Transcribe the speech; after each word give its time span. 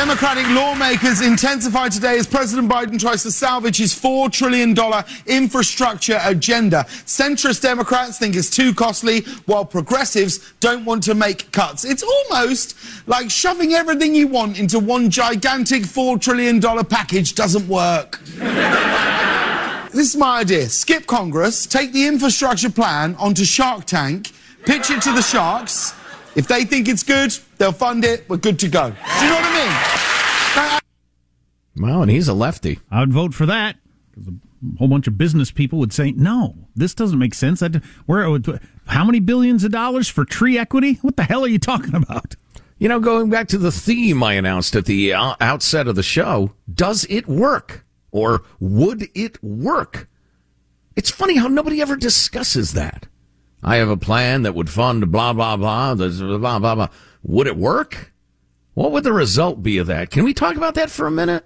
Democratic 0.00 0.48
lawmakers 0.48 1.20
intensify 1.20 1.86
today 1.90 2.16
as 2.16 2.26
President 2.26 2.70
Biden 2.70 2.98
tries 2.98 3.22
to 3.22 3.30
salvage 3.30 3.76
his 3.76 3.92
$4 3.92 4.32
trillion 4.32 4.74
infrastructure 5.26 6.18
agenda. 6.24 6.86
Centrist 7.04 7.60
Democrats 7.60 8.18
think 8.18 8.34
it's 8.34 8.48
too 8.48 8.72
costly, 8.72 9.20
while 9.44 9.62
progressives 9.62 10.54
don't 10.60 10.86
want 10.86 11.02
to 11.02 11.14
make 11.14 11.52
cuts. 11.52 11.84
It's 11.84 12.02
almost 12.02 12.78
like 13.06 13.30
shoving 13.30 13.74
everything 13.74 14.14
you 14.14 14.26
want 14.26 14.58
into 14.58 14.78
one 14.78 15.10
gigantic 15.10 15.82
$4 15.82 16.18
trillion 16.18 16.62
package 16.86 17.34
doesn't 17.34 17.68
work. 17.68 18.20
this 19.92 20.14
is 20.14 20.16
my 20.16 20.38
idea. 20.38 20.70
Skip 20.70 21.06
Congress, 21.06 21.66
take 21.66 21.92
the 21.92 22.06
infrastructure 22.06 22.70
plan 22.70 23.14
onto 23.16 23.44
Shark 23.44 23.84
Tank, 23.84 24.30
pitch 24.64 24.90
it 24.90 25.02
to 25.02 25.12
the 25.12 25.20
sharks. 25.20 25.92
If 26.36 26.46
they 26.46 26.64
think 26.64 26.88
it's 26.88 27.02
good, 27.02 27.36
they'll 27.58 27.72
fund 27.72 28.04
it. 28.04 28.28
We're 28.28 28.36
good 28.36 28.58
to 28.60 28.68
go. 28.68 28.90
Do 28.90 29.24
you 29.24 29.30
know 29.30 29.36
what 29.36 29.44
I 29.44 29.54
mean? 29.54 30.80
Wow, 31.76 32.02
and 32.02 32.10
he's 32.10 32.28
a 32.28 32.34
lefty. 32.34 32.78
I 32.90 33.00
would 33.00 33.12
vote 33.12 33.34
for 33.34 33.46
that 33.46 33.76
because 34.10 34.28
a 34.28 34.78
whole 34.78 34.88
bunch 34.88 35.06
of 35.06 35.16
business 35.16 35.50
people 35.50 35.78
would 35.78 35.92
say, 35.92 36.12
"No, 36.12 36.68
this 36.74 36.94
doesn't 36.94 37.18
make 37.18 37.34
sense." 37.34 37.62
I'd, 37.62 37.76
where, 38.06 38.38
how 38.86 39.04
many 39.04 39.20
billions 39.20 39.64
of 39.64 39.72
dollars 39.72 40.08
for 40.08 40.24
tree 40.24 40.58
equity? 40.58 40.98
What 41.02 41.16
the 41.16 41.22
hell 41.22 41.44
are 41.44 41.48
you 41.48 41.58
talking 41.58 41.94
about? 41.94 42.36
You 42.78 42.88
know, 42.88 43.00
going 43.00 43.30
back 43.30 43.48
to 43.48 43.58
the 43.58 43.72
theme 43.72 44.22
I 44.22 44.34
announced 44.34 44.74
at 44.74 44.86
the 44.86 45.12
uh, 45.12 45.34
outset 45.40 45.86
of 45.86 45.96
the 45.96 46.02
show, 46.02 46.52
does 46.72 47.06
it 47.10 47.28
work 47.28 47.84
or 48.10 48.42
would 48.58 49.08
it 49.14 49.42
work? 49.42 50.08
It's 50.96 51.10
funny 51.10 51.36
how 51.36 51.48
nobody 51.48 51.80
ever 51.80 51.96
discusses 51.96 52.72
that. 52.72 53.06
I 53.62 53.76
have 53.76 53.88
a 53.88 53.96
plan 53.96 54.42
that 54.42 54.54
would 54.54 54.70
fund 54.70 55.10
blah, 55.12 55.32
blah, 55.32 55.56
blah, 55.56 55.94
blah, 55.94 56.58
blah, 56.58 56.74
blah. 56.74 56.88
Would 57.22 57.46
it 57.46 57.56
work? 57.56 58.12
What 58.74 58.92
would 58.92 59.04
the 59.04 59.12
result 59.12 59.62
be 59.62 59.78
of 59.78 59.86
that? 59.88 60.10
Can 60.10 60.24
we 60.24 60.32
talk 60.32 60.56
about 60.56 60.74
that 60.74 60.90
for 60.90 61.06
a 61.06 61.10
minute? 61.10 61.44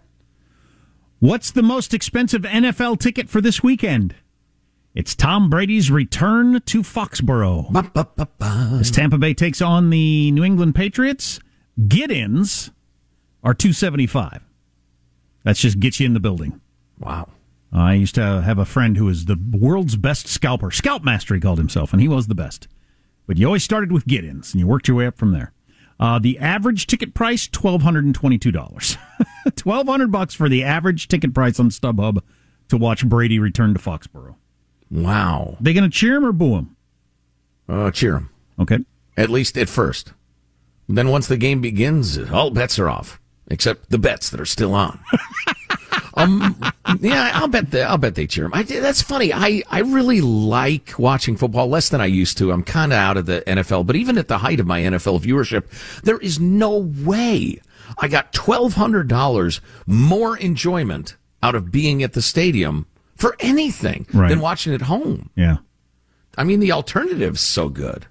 What's 1.18 1.50
the 1.50 1.62
most 1.62 1.94
expensive 1.94 2.42
NFL 2.42 3.00
ticket 3.00 3.28
for 3.28 3.40
this 3.40 3.62
weekend? 3.62 4.14
It's 4.94 5.16
Tom 5.16 5.50
Brady's 5.50 5.90
return 5.90 6.60
to 6.60 6.82
Foxborough. 6.82 7.72
Ba, 7.72 7.90
ba, 7.92 8.08
ba, 8.14 8.78
As 8.78 8.92
Tampa 8.92 9.18
Bay 9.18 9.34
takes 9.34 9.60
on 9.60 9.90
the 9.90 10.30
New 10.30 10.44
England 10.44 10.76
Patriots, 10.76 11.40
get-ins 11.88 12.70
are 13.42 13.54
275. 13.54 14.44
That's 15.42 15.60
just 15.60 15.80
get 15.80 15.98
you 15.98 16.06
in 16.06 16.14
the 16.14 16.20
building. 16.20 16.60
Wow. 17.00 17.28
I 17.74 17.94
used 17.94 18.14
to 18.14 18.42
have 18.42 18.58
a 18.58 18.64
friend 18.64 18.96
who 18.96 19.06
was 19.06 19.24
the 19.24 19.38
world's 19.52 19.96
best 19.96 20.28
scalper. 20.28 20.70
Scalp 20.70 21.02
master, 21.02 21.34
he 21.34 21.40
called 21.40 21.58
himself, 21.58 21.92
and 21.92 22.00
he 22.00 22.06
was 22.06 22.28
the 22.28 22.34
best. 22.34 22.68
But 23.26 23.36
you 23.36 23.46
always 23.46 23.64
started 23.64 23.90
with 23.90 24.06
get 24.06 24.24
ins, 24.24 24.52
and 24.52 24.60
you 24.60 24.66
worked 24.66 24.86
your 24.86 24.96
way 24.96 25.06
up 25.06 25.16
from 25.18 25.32
there. 25.32 25.52
Uh, 25.98 26.18
the 26.18 26.38
average 26.38 26.86
ticket 26.86 27.14
price, 27.14 27.48
$1,222. 27.48 28.96
1200 29.44 30.06
bucks 30.12 30.34
for 30.34 30.48
the 30.48 30.62
average 30.62 31.08
ticket 31.08 31.34
price 31.34 31.58
on 31.58 31.70
StubHub 31.70 32.20
to 32.68 32.76
watch 32.76 33.06
Brady 33.08 33.38
return 33.38 33.74
to 33.74 33.80
Foxborough. 33.80 34.36
Wow. 34.90 35.56
They 35.60 35.72
going 35.72 35.84
to 35.84 35.90
cheer 35.90 36.16
him 36.16 36.24
or 36.24 36.32
boo 36.32 36.54
him? 36.56 36.76
Uh, 37.68 37.90
cheer 37.90 38.16
him. 38.16 38.30
Okay. 38.58 38.78
At 39.16 39.30
least 39.30 39.56
at 39.56 39.68
first. 39.68 40.12
Then 40.88 41.08
once 41.08 41.26
the 41.26 41.36
game 41.36 41.60
begins, 41.60 42.18
all 42.30 42.50
bets 42.50 42.78
are 42.78 42.88
off, 42.88 43.20
except 43.48 43.90
the 43.90 43.98
bets 43.98 44.30
that 44.30 44.40
are 44.40 44.46
still 44.46 44.74
on. 44.74 45.00
um, 46.16 46.56
yeah, 47.00 47.32
I'll 47.34 47.48
bet 47.48 47.70
they, 47.70 47.82
I'll 47.82 47.98
bet 47.98 48.14
they 48.14 48.26
cheer 48.26 48.46
him. 48.46 48.54
I, 48.54 48.62
that's 48.62 49.02
funny. 49.02 49.32
I, 49.32 49.62
I 49.68 49.80
really 49.80 50.20
like 50.20 50.94
watching 50.98 51.36
football 51.36 51.68
less 51.68 51.88
than 51.88 52.00
I 52.00 52.06
used 52.06 52.38
to. 52.38 52.52
I'm 52.52 52.62
kind 52.62 52.92
of 52.92 52.98
out 52.98 53.16
of 53.16 53.26
the 53.26 53.42
NFL, 53.46 53.86
but 53.86 53.96
even 53.96 54.16
at 54.18 54.28
the 54.28 54.38
height 54.38 54.60
of 54.60 54.66
my 54.66 54.80
NFL 54.80 55.20
viewership, 55.20 55.64
there 56.02 56.18
is 56.18 56.38
no 56.38 56.76
way 56.76 57.60
I 57.98 58.08
got 58.08 58.32
twelve 58.32 58.74
hundred 58.74 59.08
dollars 59.08 59.60
more 59.86 60.36
enjoyment 60.36 61.16
out 61.42 61.54
of 61.54 61.70
being 61.70 62.02
at 62.02 62.12
the 62.12 62.22
stadium 62.22 62.86
for 63.16 63.36
anything 63.40 64.06
right. 64.12 64.28
than 64.28 64.40
watching 64.40 64.72
at 64.74 64.82
home. 64.82 65.30
Yeah, 65.36 65.58
I 66.36 66.44
mean 66.44 66.60
the 66.60 66.72
alternative's 66.72 67.40
so 67.40 67.68
good. 67.68 68.06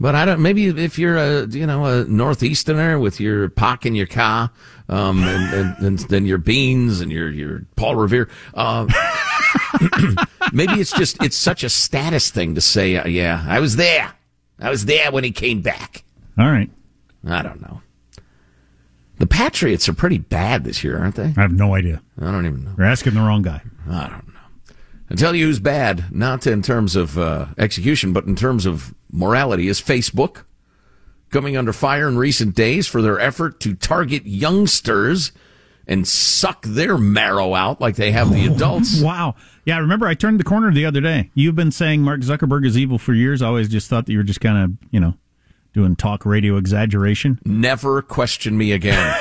But 0.00 0.14
I 0.14 0.24
don't. 0.24 0.42
Maybe 0.42 0.66
if 0.66 0.98
you're 0.98 1.16
a 1.16 1.46
you 1.46 1.66
know 1.66 1.84
a 1.84 2.04
northeasterner 2.04 2.98
with 2.98 3.20
your 3.20 3.48
pock 3.48 3.86
in 3.86 3.94
your 3.94 4.06
car, 4.06 4.50
um, 4.88 5.22
and, 5.24 5.54
and, 5.54 5.86
and 5.86 5.98
then 6.10 6.26
your 6.26 6.38
beans 6.38 7.00
and 7.00 7.10
your 7.10 7.30
your 7.30 7.66
Paul 7.76 7.96
Revere, 7.96 8.28
uh, 8.54 8.86
maybe 10.52 10.74
it's 10.74 10.92
just 10.92 11.22
it's 11.22 11.36
such 11.36 11.64
a 11.64 11.68
status 11.68 12.30
thing 12.30 12.54
to 12.54 12.60
say. 12.60 12.96
Uh, 12.96 13.08
yeah, 13.08 13.44
I 13.48 13.60
was 13.60 13.76
there. 13.76 14.12
I 14.58 14.70
was 14.70 14.84
there 14.86 15.10
when 15.10 15.24
he 15.24 15.30
came 15.30 15.62
back. 15.62 16.04
All 16.38 16.50
right. 16.50 16.70
I 17.26 17.42
don't 17.42 17.60
know. 17.60 17.80
The 19.18 19.26
Patriots 19.26 19.88
are 19.88 19.94
pretty 19.94 20.18
bad 20.18 20.64
this 20.64 20.82
year, 20.82 20.98
aren't 20.98 21.14
they? 21.14 21.32
I 21.36 21.42
have 21.42 21.52
no 21.52 21.74
idea. 21.74 22.02
I 22.20 22.30
don't 22.30 22.46
even 22.46 22.64
know. 22.64 22.74
You're 22.76 22.86
asking 22.86 23.14
the 23.14 23.20
wrong 23.20 23.42
guy. 23.42 23.62
I 23.88 24.08
don't 24.08 24.28
know. 24.28 24.74
I 25.10 25.14
tell 25.14 25.34
you 25.34 25.46
who's 25.46 25.60
bad, 25.60 26.12
not 26.12 26.46
in 26.46 26.62
terms 26.62 26.96
of 26.96 27.16
uh, 27.18 27.46
execution, 27.56 28.12
but 28.12 28.24
in 28.24 28.34
terms 28.34 28.66
of 28.66 28.94
morality, 29.12 29.68
is 29.68 29.80
Facebook. 29.80 30.44
Coming 31.34 31.56
under 31.56 31.72
fire 31.72 32.06
in 32.06 32.16
recent 32.16 32.54
days 32.54 32.86
for 32.86 33.02
their 33.02 33.18
effort 33.18 33.58
to 33.58 33.74
target 33.74 34.24
youngsters 34.24 35.32
and 35.84 36.06
suck 36.06 36.62
their 36.62 36.96
marrow 36.96 37.54
out 37.54 37.80
like 37.80 37.96
they 37.96 38.12
have 38.12 38.32
the 38.32 38.46
adults. 38.54 39.02
Wow. 39.02 39.34
Yeah, 39.64 39.76
I 39.76 39.80
remember 39.80 40.06
I 40.06 40.14
turned 40.14 40.38
the 40.38 40.44
corner 40.44 40.72
the 40.72 40.86
other 40.86 41.00
day. 41.00 41.32
You've 41.34 41.56
been 41.56 41.72
saying 41.72 42.02
Mark 42.02 42.20
Zuckerberg 42.20 42.64
is 42.64 42.78
evil 42.78 42.98
for 42.98 43.12
years. 43.12 43.42
I 43.42 43.48
always 43.48 43.68
just 43.68 43.90
thought 43.90 44.06
that 44.06 44.12
you 44.12 44.18
were 44.18 44.24
just 44.24 44.40
kind 44.40 44.58
of, 44.58 44.88
you 44.92 45.00
know, 45.00 45.14
doing 45.72 45.96
talk 45.96 46.24
radio 46.24 46.56
exaggeration. 46.56 47.40
Never 47.44 48.00
question 48.00 48.56
me 48.56 48.70
again. 48.70 49.20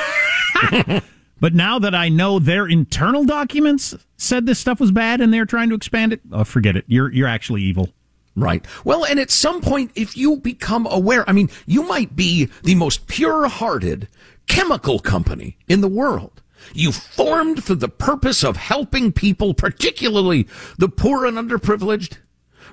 but 1.42 1.56
now 1.56 1.80
that 1.80 1.96
I 1.96 2.10
know 2.10 2.38
their 2.38 2.68
internal 2.68 3.26
documents 3.26 3.96
said 4.18 4.46
this 4.46 4.60
stuff 4.60 4.80
was 4.80 4.92
bad 4.92 5.20
and 5.20 5.34
they're 5.34 5.48
trying 5.48 5.70
to 5.70 5.76
expand 5.76 6.14
it, 6.14 6.22
oh, 6.32 6.44
forget 6.44 6.78
it. 6.78 6.86
You're 6.88 7.12
you're 7.12 7.28
actually 7.28 7.64
evil. 7.64 7.90
Right. 8.36 8.66
Well, 8.84 9.06
and 9.06 9.20
at 9.20 9.30
some 9.30 9.62
point, 9.62 9.92
if 9.96 10.18
you 10.18 10.38
become 10.38 10.88
aware, 10.90 11.28
I 11.30 11.34
mean, 11.34 11.50
you 11.68 11.84
might 11.84 12.16
be 12.16 12.50
the 12.64 12.76
most 12.76 13.08
pure 13.08 13.48
hearted 13.48 14.08
chemical 14.48 15.00
company 15.00 15.58
in 15.68 15.82
the 15.82 15.88
world. 15.88 16.42
You 16.74 16.92
formed 16.92 17.64
for 17.64 17.76
the 17.76 17.90
purpose 17.90 18.44
of 18.44 18.58
helping 18.58 19.12
people, 19.12 19.54
particularly 19.54 20.48
the 20.78 20.90
poor 20.90 21.26
and 21.26 21.38
underprivileged, 21.38 22.18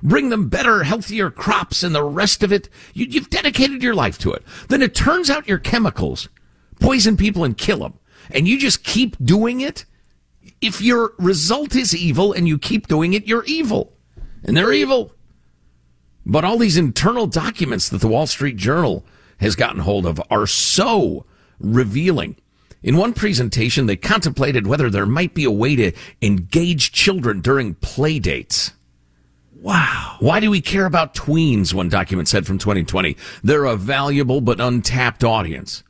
bring 0.01 0.29
them 0.29 0.49
better, 0.49 0.83
healthier 0.83 1.29
crops 1.29 1.83
and 1.83 1.93
the 1.93 2.03
rest 2.03 2.41
of 2.41 2.51
it. 2.51 2.69
You, 2.93 3.19
have 3.19 3.29
dedicated 3.29 3.83
your 3.83 3.93
life 3.93 4.17
to 4.19 4.33
it. 4.33 4.43
Then 4.69 4.81
it 4.81 4.95
turns 4.95 5.29
out 5.29 5.47
your 5.47 5.59
chemicals 5.59 6.29
poison 6.79 7.15
people 7.15 7.43
and 7.43 7.57
kill 7.57 7.79
them. 7.79 7.99
And 8.31 8.47
you 8.47 8.57
just 8.57 8.83
keep 8.83 9.15
doing 9.23 9.61
it. 9.61 9.85
If 10.61 10.81
your 10.81 11.13
result 11.17 11.75
is 11.75 11.95
evil 11.95 12.33
and 12.33 12.47
you 12.47 12.57
keep 12.57 12.87
doing 12.87 13.13
it, 13.13 13.27
you're 13.27 13.45
evil. 13.45 13.93
And 14.43 14.57
they're 14.57 14.73
evil. 14.73 15.13
But 16.25 16.45
all 16.45 16.57
these 16.57 16.77
internal 16.77 17.27
documents 17.27 17.89
that 17.89 18.01
the 18.01 18.07
Wall 18.07 18.27
Street 18.27 18.57
Journal 18.57 19.05
has 19.39 19.55
gotten 19.55 19.81
hold 19.81 20.05
of 20.05 20.21
are 20.29 20.47
so 20.47 21.25
revealing. 21.59 22.35
In 22.83 22.97
one 22.97 23.13
presentation, 23.13 23.85
they 23.85 23.95
contemplated 23.95 24.65
whether 24.65 24.89
there 24.89 25.05
might 25.05 25.33
be 25.33 25.43
a 25.43 25.51
way 25.51 25.75
to 25.75 25.91
engage 26.21 26.91
children 26.91 27.41
during 27.41 27.75
play 27.75 28.19
dates. 28.19 28.71
Wow. 29.61 30.17
Why 30.19 30.39
do 30.39 30.49
we 30.49 30.61
care 30.61 30.87
about 30.87 31.13
tweens? 31.13 31.73
One 31.73 31.89
document 31.89 32.27
said 32.27 32.47
from 32.47 32.57
2020. 32.57 33.15
They're 33.43 33.65
a 33.65 33.75
valuable 33.75 34.41
but 34.41 34.59
untapped 34.59 35.23
audience. 35.23 35.83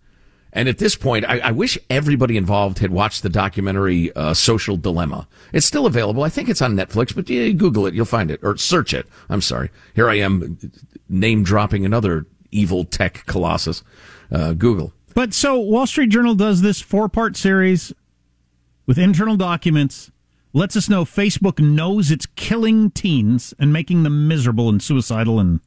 And 0.53 0.67
at 0.67 0.79
this 0.79 0.95
point, 0.95 1.25
I, 1.25 1.39
I 1.39 1.51
wish 1.51 1.77
everybody 1.89 2.35
involved 2.35 2.79
had 2.79 2.91
watched 2.91 3.23
the 3.23 3.29
documentary 3.29 4.13
uh, 4.13 4.33
Social 4.33 4.75
Dilemma. 4.75 5.27
It's 5.53 5.65
still 5.65 5.85
available. 5.85 6.23
I 6.23 6.29
think 6.29 6.49
it's 6.49 6.61
on 6.61 6.75
Netflix, 6.75 7.15
but 7.15 7.25
Google 7.25 7.87
it, 7.87 7.93
you'll 7.93 8.05
find 8.05 8.29
it, 8.29 8.39
or 8.43 8.57
search 8.57 8.93
it. 8.93 9.07
I'm 9.29 9.41
sorry. 9.41 9.69
Here 9.95 10.09
I 10.09 10.15
am 10.15 10.59
name 11.07 11.43
dropping 11.43 11.85
another 11.85 12.25
evil 12.51 12.83
tech 12.83 13.25
colossus. 13.25 13.83
Uh, 14.31 14.53
Google. 14.53 14.93
But 15.13 15.33
so 15.33 15.59
Wall 15.59 15.85
Street 15.85 16.09
Journal 16.09 16.35
does 16.35 16.61
this 16.61 16.79
four 16.79 17.09
part 17.09 17.35
series 17.35 17.91
with 18.85 18.97
internal 18.97 19.35
documents, 19.35 20.09
lets 20.53 20.77
us 20.77 20.87
know 20.89 21.03
Facebook 21.03 21.59
knows 21.59 22.11
it's 22.11 22.25
killing 22.37 22.91
teens 22.91 23.53
and 23.59 23.73
making 23.73 24.03
them 24.03 24.27
miserable 24.27 24.69
and 24.69 24.81
suicidal 24.81 25.39
and 25.39 25.59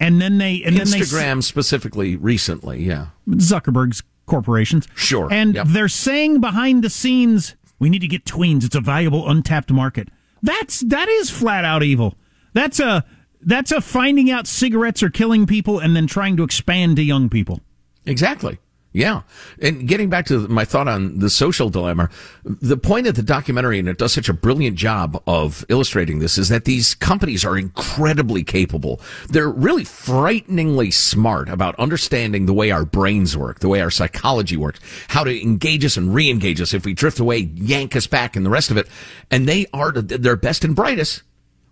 and 0.00 0.20
then 0.20 0.38
they 0.38 0.62
and 0.64 0.76
Instagram 0.76 1.10
then 1.20 1.36
they, 1.36 1.42
specifically 1.42 2.16
recently, 2.16 2.82
yeah. 2.82 3.08
Zuckerberg's 3.28 4.02
corporations. 4.26 4.88
Sure. 4.94 5.28
And 5.30 5.54
yep. 5.54 5.66
they're 5.68 5.88
saying 5.88 6.40
behind 6.40 6.82
the 6.82 6.90
scenes, 6.90 7.54
we 7.78 7.90
need 7.90 8.00
to 8.00 8.08
get 8.08 8.24
tweens. 8.24 8.64
It's 8.64 8.74
a 8.74 8.80
valuable 8.80 9.28
untapped 9.28 9.70
market. 9.70 10.08
That's 10.42 10.80
that 10.80 11.08
is 11.08 11.30
flat 11.30 11.64
out 11.64 11.82
evil. 11.82 12.14
That's 12.54 12.80
a 12.80 13.04
that's 13.42 13.72
a 13.72 13.80
finding 13.80 14.30
out 14.30 14.46
cigarettes 14.46 15.02
are 15.02 15.10
killing 15.10 15.46
people 15.46 15.78
and 15.78 15.94
then 15.94 16.06
trying 16.06 16.36
to 16.38 16.42
expand 16.42 16.96
to 16.96 17.02
young 17.02 17.28
people. 17.28 17.60
Exactly. 18.06 18.58
Yeah. 18.92 19.22
And 19.62 19.86
getting 19.86 20.10
back 20.10 20.26
to 20.26 20.48
my 20.48 20.64
thought 20.64 20.88
on 20.88 21.20
the 21.20 21.30
social 21.30 21.70
dilemma, 21.70 22.10
the 22.42 22.76
point 22.76 23.06
of 23.06 23.14
the 23.14 23.22
documentary, 23.22 23.78
and 23.78 23.88
it 23.88 23.98
does 23.98 24.12
such 24.12 24.28
a 24.28 24.32
brilliant 24.32 24.76
job 24.76 25.22
of 25.28 25.64
illustrating 25.68 26.18
this, 26.18 26.36
is 26.36 26.48
that 26.48 26.64
these 26.64 26.96
companies 26.96 27.44
are 27.44 27.56
incredibly 27.56 28.42
capable. 28.42 29.00
They're 29.28 29.48
really 29.48 29.84
frighteningly 29.84 30.90
smart 30.90 31.48
about 31.48 31.78
understanding 31.78 32.46
the 32.46 32.52
way 32.52 32.72
our 32.72 32.84
brains 32.84 33.36
work, 33.36 33.60
the 33.60 33.68
way 33.68 33.80
our 33.80 33.92
psychology 33.92 34.56
works, 34.56 34.80
how 35.06 35.22
to 35.22 35.40
engage 35.40 35.84
us 35.84 35.96
and 35.96 36.12
re-engage 36.12 36.60
us. 36.60 36.74
If 36.74 36.84
we 36.84 36.92
drift 36.92 37.20
away, 37.20 37.38
yank 37.54 37.94
us 37.94 38.08
back 38.08 38.34
and 38.34 38.44
the 38.44 38.50
rest 38.50 38.72
of 38.72 38.76
it. 38.76 38.88
And 39.30 39.48
they 39.48 39.66
are 39.72 39.92
their 39.92 40.36
best 40.36 40.64
and 40.64 40.74
brightest 40.74 41.22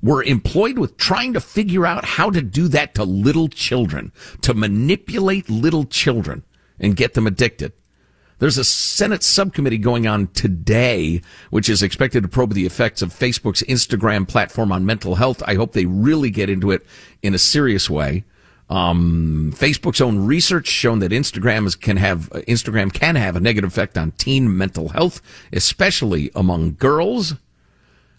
were 0.00 0.22
employed 0.22 0.78
with 0.78 0.96
trying 0.96 1.32
to 1.32 1.40
figure 1.40 1.84
out 1.84 2.04
how 2.04 2.30
to 2.30 2.40
do 2.40 2.68
that 2.68 2.94
to 2.94 3.02
little 3.02 3.48
children, 3.48 4.12
to 4.42 4.54
manipulate 4.54 5.50
little 5.50 5.84
children 5.84 6.44
and 6.80 6.96
get 6.96 7.14
them 7.14 7.26
addicted. 7.26 7.72
There's 8.38 8.58
a 8.58 8.64
Senate 8.64 9.24
subcommittee 9.24 9.78
going 9.78 10.06
on 10.06 10.28
today, 10.28 11.22
which 11.50 11.68
is 11.68 11.82
expected 11.82 12.22
to 12.22 12.28
probe 12.28 12.54
the 12.54 12.66
effects 12.66 13.02
of 13.02 13.12
Facebook's 13.12 13.62
Instagram 13.62 14.28
platform 14.28 14.70
on 14.70 14.86
mental 14.86 15.16
health. 15.16 15.42
I 15.44 15.54
hope 15.54 15.72
they 15.72 15.86
really 15.86 16.30
get 16.30 16.48
into 16.48 16.70
it 16.70 16.86
in 17.20 17.34
a 17.34 17.38
serious 17.38 17.90
way. 17.90 18.24
Um, 18.70 19.52
Facebook's 19.56 20.00
own 20.00 20.26
research 20.26 20.68
shown 20.68 20.98
that 21.00 21.10
Instagram 21.10 21.66
is, 21.66 21.74
can 21.74 21.96
have 21.96 22.28
Instagram 22.30 22.92
can 22.92 23.16
have 23.16 23.34
a 23.34 23.40
negative 23.40 23.70
effect 23.70 23.96
on 23.96 24.12
teen 24.12 24.56
mental 24.56 24.90
health, 24.90 25.20
especially 25.52 26.30
among 26.34 26.74
girls. 26.74 27.34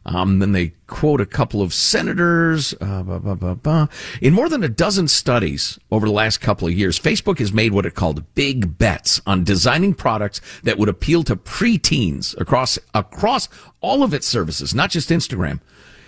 Um, 0.05 0.39
then 0.39 0.53
they 0.53 0.73
quote 0.87 1.21
a 1.21 1.25
couple 1.25 1.61
of 1.61 1.73
senators. 1.73 2.73
Uh, 2.79 3.03
bah, 3.03 3.19
bah, 3.19 3.53
bah, 3.55 3.87
In 4.21 4.33
more 4.33 4.49
than 4.49 4.63
a 4.63 4.69
dozen 4.69 5.07
studies 5.07 5.77
over 5.91 6.07
the 6.07 6.11
last 6.13 6.39
couple 6.39 6.67
of 6.67 6.73
years, 6.73 6.99
Facebook 6.99 7.39
has 7.39 7.53
made 7.53 7.73
what 7.73 7.85
it 7.85 7.95
called 7.95 8.23
big 8.33 8.77
bets 8.77 9.21
on 9.27 9.43
designing 9.43 9.93
products 9.93 10.41
that 10.63 10.77
would 10.77 10.89
appeal 10.89 11.23
to 11.23 11.35
preteens 11.35 12.39
across 12.39 12.79
across 12.93 13.49
all 13.81 14.03
of 14.03 14.13
its 14.13 14.25
services, 14.27 14.73
not 14.73 14.89
just 14.89 15.09
Instagram. 15.09 15.59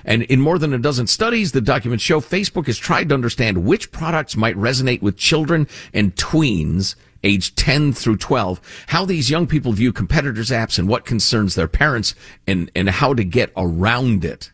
And 0.04 0.24
in 0.24 0.42
more 0.42 0.58
than 0.58 0.74
a 0.74 0.80
dozen 0.80 1.08
studies, 1.08 1.52
the 1.52 1.62
documents 1.62 2.04
show 2.04 2.22
Facebook 2.22 2.66
has 2.66 2.78
tried 2.78 3.10
to 3.10 3.16
understand 3.16 3.66
which 3.66 3.92
products 3.92 4.36
might 4.36 4.56
resonate 4.56 5.02
with 5.02 5.18
children 5.18 5.68
and 5.94 6.16
tweens 6.16 6.96
age 7.24 7.56
10 7.56 7.94
through 7.94 8.18
12, 8.18 8.86
how 8.88 9.06
these 9.06 9.30
young 9.30 9.48
people 9.48 9.74
view 9.74 9.94
competitors' 9.94 10.50
apps 10.50 10.80
and 10.80 10.88
what 10.88 11.06
concerns 11.06 11.56
their 11.56 11.68
parents 11.68 12.16
and, 12.48 12.72
and 12.76 12.90
how 12.90 13.14
to 13.14 13.24
get 13.24 13.52
around 13.56 14.26
it. 14.26 14.52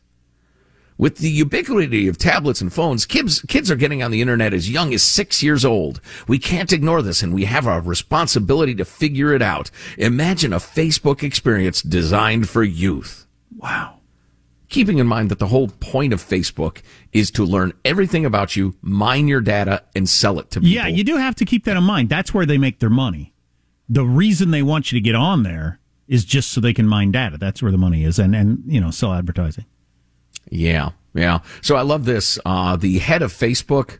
With 0.97 1.17
the 1.17 1.29
ubiquity 1.29 2.07
of 2.07 2.17
tablets 2.17 2.59
and 2.59 2.73
phones, 2.73 3.05
kids, 3.05 3.43
kids 3.47 3.69
are 3.69 3.75
getting 3.75 4.01
on 4.01 4.09
the 4.09 4.21
internet 4.21 4.51
as 4.51 4.69
young 4.69 4.95
as 4.95 5.03
six 5.03 5.43
years 5.43 5.63
old. 5.63 6.01
We 6.27 6.39
can't 6.39 6.73
ignore 6.73 7.03
this 7.03 7.21
and 7.21 7.35
we 7.35 7.45
have 7.45 7.67
a 7.67 7.81
responsibility 7.81 8.73
to 8.75 8.85
figure 8.85 9.31
it 9.33 9.43
out. 9.43 9.69
Imagine 9.99 10.53
a 10.53 10.57
Facebook 10.57 11.21
experience 11.21 11.83
designed 11.83 12.49
for 12.49 12.63
youth. 12.63 13.27
Wow 13.55 13.96
keeping 14.77 14.99
in 14.99 15.07
mind 15.07 15.31
that 15.31 15.39
the 15.39 15.47
whole 15.47 15.69
point 15.69 16.13
of 16.13 16.21
Facebook 16.21 16.83
is 17.11 17.31
to 17.31 17.43
learn 17.43 17.73
everything 17.83 18.25
about 18.25 18.55
you, 18.55 18.75
mine 18.79 19.27
your 19.27 19.41
data, 19.41 19.81
and 19.95 20.07
sell 20.07 20.37
it 20.37 20.51
to 20.51 20.59
people. 20.59 20.69
Yeah, 20.69 20.85
you 20.85 21.03
do 21.03 21.17
have 21.17 21.33
to 21.37 21.45
keep 21.45 21.65
that 21.65 21.75
in 21.75 21.83
mind. 21.83 22.09
That's 22.09 22.31
where 22.31 22.45
they 22.45 22.59
make 22.59 22.77
their 22.77 22.91
money. 22.91 23.33
The 23.89 24.05
reason 24.05 24.51
they 24.51 24.61
want 24.61 24.91
you 24.91 24.99
to 24.99 25.03
get 25.03 25.15
on 25.15 25.41
there 25.41 25.79
is 26.07 26.23
just 26.25 26.51
so 26.51 26.61
they 26.61 26.75
can 26.75 26.87
mine 26.87 27.11
data. 27.11 27.39
That's 27.39 27.59
where 27.63 27.71
the 27.71 27.77
money 27.79 28.03
is, 28.03 28.19
and 28.19 28.35
and 28.35 28.61
you 28.67 28.79
know 28.79 28.91
sell 28.91 29.13
advertising. 29.13 29.65
Yeah, 30.51 30.91
yeah. 31.15 31.39
So 31.63 31.75
I 31.75 31.81
love 31.81 32.05
this. 32.05 32.37
Uh, 32.45 32.75
the 32.75 32.99
head 32.99 33.23
of 33.23 33.33
Facebook, 33.33 33.97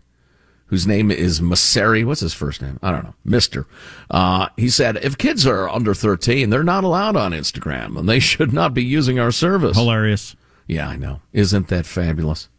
whose 0.67 0.85
name 0.85 1.09
is 1.09 1.41
Mosseri. 1.41 2.05
What's 2.05 2.21
his 2.21 2.35
first 2.35 2.61
name? 2.61 2.77
I 2.83 2.91
don't 2.91 3.03
know. 3.03 3.15
Mister. 3.25 3.65
Uh, 4.11 4.49
he 4.57 4.69
said, 4.69 4.97
if 4.97 5.17
kids 5.17 5.47
are 5.47 5.67
under 5.67 5.95
13, 5.95 6.51
they're 6.51 6.63
not 6.63 6.83
allowed 6.83 7.15
on 7.15 7.31
Instagram 7.31 7.97
and 7.97 8.07
they 8.07 8.19
should 8.31 8.53
not 8.53 8.75
be 8.75 8.83
using 8.83 9.17
our 9.17 9.31
service. 9.31 9.75
Hilarious. 9.75 10.35
Yeah, 10.67 10.87
I 10.87 10.97
know. 10.97 11.21
Isn't 11.33 11.69
that 11.69 11.85
fabulous? 11.85 12.49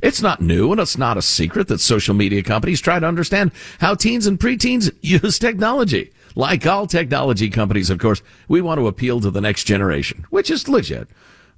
It's 0.00 0.22
not 0.22 0.40
new 0.40 0.72
and 0.72 0.80
it's 0.80 0.98
not 0.98 1.16
a 1.16 1.22
secret 1.22 1.68
that 1.68 1.80
social 1.80 2.14
media 2.14 2.42
companies 2.42 2.80
try 2.80 2.98
to 2.98 3.06
understand 3.06 3.52
how 3.78 3.94
teens 3.94 4.26
and 4.26 4.38
preteens 4.38 4.90
use 5.02 5.38
technology. 5.38 6.12
Like 6.34 6.66
all 6.66 6.86
technology 6.86 7.50
companies, 7.50 7.90
of 7.90 7.98
course, 7.98 8.22
we 8.48 8.60
want 8.60 8.80
to 8.80 8.86
appeal 8.88 9.20
to 9.20 9.30
the 9.30 9.40
next 9.40 9.64
generation, 9.64 10.26
which 10.30 10.50
is 10.50 10.68
legit. 10.68 11.08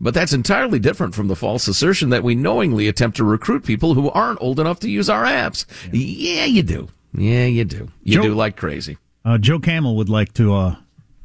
But 0.00 0.12
that's 0.12 0.32
entirely 0.32 0.78
different 0.78 1.14
from 1.14 1.28
the 1.28 1.36
false 1.36 1.68
assertion 1.68 2.10
that 2.10 2.24
we 2.24 2.34
knowingly 2.34 2.88
attempt 2.88 3.16
to 3.18 3.24
recruit 3.24 3.64
people 3.64 3.94
who 3.94 4.10
aren't 4.10 4.42
old 4.42 4.58
enough 4.58 4.80
to 4.80 4.90
use 4.90 5.08
our 5.08 5.24
apps. 5.24 5.64
Yeah, 5.92 6.40
yeah 6.40 6.44
you 6.44 6.62
do. 6.62 6.88
Yeah, 7.14 7.46
you 7.46 7.64
do. 7.64 7.88
You 8.02 8.16
Joe, 8.16 8.22
do 8.22 8.34
like 8.34 8.56
crazy. 8.56 8.98
Uh, 9.24 9.38
Joe 9.38 9.60
Camel 9.60 9.96
would 9.96 10.08
like 10.08 10.34
to 10.34 10.54
uh, 10.54 10.76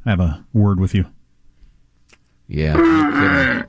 have 0.04 0.20
a 0.20 0.46
word 0.52 0.78
with 0.78 0.94
you. 0.94 1.06
Yeah. 2.46 3.64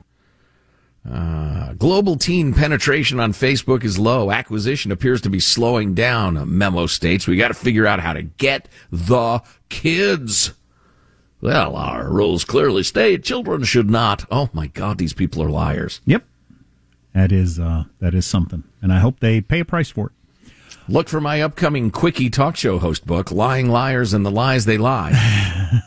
Uh, 1.08 1.72
global 1.74 2.16
teen 2.16 2.54
penetration 2.54 3.18
on 3.18 3.32
Facebook 3.32 3.82
is 3.82 3.98
low. 3.98 4.30
Acquisition 4.30 4.92
appears 4.92 5.20
to 5.22 5.30
be 5.30 5.40
slowing 5.40 5.94
down. 5.94 6.56
Memo 6.56 6.86
states 6.86 7.26
we 7.26 7.36
got 7.36 7.48
to 7.48 7.54
figure 7.54 7.86
out 7.86 8.00
how 8.00 8.12
to 8.12 8.22
get 8.22 8.68
the 8.90 9.40
kids. 9.68 10.52
Well, 11.40 11.74
our 11.74 12.08
rules 12.08 12.44
clearly 12.44 12.84
state 12.84 13.24
children 13.24 13.64
should 13.64 13.90
not. 13.90 14.24
Oh 14.30 14.48
my 14.52 14.68
God, 14.68 14.98
these 14.98 15.12
people 15.12 15.42
are 15.42 15.50
liars. 15.50 16.00
Yep, 16.06 16.24
that 17.14 17.32
is 17.32 17.58
uh, 17.58 17.84
that 17.98 18.14
is 18.14 18.24
something, 18.24 18.62
and 18.80 18.92
I 18.92 19.00
hope 19.00 19.18
they 19.18 19.40
pay 19.40 19.60
a 19.60 19.64
price 19.64 19.90
for 19.90 20.06
it. 20.06 20.12
Look 20.88 21.08
for 21.08 21.20
my 21.20 21.40
upcoming 21.40 21.90
quickie 21.90 22.28
talk 22.28 22.56
show 22.56 22.78
host 22.78 23.06
book, 23.06 23.30
Lying 23.30 23.68
Liars 23.68 24.12
and 24.12 24.26
the 24.26 24.30
Lies 24.30 24.64
They 24.64 24.78
Lie. 24.78 25.12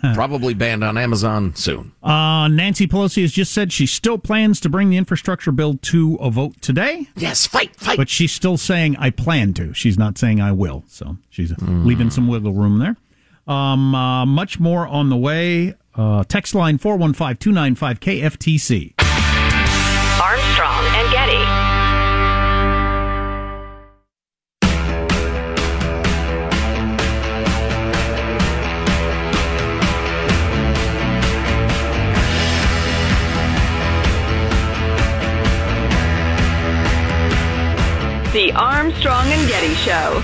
Probably 0.13 0.53
banned 0.53 0.83
on 0.83 0.97
Amazon 0.97 1.53
soon. 1.55 1.91
Uh, 2.01 2.47
Nancy 2.47 2.87
Pelosi 2.87 3.21
has 3.21 3.31
just 3.31 3.51
said 3.51 3.73
she 3.73 3.85
still 3.85 4.17
plans 4.17 4.59
to 4.61 4.69
bring 4.69 4.89
the 4.89 4.97
infrastructure 4.97 5.51
bill 5.51 5.77
to 5.83 6.15
a 6.15 6.29
vote 6.31 6.61
today. 6.61 7.07
Yes, 7.15 7.45
fight, 7.45 7.75
fight. 7.75 7.97
But 7.97 8.09
she's 8.09 8.31
still 8.31 8.57
saying, 8.57 8.95
I 8.97 9.09
plan 9.09 9.53
to. 9.55 9.73
She's 9.73 9.97
not 9.97 10.17
saying 10.17 10.41
I 10.41 10.53
will. 10.53 10.85
So 10.87 11.17
she's 11.29 11.53
leaving 11.61 12.09
some 12.09 12.27
wiggle 12.27 12.53
room 12.53 12.79
there. 12.79 12.95
Um, 13.47 13.93
uh, 13.93 14.25
much 14.25 14.59
more 14.59 14.87
on 14.87 15.09
the 15.09 15.17
way. 15.17 15.75
Uh, 15.93 16.23
text 16.23 16.55
line 16.55 16.77
415 16.77 17.37
295 17.37 17.99
KFTC. 17.99 18.94
The 38.35 38.51
Armstrong 38.51 39.27
and 39.27 39.47
Getty 39.47 39.73
Show. 39.75 40.21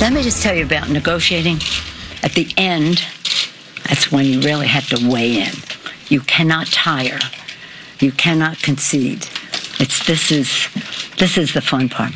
Let 0.00 0.12
me 0.12 0.24
just 0.24 0.42
tell 0.42 0.52
you 0.52 0.64
about 0.64 0.90
negotiating. 0.90 1.58
At 2.24 2.32
the 2.32 2.52
end, 2.56 3.04
that's 3.84 4.10
when 4.10 4.24
you 4.24 4.40
really 4.40 4.66
have 4.66 4.88
to 4.88 5.08
weigh 5.08 5.42
in. 5.42 5.52
You 6.08 6.22
cannot 6.22 6.66
tire. 6.72 7.20
You 8.00 8.10
cannot 8.10 8.58
concede. 8.62 9.28
It's 9.78 10.04
this 10.08 10.32
is 10.32 10.66
this 11.18 11.38
is 11.38 11.54
the 11.54 11.60
fun 11.60 11.88
part. 11.88 12.10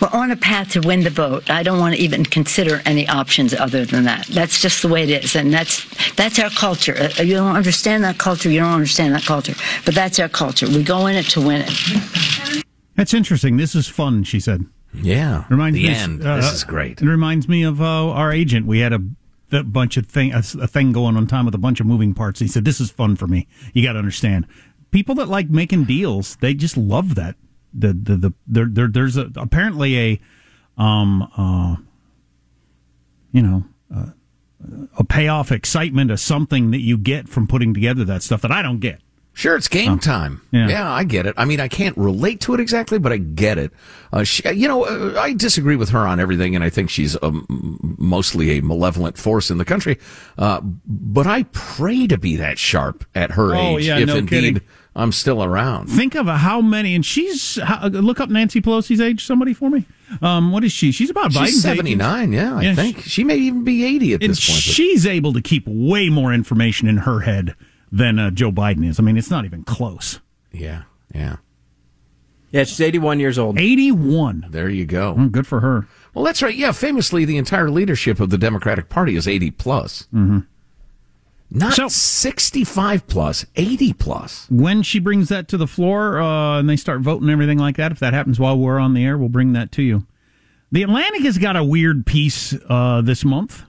We're 0.00 0.18
on 0.18 0.30
a 0.30 0.36
path 0.36 0.70
to 0.70 0.80
win 0.80 1.02
the 1.02 1.10
vote. 1.10 1.50
I 1.50 1.62
don't 1.62 1.78
want 1.78 1.96
to 1.96 2.00
even 2.00 2.24
consider 2.24 2.80
any 2.86 3.06
options 3.06 3.52
other 3.52 3.84
than 3.84 4.04
that. 4.04 4.26
That's 4.28 4.62
just 4.62 4.80
the 4.80 4.88
way 4.88 5.02
it 5.02 5.22
is, 5.22 5.36
and 5.36 5.52
that's 5.52 5.84
that's 6.14 6.38
our 6.38 6.48
culture. 6.48 6.96
Uh, 6.98 7.22
You 7.24 7.34
don't 7.34 7.54
understand 7.54 8.04
that 8.04 8.16
culture. 8.16 8.48
You 8.48 8.60
don't 8.60 8.72
understand 8.72 9.14
that 9.14 9.24
culture. 9.24 9.52
But 9.84 9.94
that's 9.94 10.18
our 10.18 10.30
culture. 10.30 10.66
We 10.66 10.82
go 10.82 11.08
in 11.08 11.16
it 11.16 11.26
to 11.32 11.42
win 11.42 11.66
it. 11.66 12.64
That's 13.00 13.14
interesting. 13.14 13.56
This 13.56 13.74
is 13.74 13.88
fun, 13.88 14.24
she 14.24 14.38
said. 14.38 14.66
Yeah. 14.92 15.44
Reminds 15.48 15.78
the 15.78 15.88
me, 15.88 15.94
end. 15.94 16.22
uh, 16.22 16.36
this 16.36 16.52
is 16.52 16.64
great. 16.64 17.00
It 17.00 17.06
reminds 17.06 17.48
me 17.48 17.62
of 17.62 17.80
uh, 17.80 18.10
our 18.10 18.30
agent. 18.30 18.66
We 18.66 18.80
had 18.80 18.92
a, 18.92 19.00
a 19.52 19.62
bunch 19.62 19.96
of 19.96 20.04
thing, 20.04 20.34
a, 20.34 20.40
a 20.60 20.66
thing 20.66 20.92
going 20.92 21.16
on 21.16 21.26
time 21.26 21.46
with 21.46 21.54
a 21.54 21.58
bunch 21.58 21.80
of 21.80 21.86
moving 21.86 22.12
parts. 22.12 22.40
He 22.40 22.46
said, 22.46 22.66
"This 22.66 22.78
is 22.78 22.90
fun 22.90 23.16
for 23.16 23.26
me. 23.26 23.48
You 23.72 23.82
got 23.82 23.94
to 23.94 23.98
understand. 23.98 24.46
People 24.90 25.14
that 25.14 25.30
like 25.30 25.48
making 25.48 25.84
deals, 25.84 26.36
they 26.42 26.52
just 26.52 26.76
love 26.76 27.14
that. 27.14 27.36
The 27.72 27.94
the 27.94 28.16
the 28.16 28.32
there, 28.46 28.66
there 28.68 28.88
there's 28.88 29.16
a, 29.16 29.30
apparently 29.34 29.98
a 29.98 30.20
um 30.76 31.22
uh 31.38 31.76
you 33.32 33.40
know 33.40 33.64
uh, 33.96 34.10
a 34.98 35.04
payoff 35.04 35.50
excitement, 35.50 36.10
a 36.10 36.18
something 36.18 36.70
that 36.72 36.80
you 36.80 36.98
get 36.98 37.30
from 37.30 37.46
putting 37.46 37.72
together 37.72 38.04
that 38.04 38.22
stuff 38.22 38.42
that 38.42 38.52
I 38.52 38.60
don't 38.60 38.80
get. 38.80 39.00
Sure, 39.32 39.56
it's 39.56 39.68
game 39.68 39.98
time. 39.98 40.42
yeah. 40.50 40.68
Yeah. 40.68 40.92
I 40.92 41.04
get 41.04 41.24
it. 41.24 41.34
I 41.38 41.44
mean, 41.44 41.60
I 41.60 41.68
can't 41.68 41.96
relate 41.96 42.40
to 42.42 42.54
it 42.54 42.60
exactly, 42.60 42.98
but 42.98 43.12
I 43.12 43.16
get 43.18 43.56
it. 43.58 43.70
Uh, 44.12 44.22
she, 44.24 44.42
you 44.52 44.68
know, 44.68 44.84
uh, 44.84 45.18
I 45.20 45.32
disagree 45.32 45.76
with 45.76 45.90
her 45.90 46.00
on 46.00 46.20
everything, 46.20 46.54
and 46.54 46.62
I 46.64 46.68
think 46.68 46.90
she's 46.90 47.16
um, 47.22 47.46
mostly 47.98 48.58
a 48.58 48.62
malevolent 48.62 49.16
force 49.16 49.50
in 49.50 49.56
the 49.58 49.64
country. 49.64 49.98
Uh, 50.36 50.60
but 50.62 51.26
I 51.26 51.44
pray 51.52 52.06
to 52.08 52.18
be 52.18 52.36
that 52.36 52.58
sharp 52.58 53.04
at 53.14 53.30
her 53.32 53.54
Oh, 53.54 53.78
age, 53.78 53.86
yeah, 53.86 53.98
if 53.98 54.08
no 54.08 54.16
indeed 54.16 54.28
kidding. 54.56 54.60
I'm 54.96 55.12
still 55.12 55.42
around. 55.44 55.86
Think 55.86 56.16
of 56.16 56.26
how 56.26 56.60
many, 56.60 56.94
and 56.96 57.06
she's 57.06 57.58
how, 57.62 57.86
look 57.86 58.18
up 58.20 58.28
Nancy 58.28 58.60
Pelosi's 58.60 59.00
age. 59.00 59.24
Somebody 59.24 59.54
for 59.54 59.70
me. 59.70 59.86
Um, 60.20 60.50
what 60.50 60.64
is 60.64 60.72
she? 60.72 60.90
She's 60.90 61.08
about 61.08 61.30
Biden's 61.30 61.50
She's 61.50 61.64
age. 61.66 61.76
79, 61.76 62.32
yeah, 62.32 62.56
I 62.56 62.62
Yeah, 62.62 62.74
think. 62.74 62.98
She 63.02 63.22
may 63.22 63.36
even 63.36 63.62
be 63.62 63.84
80 63.84 64.14
at 64.14 64.20
this 64.20 64.44
point. 64.44 64.56
but- 64.58 64.62
she's 64.62 65.06
able 65.06 65.32
to 65.32 65.40
keep 65.40 65.62
way 65.68 66.08
more 66.10 66.34
information 66.34 66.88
in 66.88 66.98
her 66.98 67.20
head 67.20 67.54
than 67.92 68.18
uh, 68.18 68.30
Joe 68.30 68.50
Biden 68.52 68.86
is. 68.86 68.98
I 68.98 69.02
mean, 69.02 69.16
it's 69.16 69.30
not 69.30 69.44
even 69.44 69.64
close. 69.64 70.20
yeah, 70.52 70.82
yeah. 71.14 71.36
Yeah, 72.52 72.64
she's 72.64 72.80
81 72.80 73.20
years 73.20 73.38
old. 73.38 73.60
Eighty-one. 73.60 74.46
There 74.50 74.68
you 74.68 74.84
go. 74.84 75.14
Mm, 75.14 75.30
good 75.30 75.46
for 75.46 75.60
her. 75.60 75.86
Well, 76.14 76.24
that's 76.24 76.42
right. 76.42 76.52
Yeah, 76.54 76.72
famously, 76.72 77.24
the 77.24 77.36
entire 77.36 77.70
leadership 77.70 78.18
of 78.18 78.30
the 78.30 78.38
Democratic 78.38 78.88
Party 78.88 79.14
is 79.14 79.28
80 79.28 79.52
plus. 79.52 80.08
Mm-hmm. 80.12 80.40
Not 81.52 81.74
So- 81.74 81.86
65 81.86 83.06
plus, 83.06 83.46
80 83.54 83.92
plus. 83.92 84.46
When 84.50 84.82
she 84.82 84.98
brings 84.98 85.28
that 85.28 85.46
to 85.48 85.56
the 85.56 85.68
floor 85.68 86.20
uh, 86.20 86.58
and 86.58 86.68
they 86.68 86.74
start 86.76 87.02
voting 87.02 87.24
and 87.24 87.30
everything 87.30 87.58
like 87.58 87.76
that, 87.76 87.92
if 87.92 88.00
that 88.00 88.14
happens 88.14 88.40
while 88.40 88.58
we're 88.58 88.80
on 88.80 88.94
the 88.94 89.04
air, 89.04 89.16
we'll 89.16 89.28
bring 89.28 89.52
that 89.52 89.70
to 89.72 89.82
you. 89.82 90.04
The 90.72 90.82
Atlantic 90.82 91.22
has 91.22 91.38
got 91.38 91.54
a 91.56 91.62
weird 91.64 92.04
piece 92.04 92.52
uh, 92.68 93.00
this 93.00 93.24
month. 93.24 93.62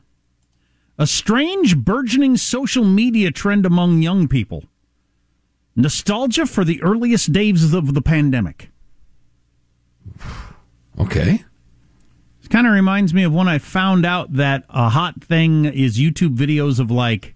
A 1.01 1.07
strange 1.07 1.77
burgeoning 1.77 2.37
social 2.37 2.83
media 2.83 3.31
trend 3.31 3.65
among 3.65 4.03
young 4.03 4.27
people. 4.27 4.65
Nostalgia 5.75 6.45
for 6.45 6.63
the 6.63 6.79
earliest 6.83 7.33
days 7.33 7.73
of 7.73 7.95
the 7.95 8.03
pandemic. 8.03 8.69
Okay. 10.99 11.43
It 12.43 12.49
kind 12.51 12.67
of 12.67 12.73
reminds 12.73 13.15
me 13.15 13.23
of 13.23 13.33
when 13.33 13.47
I 13.47 13.57
found 13.57 14.05
out 14.05 14.33
that 14.33 14.63
a 14.69 14.89
hot 14.89 15.23
thing 15.23 15.65
is 15.65 15.97
YouTube 15.97 16.37
videos 16.37 16.79
of 16.79 16.91
like 16.91 17.33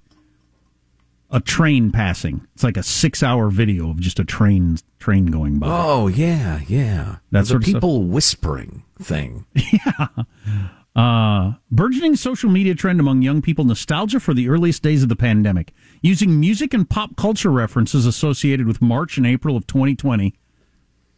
a 1.31 1.39
train 1.39 1.89
passing. 1.89 2.45
It's 2.53 2.63
like 2.63 2.77
a 2.77 2.83
six-hour 2.83 3.49
video 3.49 3.89
of 3.89 3.99
just 3.99 4.19
a 4.19 4.23
train 4.23 4.77
train 4.99 5.25
going 5.25 5.57
by. 5.57 5.69
Oh, 5.71 6.05
yeah, 6.05 6.59
yeah. 6.67 7.15
That 7.31 7.39
the 7.39 7.45
sort 7.47 7.63
of 7.63 7.69
stuff. 7.69 7.81
people 7.81 8.03
whispering 8.03 8.83
thing. 9.01 9.47
Uh, 10.95 11.53
burgeoning 11.69 12.15
social 12.15 12.49
media 12.49 12.73
trend 12.73 13.01
among 13.01 13.21
young 13.21 13.41
people 13.41 13.65
nostalgia 13.65 14.19
for 14.19 14.33
the 14.33 14.47
earliest 14.47 14.81
days 14.81 15.03
of 15.03 15.09
the 15.09 15.15
pandemic, 15.15 15.73
using 16.01 16.39
music 16.39 16.73
and 16.73 16.89
pop 16.89 17.17
culture 17.17 17.51
references 17.51 18.05
associated 18.05 18.65
with 18.65 18.81
March 18.81 19.17
and 19.17 19.27
April 19.27 19.57
of 19.57 19.67
2020. 19.67 20.33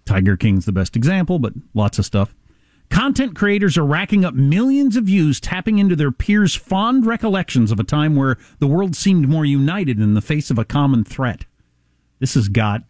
Tiger 0.06 0.36
King's 0.36 0.66
the 0.66 0.72
best 0.72 0.96
example, 0.96 1.38
but 1.38 1.54
lots 1.76 2.00
of 2.00 2.06
stuff. 2.06 2.34
Content 2.90 3.36
creators 3.36 3.78
are 3.78 3.86
racking 3.86 4.24
up 4.26 4.34
millions 4.34 4.96
of 4.96 5.04
views, 5.04 5.40
tapping 5.40 5.78
into 5.78 5.96
their 5.96 6.12
peers' 6.12 6.56
fond 6.56 7.06
recollections 7.06 7.72
of 7.72 7.80
a 7.80 7.84
time 7.84 8.16
where 8.16 8.38
the 8.60 8.68
world 8.68 8.96
seemed 8.96 9.28
more 9.28 9.46
united 9.46 10.00
in 10.00 10.14
the 10.14 10.22
face 10.22 10.50
of 10.50 10.58
a 10.58 10.66
common 10.66 11.04
threat. 11.04 11.46
This 12.20 12.34
has 12.34 12.48
got 12.48 12.84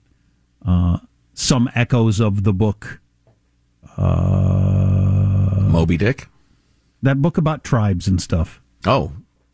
uh, 0.65 1.00
some 1.34 1.70
echoes 1.75 2.22
of 2.22 2.44
the 2.44 2.53
book 2.53 3.01
Moby 5.67 5.98
Dick. 5.98 6.27
That 7.01 7.22
book 7.22 7.38
about 7.38 7.63
tribes 7.63 8.08
and 8.08 8.22
stuff. 8.22 8.62
Oh, 8.86 9.13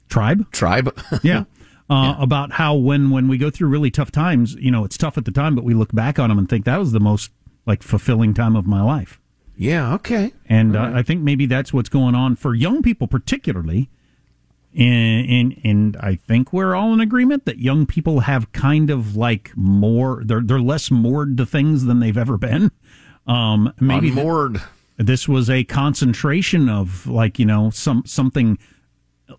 Tribe? 0.09 0.50
tribe. 0.51 0.95
Yeah. 1.23 1.45
Uh, 1.89 2.15
About 2.17 2.53
how 2.53 2.75
when, 2.75 3.09
when 3.09 3.27
we 3.27 3.38
go 3.38 3.50
through 3.50 3.67
really 3.67 3.91
tough 3.91 4.09
times, 4.12 4.53
you 4.55 4.71
know, 4.71 4.83
it's 4.85 4.97
tough 4.97 5.17
at 5.17 5.25
the 5.25 5.31
time, 5.31 5.53
but 5.53 5.63
we 5.63 5.73
look 5.73 5.91
back 5.93 6.17
on 6.17 6.29
them 6.29 6.39
and 6.39 6.47
think 6.50 6.65
that 6.65 6.77
was 6.77 6.91
the 6.91 7.00
most 7.00 7.29
like 7.65 7.83
fulfilling 7.83 8.33
time 8.33 8.55
of 8.55 8.65
my 8.65 8.81
life. 8.81 9.19
yeah, 9.57 9.93
okay. 9.95 10.33
And 10.47 10.75
uh, 10.75 10.91
I 10.93 11.03
think 11.03 11.21
maybe 11.21 11.45
that's 11.45 11.73
what's 11.73 11.89
going 11.89 12.15
on 12.15 12.35
for 12.35 12.55
young 12.55 12.81
people, 12.81 13.07
particularly. 13.07 13.89
And, 14.75 15.29
and 15.29 15.62
and 15.63 15.97
I 15.97 16.15
think 16.15 16.51
we're 16.51 16.73
all 16.73 16.93
in 16.93 17.00
agreement 17.00 17.45
that 17.45 17.59
young 17.59 17.85
people 17.85 18.21
have 18.21 18.51
kind 18.53 18.89
of 18.89 19.15
like 19.15 19.51
more. 19.55 20.23
They're 20.25 20.41
they're 20.41 20.59
less 20.62 20.89
moored 20.89 21.38
to 21.38 21.45
things 21.45 21.85
than 21.85 22.00
they've 22.00 22.17
ever 22.17 22.38
been. 22.39 22.71
Um, 23.27 23.71
maybe 23.79 24.09
Unmoored. 24.09 24.62
This 25.07 25.27
was 25.27 25.50
a 25.50 25.63
concentration 25.63 26.69
of 26.69 27.07
like 27.07 27.39
you 27.39 27.45
know 27.45 27.69
some 27.69 28.03
something 28.05 28.57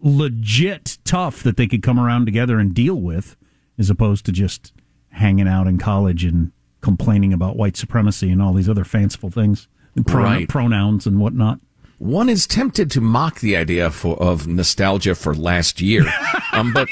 legit 0.01 0.99
tough 1.05 1.43
that 1.43 1.57
they 1.57 1.67
could 1.67 1.83
come 1.83 1.99
around 1.99 2.25
together 2.27 2.59
and 2.59 2.75
deal 2.75 2.97
with 3.01 3.37
as 3.79 3.91
opposed 3.91 4.25
to 4.27 4.33
just 4.33 4.73
hanging 5.11 5.47
out 5.49 5.67
in 5.67 5.79
college 5.79 6.25
and 6.25 6.51
complaining 6.81 7.33
about 7.33 7.57
white 7.57 7.77
supremacy 7.77 8.31
and 8.31 8.43
all 8.43 8.53
these 8.53 8.69
other 8.69 8.85
fanciful 8.85 9.31
things 9.31 9.69
Pronoun- 10.07 10.23
Right. 10.33 10.49
pronouns 10.49 11.07
and 11.07 11.19
whatnot 11.21 11.61
One 11.99 12.29
is 12.29 12.47
tempted 12.47 12.91
to 12.93 13.01
mock 13.01 13.41
the 13.41 13.57
idea 13.57 13.91
for, 13.91 14.21
of 14.21 14.47
nostalgia 14.49 15.15
for 15.15 15.35
last 15.35 15.81
year, 15.81 16.05
um, 16.53 16.73
but 16.73 16.89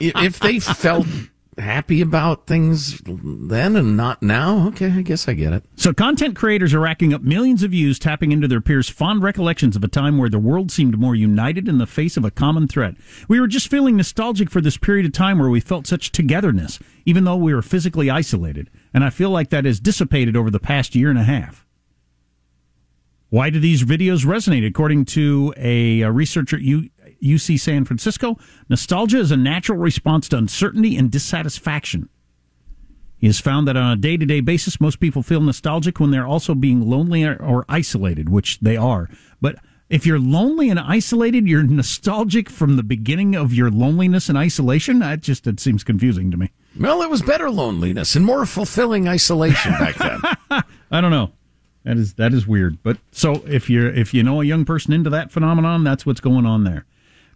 if 0.00 0.38
they 0.38 0.60
felt 0.60 1.06
happy 1.58 2.00
about 2.00 2.46
things 2.46 3.00
then 3.04 3.76
and 3.76 3.96
not 3.96 4.22
now, 4.22 4.68
okay, 4.68 4.90
I 4.90 5.02
guess 5.02 5.28
I 5.28 5.34
get 5.34 5.52
it. 5.52 5.64
So, 5.76 5.92
content 5.92 6.36
creators 6.36 6.74
are 6.74 6.80
racking 6.80 7.14
up 7.14 7.22
millions 7.22 7.62
of 7.62 7.70
views, 7.70 7.98
tapping 7.98 8.32
into 8.32 8.48
their 8.48 8.60
peers' 8.60 8.88
fond 8.88 9.22
recollections 9.22 9.76
of 9.76 9.84
a 9.84 9.88
time 9.88 10.18
where 10.18 10.28
the 10.28 10.38
world 10.38 10.70
seemed 10.70 10.98
more 10.98 11.14
united 11.14 11.68
in 11.68 11.78
the 11.78 11.86
face 11.86 12.16
of 12.16 12.24
a 12.24 12.30
common 12.30 12.68
threat. 12.68 12.94
We 13.28 13.40
were 13.40 13.46
just 13.46 13.70
feeling 13.70 13.96
nostalgic 13.96 14.50
for 14.50 14.60
this 14.60 14.76
period 14.76 15.06
of 15.06 15.12
time 15.12 15.38
where 15.38 15.50
we 15.50 15.60
felt 15.60 15.86
such 15.86 16.12
togetherness, 16.12 16.78
even 17.04 17.24
though 17.24 17.36
we 17.36 17.54
were 17.54 17.62
physically 17.62 18.10
isolated. 18.10 18.70
And 18.92 19.04
I 19.04 19.10
feel 19.10 19.30
like 19.30 19.50
that 19.50 19.64
has 19.64 19.80
dissipated 19.80 20.36
over 20.36 20.50
the 20.50 20.60
past 20.60 20.94
year 20.94 21.10
and 21.10 21.18
a 21.18 21.24
half. 21.24 21.64
Why 23.34 23.50
do 23.50 23.58
these 23.58 23.82
videos 23.82 24.24
resonate? 24.24 24.64
According 24.64 25.06
to 25.06 25.52
a, 25.56 26.04
researcher 26.04 26.54
at 26.54 26.62
UC 27.24 27.58
San 27.58 27.84
Francisco, 27.84 28.38
nostalgia 28.68 29.18
is 29.18 29.30
a 29.30 29.36
natural 29.36 29.78
response 29.78 30.28
to 30.28 30.36
uncertainty 30.36 30.96
and 30.96 31.10
dissatisfaction. 31.10 32.08
He 33.18 33.26
has 33.26 33.40
found 33.40 33.66
that 33.66 33.76
on 33.76 33.90
a 33.90 33.96
day 33.96 34.18
to 34.18 34.26
day 34.26 34.40
basis, 34.40 34.80
most 34.80 35.00
people 35.00 35.22
feel 35.22 35.40
nostalgic 35.40 35.98
when 35.98 36.10
they're 36.10 36.26
also 36.26 36.54
being 36.54 36.88
lonely 36.88 37.24
or, 37.24 37.64
isolated, 37.68 38.28
which 38.28 38.60
they 38.60 38.76
are. 38.76 39.08
But 39.40 39.56
if 39.88 40.04
you're 40.04 40.18
lonely 40.18 40.68
and 40.68 40.78
isolated, 40.78 41.48
you're 41.48 41.62
nostalgic 41.62 42.50
from 42.50 42.76
the 42.76 42.82
beginning 42.82 43.34
of 43.34 43.54
your 43.54 43.70
loneliness 43.70 44.28
and 44.28 44.36
isolation. 44.36 44.98
That 44.98 45.20
just 45.20 45.46
it 45.46 45.58
seems 45.58 45.84
confusing 45.84 46.30
to 46.32 46.36
me. 46.36 46.50
Well, 46.78 47.00
it 47.00 47.08
was 47.08 47.22
better 47.22 47.50
loneliness 47.50 48.14
and 48.14 48.26
more 48.26 48.44
fulfilling 48.44 49.08
isolation 49.08 49.72
back 49.72 49.94
then. 49.94 50.20
I 50.90 51.00
don't 51.00 51.10
know. 51.10 51.32
That 51.84 51.96
is 51.96 52.14
that 52.14 52.34
is 52.34 52.46
weird. 52.46 52.82
But 52.82 52.98
so 53.10 53.42
if 53.46 53.70
you're 53.70 53.88
if 53.88 54.12
you 54.12 54.22
know 54.22 54.40
a 54.40 54.44
young 54.44 54.64
person 54.64 54.92
into 54.92 55.10
that 55.10 55.30
phenomenon, 55.30 55.84
that's 55.84 56.04
what's 56.04 56.20
going 56.20 56.44
on 56.44 56.64
there. 56.64 56.84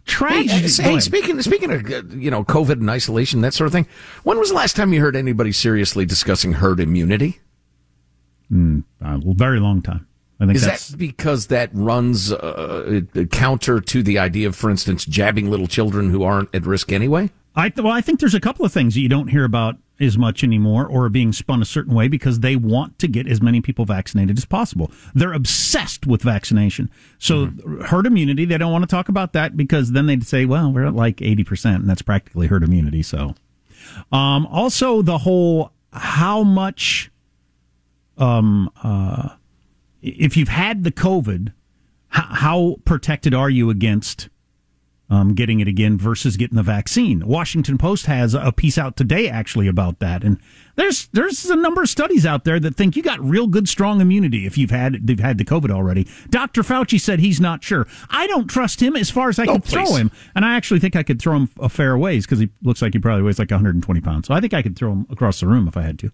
Tragedy. 0.09 0.67
Hey, 0.67 0.93
hey, 0.93 0.99
speaking 0.99 1.41
speaking 1.41 1.71
of 1.71 2.13
you 2.13 2.31
know 2.31 2.43
COVID 2.43 2.73
and 2.73 2.89
isolation 2.89 3.41
that 3.41 3.53
sort 3.53 3.67
of 3.67 3.73
thing, 3.73 3.87
when 4.23 4.39
was 4.39 4.49
the 4.49 4.55
last 4.55 4.75
time 4.75 4.91
you 4.93 5.01
heard 5.01 5.15
anybody 5.15 5.51
seriously 5.51 6.05
discussing 6.05 6.53
herd 6.53 6.79
immunity? 6.79 7.39
Mm, 8.51 8.83
uh, 9.01 9.19
well, 9.23 9.35
very 9.35 9.59
long 9.59 9.81
time. 9.81 10.07
I 10.39 10.45
think 10.45 10.55
Is 10.55 10.65
that's 10.65 10.87
that 10.89 10.97
because 10.97 11.47
that 11.47 11.69
runs 11.73 12.31
uh, 12.31 13.01
uh, 13.15 13.23
counter 13.25 13.81
to 13.81 14.01
the 14.01 14.19
idea 14.19 14.47
of, 14.47 14.55
for 14.55 14.69
instance, 14.69 15.05
jabbing 15.05 15.49
little 15.51 15.67
children 15.67 16.09
who 16.09 16.23
aren't 16.23 16.53
at 16.55 16.65
risk 16.65 16.91
anyway? 16.91 17.29
I 17.55 17.73
well, 17.75 17.87
I 17.91 18.01
think 18.01 18.19
there's 18.19 18.35
a 18.35 18.39
couple 18.39 18.65
of 18.65 18.71
things 18.71 18.93
that 18.93 19.01
you 19.01 19.09
don't 19.09 19.27
hear 19.27 19.43
about 19.43 19.77
as 19.99 20.17
much 20.17 20.43
anymore, 20.43 20.85
or 20.85 21.05
are 21.05 21.09
being 21.09 21.33
spun 21.33 21.61
a 21.61 21.65
certain 21.65 21.93
way 21.93 22.07
because 22.07 22.39
they 22.39 22.55
want 22.55 22.97
to 22.99 23.07
get 23.07 23.27
as 23.27 23.41
many 23.41 23.61
people 23.61 23.85
vaccinated 23.85 24.37
as 24.37 24.45
possible. 24.45 24.91
They're 25.13 25.33
obsessed 25.33 26.07
with 26.07 26.21
vaccination. 26.21 26.89
So 27.17 27.51
herd 27.85 28.05
immunity, 28.05 28.45
they 28.45 28.57
don't 28.57 28.71
want 28.71 28.83
to 28.83 28.87
talk 28.87 29.09
about 29.09 29.33
that 29.33 29.57
because 29.57 29.91
then 29.91 30.05
they'd 30.05 30.25
say, 30.25 30.45
"Well, 30.45 30.71
we're 30.71 30.85
at 30.85 30.95
like 30.95 31.21
eighty 31.21 31.43
percent, 31.43 31.81
and 31.81 31.89
that's 31.89 32.01
practically 32.01 32.47
herd 32.47 32.63
immunity." 32.63 33.03
So, 33.03 33.35
um, 34.11 34.45
also 34.47 35.01
the 35.01 35.19
whole 35.19 35.71
how 35.91 36.43
much, 36.43 37.11
um, 38.17 38.69
uh, 38.83 39.29
if 40.01 40.37
you've 40.37 40.49
had 40.49 40.83
the 40.83 40.91
COVID, 40.91 41.53
how, 42.09 42.35
how 42.35 42.75
protected 42.85 43.33
are 43.33 43.49
you 43.49 43.69
against? 43.69 44.29
Um, 45.09 45.33
getting 45.33 45.59
it 45.59 45.67
again 45.67 45.97
versus 45.97 46.37
getting 46.37 46.55
the 46.55 46.63
vaccine. 46.63 47.25
Washington 47.27 47.77
Post 47.77 48.05
has 48.05 48.33
a 48.33 48.51
piece 48.51 48.77
out 48.77 48.95
today 48.95 49.27
actually 49.29 49.67
about 49.67 49.99
that, 49.99 50.23
and 50.23 50.39
there's 50.75 51.07
there's 51.13 51.45
a 51.49 51.55
number 51.55 51.81
of 51.81 51.89
studies 51.89 52.25
out 52.25 52.43
there 52.43 52.59
that 52.59 52.75
think 52.75 52.95
you 52.95 53.01
got 53.03 53.19
real 53.19 53.47
good 53.47 53.67
strong 53.67 54.01
immunity 54.01 54.45
if 54.45 54.57
you've 54.57 54.71
had 54.71 55.07
they've 55.07 55.19
had 55.19 55.37
the 55.37 55.45
COVID 55.45 55.71
already. 55.71 56.07
Dr. 56.29 56.61
Fauci 56.61 56.99
said 57.01 57.19
he's 57.19 57.41
not 57.41 57.63
sure. 57.63 57.87
I 58.09 58.27
don't 58.27 58.47
trust 58.47 58.81
him 58.81 58.95
as 58.95 59.09
far 59.09 59.29
as 59.29 59.39
I 59.39 59.45
Oh, 59.45 59.53
could 59.53 59.65
throw 59.65 59.95
him, 59.95 60.11
and 60.35 60.45
I 60.45 60.55
actually 60.55 60.79
think 60.79 60.95
I 60.95 61.03
could 61.03 61.21
throw 61.21 61.35
him 61.35 61.49
a 61.59 61.69
fair 61.69 61.97
ways 61.97 62.25
because 62.25 62.39
he 62.39 62.49
looks 62.61 62.81
like 62.81 62.93
he 62.93 62.99
probably 62.99 63.23
weighs 63.23 63.39
like 63.39 63.51
120 63.51 64.01
pounds. 64.01 64.27
So 64.27 64.33
I 64.33 64.39
think 64.41 64.53
I 64.53 64.61
could 64.61 64.75
throw 64.75 64.91
him 64.91 65.07
across 65.09 65.39
the 65.39 65.47
room 65.47 65.67
if 65.67 65.75
I 65.75 65.81
had 65.81 65.97
to. 65.99 66.11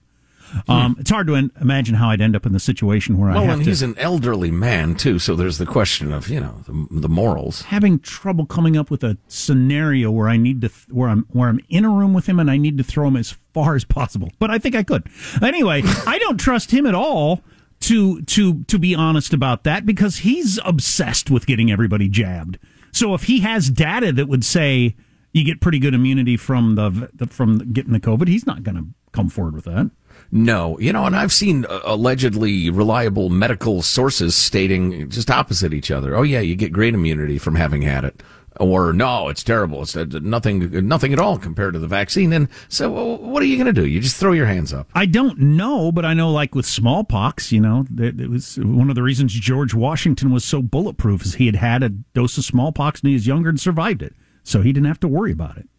Um, 0.67 0.95
it's 0.99 1.09
hard 1.09 1.27
to 1.27 1.35
in- 1.35 1.51
imagine 1.59 1.95
how 1.95 2.09
I'd 2.09 2.21
end 2.21 2.35
up 2.35 2.45
in 2.45 2.53
the 2.53 2.59
situation 2.59 3.17
where 3.17 3.29
I 3.29 3.33
Hmm. 3.33 3.39
Well, 3.41 3.49
and 3.55 3.63
to 3.63 3.69
he's 3.69 3.81
an 3.81 3.95
elderly 3.97 4.51
man 4.51 4.95
too, 4.95 5.19
so 5.19 5.35
there's 5.35 5.57
the 5.57 5.65
question 5.65 6.11
of 6.11 6.29
you 6.29 6.39
know 6.39 6.61
the, 6.67 6.87
the 7.01 7.09
morals. 7.09 7.63
having 7.63 7.99
trouble 7.99 8.45
coming 8.45 8.77
up 8.77 8.89
with 8.89 9.03
a 9.03 9.17
scenario 9.27 10.11
where 10.11 10.29
I 10.29 10.37
need 10.37 10.61
to 10.61 10.69
th- 10.69 10.87
where 10.89 11.09
I'm 11.09 11.25
where 11.31 11.49
I'm 11.49 11.59
in 11.69 11.85
a 11.85 11.89
room 11.89 12.13
with 12.13 12.27
him 12.27 12.39
and 12.39 12.49
I 12.49 12.57
need 12.57 12.77
to 12.77 12.83
throw 12.83 13.07
him 13.07 13.17
as 13.17 13.35
far 13.53 13.75
as 13.75 13.83
possible. 13.85 14.31
But 14.39 14.51
I 14.51 14.57
think 14.57 14.75
I 14.75 14.83
could. 14.83 15.07
Anyway, 15.41 15.81
I 16.07 16.17
don't 16.19 16.37
trust 16.39 16.71
him 16.71 16.85
at 16.85 16.95
all 16.95 17.41
to 17.81 18.21
to 18.23 18.63
to 18.63 18.79
be 18.79 18.95
honest 18.95 19.33
about 19.33 19.63
that 19.65 19.85
because 19.85 20.17
he's 20.19 20.59
obsessed 20.65 21.29
with 21.29 21.45
getting 21.45 21.71
everybody 21.71 22.07
jabbed. 22.07 22.57
So 22.91 23.13
if 23.13 23.23
he 23.23 23.41
has 23.41 23.69
data 23.69 24.11
that 24.13 24.27
would 24.27 24.45
say 24.45 24.95
you 25.33 25.43
get 25.43 25.59
pretty 25.59 25.79
good 25.79 25.93
immunity 25.93 26.37
from 26.37 26.75
the, 26.75 27.09
the 27.13 27.27
from 27.27 27.73
getting 27.73 27.91
the 27.91 27.99
COVID, 27.99 28.27
he's 28.29 28.45
not 28.47 28.63
going 28.63 28.77
to 28.77 28.85
come 29.11 29.27
forward 29.29 29.53
with 29.53 29.65
that. 29.65 29.91
No, 30.35 30.77
you 30.79 30.91
know, 30.91 31.05
and 31.05 31.15
I've 31.15 31.31
seen 31.31 31.63
uh, 31.63 31.79
allegedly 31.85 32.69
reliable 32.69 33.29
medical 33.29 33.81
sources 33.81 34.35
stating 34.35 35.09
just 35.09 35.31
opposite 35.31 35.73
each 35.73 35.89
other. 35.89 36.13
Oh 36.13 36.23
yeah, 36.23 36.41
you 36.41 36.57
get 36.57 36.73
great 36.73 36.93
immunity 36.93 37.37
from 37.37 37.55
having 37.55 37.83
had 37.83 38.03
it, 38.03 38.21
or 38.59 38.91
no, 38.91 39.29
it's 39.29 39.43
terrible. 39.43 39.83
It's 39.83 39.95
uh, 39.95 40.03
nothing, 40.21 40.71
nothing 40.89 41.13
at 41.13 41.19
all 41.19 41.37
compared 41.37 41.71
to 41.71 41.79
the 41.79 41.87
vaccine. 41.87 42.33
And 42.33 42.49
so, 42.67 42.97
uh, 42.97 43.15
what 43.15 43.43
are 43.43 43.45
you 43.45 43.55
going 43.55 43.73
to 43.73 43.81
do? 43.81 43.87
You 43.87 44.01
just 44.01 44.17
throw 44.17 44.33
your 44.33 44.47
hands 44.47 44.73
up. 44.73 44.89
I 44.93 45.05
don't 45.05 45.39
know, 45.39 45.89
but 45.93 46.03
I 46.03 46.13
know, 46.13 46.29
like 46.31 46.53
with 46.53 46.65
smallpox, 46.65 47.53
you 47.53 47.61
know, 47.61 47.85
it 47.97 48.29
was 48.29 48.57
one 48.57 48.89
of 48.89 48.95
the 48.95 49.03
reasons 49.03 49.31
George 49.31 49.73
Washington 49.73 50.33
was 50.33 50.43
so 50.43 50.61
bulletproof 50.61 51.21
is 51.23 51.35
he 51.35 51.45
had 51.45 51.55
had 51.55 51.81
a 51.81 51.87
dose 51.87 52.37
of 52.37 52.43
smallpox 52.43 53.01
when 53.01 53.11
he 53.11 53.15
was 53.15 53.25
younger 53.25 53.47
and 53.47 53.59
survived 53.61 54.03
it, 54.03 54.13
so 54.43 54.61
he 54.61 54.73
didn't 54.73 54.87
have 54.87 54.99
to 54.99 55.07
worry 55.07 55.31
about 55.31 55.55
it. 55.57 55.69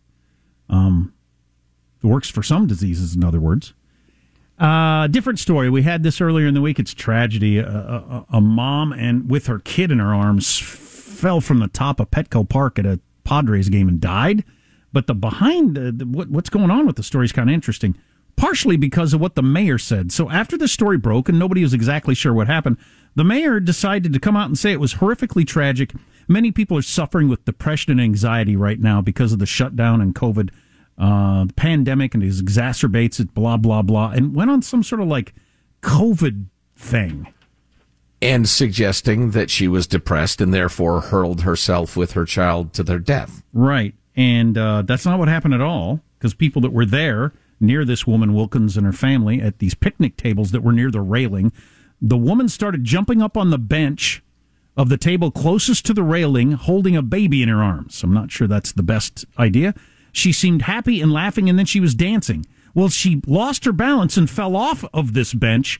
Um, 0.71 1.13
it 2.03 2.07
works 2.07 2.31
for 2.31 2.43
some 2.43 2.67
diseases, 2.67 3.15
in 3.15 3.23
other 3.23 3.39
words. 3.39 3.75
Uh, 4.59 5.07
different 5.09 5.39
story. 5.39 5.69
We 5.69 5.83
had 5.83 6.03
this 6.03 6.21
earlier 6.21 6.47
in 6.47 6.55
the 6.55 6.63
week. 6.63 6.79
It's 6.79 6.95
tragedy. 6.95 7.59
A, 7.59 7.69
a, 7.69 8.27
a 8.31 8.41
mom 8.41 8.93
and 8.93 9.31
with 9.31 9.47
her 9.49 9.59
kid 9.59 9.91
in 9.91 9.99
her 9.99 10.15
arms 10.15 10.59
fell 10.59 11.41
from 11.41 11.59
the 11.59 11.69
top 11.69 12.01
of 12.01 12.11
Petco 12.11 12.49
Park 12.49 12.79
at 12.79 12.87
a 12.87 13.01
Padres 13.25 13.69
game 13.69 13.89
and 13.89 14.01
died. 14.01 14.45
But 14.93 15.07
the 15.07 15.15
behind 15.15 15.77
the, 15.77 15.93
the, 15.93 16.07
what, 16.07 16.31
what's 16.31 16.49
going 16.49 16.71
on 16.71 16.87
with 16.87 16.97
the 16.97 17.03
story 17.03 17.27
is 17.27 17.33
kind 17.33 17.51
of 17.51 17.55
interesting. 17.55 17.97
Partially 18.37 18.77
because 18.77 19.15
of 19.15 19.21
what 19.21 19.35
the 19.35 19.43
mayor 19.43 19.79
said. 19.79 20.13
So 20.13 20.31
after 20.31 20.57
the 20.59 20.69
story 20.69 20.99
broke 20.99 21.29
and 21.29 21.39
nobody 21.39 21.63
was 21.63 21.75
exactly 21.75 22.15
sure 22.15 22.35
what 22.35 22.47
happened, 22.47 22.77
the 23.15 23.25
mayor 23.25 23.61
decided 23.61 24.13
to 24.13 24.21
come 24.21 24.37
out 24.37 24.47
and 24.47 24.59
say 24.59 24.73
it 24.73 24.81
was 24.81 24.95
horrifically 24.95 25.47
tragic. 25.47 25.95
Many 26.29 26.51
people 26.51 26.77
are 26.77 26.83
suffering 26.83 27.29
with 27.29 27.45
depression 27.47 27.93
and 27.93 28.01
anxiety 28.01 28.57
right 28.57 28.81
now 28.81 29.01
because 29.01 29.33
of 29.33 29.39
the 29.39 29.47
shutdown 29.47 30.01
and 30.03 30.15
COVID 30.15 30.51
uh, 30.99 31.45
the 31.45 31.53
pandemic 31.55 32.15
and 32.15 32.23
it 32.23 32.33
exacerbates 32.33 33.21
it, 33.21 33.35
blah, 33.35 33.57
blah, 33.57 33.83
blah, 33.83 34.11
and 34.11 34.35
went 34.35 34.51
on 34.51 34.63
some 34.63 34.83
sort 34.83 35.01
of 35.01 35.09
like 35.09 35.35
COVID 35.83 36.47
thing. 36.77 37.33
And 38.23 38.49
suggesting 38.49 39.33
that 39.33 39.51
she 39.51 39.69
was 39.69 39.87
depressed 39.87 40.41
and 40.41 40.53
therefore 40.53 41.03
hurled 41.03 41.43
herself 41.43 41.97
with 41.97 42.13
her 42.13 42.25
child 42.25 42.73
to 42.75 42.83
their 42.83 42.99
death. 42.99 43.43
Right. 43.53 43.95
And 44.17 44.57
uh, 44.57 44.83
that's 44.83 45.05
not 45.05 45.19
what 45.19 45.29
happened 45.29 45.53
at 45.53 45.61
all 45.61 46.01
because 46.19 46.33
people 46.33 46.63
that 46.63 46.73
were 46.73 46.87
there 46.87 47.35
near 47.61 47.85
this 47.85 48.07
woman, 48.07 48.35
Wilkins, 48.35 48.77
and 48.77 48.87
her 48.87 48.93
family 48.93 49.41
at 49.41 49.59
these 49.59 49.75
picnic 49.75 50.17
tables 50.17 50.51
that 50.53 50.63
were 50.63 50.73
near 50.73 50.91
the 50.91 51.03
railing, 51.03 51.53
the 52.01 52.17
woman 52.17 52.49
started 52.49 52.85
jumping 52.85 53.21
up 53.21 53.37
on 53.37 53.51
the 53.51 53.59
bench 53.59 54.23
of 54.77 54.89
the 54.89 54.99
table 54.99 55.31
closest 55.31 55.87
to 55.87 55.95
the 55.95 56.03
railing, 56.03 56.53
holding 56.53 56.97
a 56.97 57.03
baby 57.03 57.43
in 57.43 57.49
her 57.49 57.63
arms. 57.63 58.03
I'm 58.03 58.13
not 58.13 58.31
sure 58.31 58.47
that's 58.47 58.73
the 58.73 58.83
best 58.83 59.25
idea. 59.39 59.75
She 60.17 60.33
seemed 60.33 60.63
happy 60.63 61.03
and 61.03 61.13
laughing, 61.13 61.51
and 61.51 61.59
then 61.59 61.67
she 61.67 61.79
was 61.79 61.95
dancing. 61.95 62.47
Well, 62.75 62.89
she 62.89 63.21
lost 63.27 63.67
her 63.67 63.73
balance 63.73 64.17
and 64.17 64.31
fell 64.31 64.57
off 64.57 64.83
of 64.95 65.13
this 65.13 65.35
bench 65.35 65.79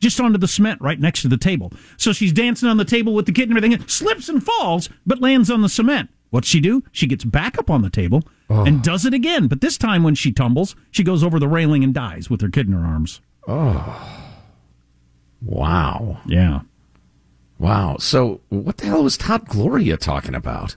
just 0.00 0.20
onto 0.20 0.38
the 0.38 0.48
cement 0.48 0.80
right 0.80 0.98
next 0.98 1.22
to 1.22 1.28
the 1.28 1.36
table. 1.36 1.72
So 1.96 2.12
she's 2.12 2.32
dancing 2.32 2.68
on 2.68 2.78
the 2.78 2.84
table 2.84 3.14
with 3.14 3.26
the 3.26 3.32
kid 3.32 3.48
and 3.48 3.56
everything, 3.56 3.86
slips 3.86 4.28
and 4.28 4.42
falls, 4.42 4.88
but 5.06 5.20
lands 5.20 5.52
on 5.52 5.62
the 5.62 5.68
cement. 5.68 6.10
What's 6.30 6.48
she 6.48 6.58
do? 6.58 6.82
She 6.90 7.06
gets 7.06 7.22
back 7.22 7.56
up 7.56 7.70
on 7.70 7.82
the 7.82 7.90
table 7.90 8.24
and 8.48 8.82
does 8.82 9.06
it 9.06 9.14
again. 9.14 9.46
But 9.46 9.60
this 9.60 9.78
time 9.78 10.02
when 10.02 10.16
she 10.16 10.32
tumbles, 10.32 10.74
she 10.90 11.04
goes 11.04 11.22
over 11.22 11.38
the 11.38 11.46
railing 11.46 11.84
and 11.84 11.94
dies 11.94 12.28
with 12.28 12.40
her 12.40 12.48
kid 12.48 12.66
in 12.66 12.72
her 12.72 12.84
arms. 12.84 13.20
Oh, 13.46 14.34
wow. 15.40 16.18
Yeah. 16.26 16.62
Wow. 17.60 17.98
So, 18.00 18.40
what 18.48 18.78
the 18.78 18.86
hell 18.86 19.04
was 19.04 19.16
Todd 19.16 19.46
Gloria 19.46 19.96
talking 19.96 20.34
about? 20.34 20.74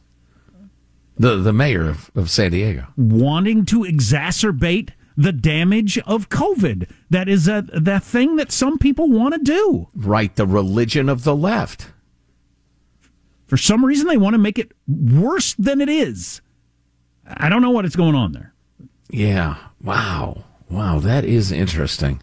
The 1.18 1.38
the 1.38 1.54
mayor 1.54 1.90
of, 1.90 2.12
of 2.16 2.30
San 2.30 2.52
Diego. 2.52 2.88
Wanting 2.96 3.66
to 3.66 3.80
exacerbate 3.80 4.92
the 5.16 5.32
damage 5.32 5.98
of 6.00 6.30
COVID. 6.30 6.90
That 7.10 7.28
is 7.28 7.48
a 7.48 7.64
the 7.74 8.00
thing 8.00 8.36
that 8.36 8.52
some 8.52 8.78
people 8.78 9.10
want 9.10 9.34
to 9.34 9.40
do. 9.40 9.88
Right, 9.96 10.36
the 10.36 10.46
religion 10.46 11.10
of 11.10 11.24
the 11.24 11.36
left. 11.36 11.92
For 13.48 13.58
some 13.58 13.86
reason, 13.86 14.08
they 14.08 14.18
want 14.18 14.34
to 14.34 14.40
make 14.40 14.60
it 14.60 14.74
worse 14.88 15.54
than 15.54 15.82
it 15.82 15.90
is. 15.90 16.42
I 17.26 17.50
don't 17.50 17.62
know 17.62 17.72
what 17.72 17.86
is 17.86 17.96
going 17.96 18.16
on 18.16 18.34
there. 18.34 18.54
Yeah. 19.10 19.56
Wow. 19.82 20.44
Wow, 20.70 21.00
that 21.00 21.24
is 21.24 21.52
interesting. 21.52 22.22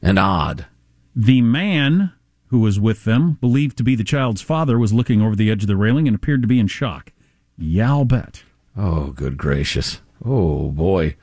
And 0.00 0.18
odd. 0.18 0.66
The 1.14 1.40
man 1.40 2.12
who 2.48 2.60
was 2.60 2.78
with 2.78 3.04
them, 3.04 3.32
believed 3.40 3.76
to 3.78 3.82
be 3.82 3.96
the 3.96 4.04
child's 4.04 4.42
father, 4.42 4.78
was 4.78 4.92
looking 4.92 5.20
over 5.20 5.34
the 5.34 5.50
edge 5.50 5.64
of 5.64 5.68
the 5.68 5.76
railing 5.76 6.06
and 6.06 6.14
appeared 6.14 6.42
to 6.42 6.48
be 6.48 6.60
in 6.60 6.68
shock. 6.68 7.12
Yeah, 7.58 7.90
I'll 7.90 8.04
bet. 8.04 8.42
Oh, 8.76 9.06
good 9.12 9.36
gracious. 9.36 10.00
Oh, 10.24 10.70
boy. 10.70 11.16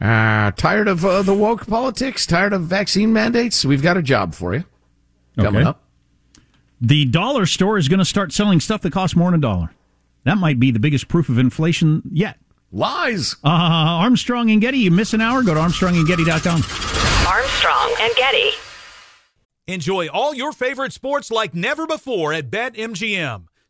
Uh, 0.00 0.50
tired 0.52 0.88
of 0.88 1.04
uh, 1.04 1.22
the 1.22 1.34
woke 1.34 1.66
politics? 1.66 2.26
Tired 2.26 2.52
of 2.52 2.62
vaccine 2.62 3.12
mandates? 3.12 3.64
We've 3.64 3.82
got 3.82 3.96
a 3.96 4.02
job 4.02 4.34
for 4.34 4.54
you. 4.54 4.64
Coming 5.36 5.62
Okay. 5.62 5.68
up. 5.68 5.82
The 6.80 7.04
dollar 7.04 7.46
store 7.46 7.78
is 7.78 7.88
going 7.88 8.00
to 8.00 8.04
start 8.04 8.32
selling 8.32 8.58
stuff 8.60 8.82
that 8.82 8.92
costs 8.92 9.14
more 9.16 9.30
than 9.30 9.38
a 9.38 9.42
dollar. 9.42 9.70
That 10.24 10.38
might 10.38 10.58
be 10.60 10.70
the 10.72 10.80
biggest 10.80 11.08
proof 11.08 11.28
of 11.28 11.38
inflation 11.38 12.02
yet. 12.12 12.38
Lies. 12.72 13.34
Uh, 13.44 13.48
Armstrong 13.48 14.50
and 14.50 14.60
Getty, 14.60 14.78
you 14.78 14.90
miss 14.90 15.12
an 15.14 15.20
hour? 15.20 15.42
Go 15.42 15.54
to 15.54 15.60
armstrongandgetty.com. 15.60 16.62
Armstrong 17.28 17.94
and 18.00 18.14
Getty. 18.16 18.50
Enjoy 19.68 20.08
all 20.08 20.34
your 20.34 20.52
favorite 20.52 20.92
sports 20.92 21.30
like 21.30 21.54
never 21.54 21.86
before 21.86 22.32
at 22.32 22.50
BetMGM. 22.50 23.44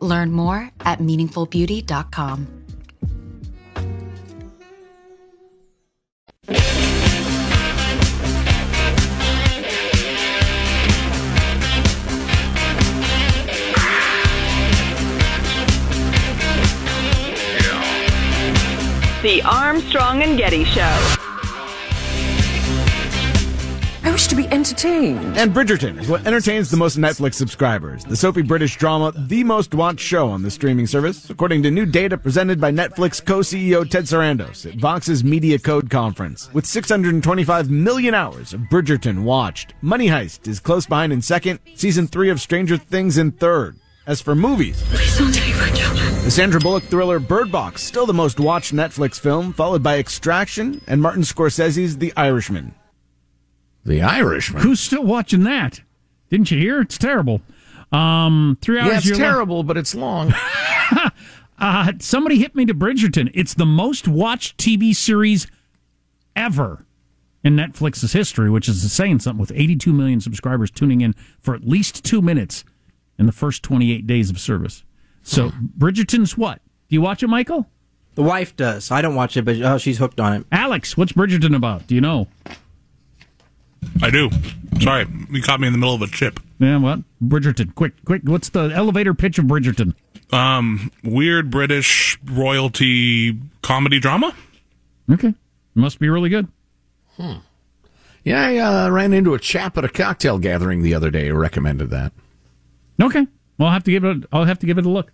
Learn 0.00 0.32
more 0.32 0.70
at 0.80 1.00
meaningfulbeauty.com. 1.00 2.58
The 19.20 19.42
Armstrong 19.42 20.22
and 20.22 20.38
Getty 20.38 20.64
Show. 20.64 21.27
I 24.04 24.10
wish 24.10 24.26
to 24.28 24.36
be 24.36 24.46
entertained. 24.48 25.36
And 25.36 25.52
Bridgerton 25.52 26.00
is 26.00 26.08
what 26.08 26.26
entertains 26.26 26.70
the 26.70 26.76
most 26.76 26.96
Netflix 26.96 27.34
subscribers. 27.34 28.04
The 28.04 28.16
soapy 28.16 28.42
British 28.42 28.76
drama, 28.76 29.12
the 29.16 29.44
most 29.44 29.74
watched 29.74 30.00
show 30.00 30.28
on 30.28 30.42
the 30.42 30.50
streaming 30.50 30.86
service, 30.86 31.28
according 31.30 31.62
to 31.64 31.70
new 31.70 31.86
data 31.86 32.16
presented 32.16 32.60
by 32.60 32.70
Netflix 32.70 33.24
co-CEO 33.24 33.88
Ted 33.88 34.04
Sarandos 34.04 34.66
at 34.66 34.78
Vox's 34.78 35.24
Media 35.24 35.58
Code 35.58 35.90
Conference. 35.90 36.52
With 36.52 36.66
625 36.66 37.70
million 37.70 38.14
hours 38.14 38.54
of 38.54 38.60
Bridgerton 38.62 39.22
watched, 39.22 39.74
Money 39.82 40.08
Heist 40.08 40.46
is 40.48 40.60
close 40.60 40.86
behind 40.86 41.12
in 41.12 41.22
second, 41.22 41.58
season 41.74 42.06
three 42.06 42.30
of 42.30 42.40
Stranger 42.40 42.76
Things 42.76 43.18
in 43.18 43.32
third. 43.32 43.76
As 44.06 44.22
for 44.22 44.34
movies, 44.34 44.82
the 44.88 46.30
Sandra 46.30 46.60
Bullock 46.60 46.84
thriller 46.84 47.18
Bird 47.18 47.52
Box, 47.52 47.82
still 47.82 48.06
the 48.06 48.14
most 48.14 48.40
watched 48.40 48.72
Netflix 48.72 49.20
film, 49.20 49.52
followed 49.52 49.82
by 49.82 49.98
Extraction 49.98 50.80
and 50.86 51.02
Martin 51.02 51.22
Scorsese's 51.22 51.98
The 51.98 52.14
Irishman. 52.16 52.74
The 53.88 54.02
Irishman? 54.02 54.62
Who's 54.62 54.80
still 54.80 55.02
watching 55.02 55.44
that? 55.44 55.80
Didn't 56.28 56.50
you 56.50 56.58
hear? 56.58 56.82
It's 56.82 56.98
terrible. 56.98 57.40
Um, 57.90 58.58
three 58.60 58.78
hours. 58.78 59.06
Yeah, 59.06 59.12
it's 59.12 59.18
terrible, 59.18 59.62
but 59.62 59.78
it's 59.78 59.94
long. 59.94 60.34
uh, 61.58 61.92
somebody 61.98 62.38
hit 62.38 62.54
me 62.54 62.66
to 62.66 62.74
Bridgerton. 62.74 63.30
It's 63.32 63.54
the 63.54 63.64
most 63.64 64.06
watched 64.06 64.58
TV 64.58 64.94
series 64.94 65.46
ever 66.36 66.84
in 67.42 67.56
Netflix's 67.56 68.12
history, 68.12 68.50
which 68.50 68.68
is 68.68 68.92
saying 68.92 69.20
something 69.20 69.40
with 69.40 69.52
82 69.54 69.90
million 69.90 70.20
subscribers 70.20 70.70
tuning 70.70 71.00
in 71.00 71.14
for 71.40 71.54
at 71.54 71.66
least 71.66 72.04
two 72.04 72.20
minutes 72.20 72.64
in 73.18 73.24
the 73.24 73.32
first 73.32 73.62
28 73.62 74.06
days 74.06 74.28
of 74.28 74.38
service. 74.38 74.84
So, 75.22 75.50
Bridgerton's 75.78 76.36
what? 76.36 76.60
Do 76.90 76.94
you 76.94 77.00
watch 77.00 77.22
it, 77.22 77.28
Michael? 77.28 77.66
The 78.16 78.22
wife 78.22 78.54
does. 78.54 78.90
I 78.90 79.00
don't 79.00 79.14
watch 79.14 79.38
it, 79.38 79.46
but 79.46 79.56
oh, 79.62 79.78
she's 79.78 79.96
hooked 79.96 80.20
on 80.20 80.34
it. 80.34 80.46
Alex, 80.52 80.94
what's 80.94 81.12
Bridgerton 81.12 81.56
about? 81.56 81.86
Do 81.86 81.94
you 81.94 82.02
know? 82.02 82.28
I 84.02 84.10
do. 84.10 84.30
Sorry, 84.80 85.06
you 85.30 85.42
caught 85.42 85.60
me 85.60 85.66
in 85.66 85.72
the 85.72 85.78
middle 85.78 85.94
of 85.94 86.02
a 86.02 86.06
chip. 86.06 86.40
Yeah, 86.58 86.78
what? 86.78 87.00
Bridgerton. 87.22 87.74
Quick, 87.74 87.92
quick. 88.04 88.22
What's 88.24 88.48
the 88.48 88.70
elevator 88.74 89.14
pitch 89.14 89.38
of 89.38 89.46
Bridgerton? 89.46 89.94
Um, 90.32 90.90
weird 91.02 91.50
British 91.50 92.18
royalty 92.24 93.38
comedy 93.62 93.98
drama. 93.98 94.34
Okay, 95.10 95.34
must 95.74 95.98
be 95.98 96.08
really 96.08 96.28
good. 96.28 96.48
Hmm. 97.16 97.34
Yeah, 98.24 98.42
I 98.44 98.56
uh, 98.58 98.90
ran 98.90 99.12
into 99.12 99.34
a 99.34 99.38
chap 99.38 99.78
at 99.78 99.84
a 99.84 99.88
cocktail 99.88 100.38
gathering 100.38 100.82
the 100.82 100.94
other 100.94 101.10
day 101.10 101.28
who 101.28 101.34
recommended 101.34 101.90
that. 101.90 102.12
Okay, 103.00 103.26
well, 103.56 103.68
I'll 103.68 103.72
have 103.72 103.84
to 103.84 103.90
give 103.90 104.04
it. 104.04 104.24
I'll 104.32 104.44
have 104.44 104.58
to 104.58 104.66
give 104.66 104.76
it 104.78 104.84
a 104.86 104.90
look. 104.90 105.12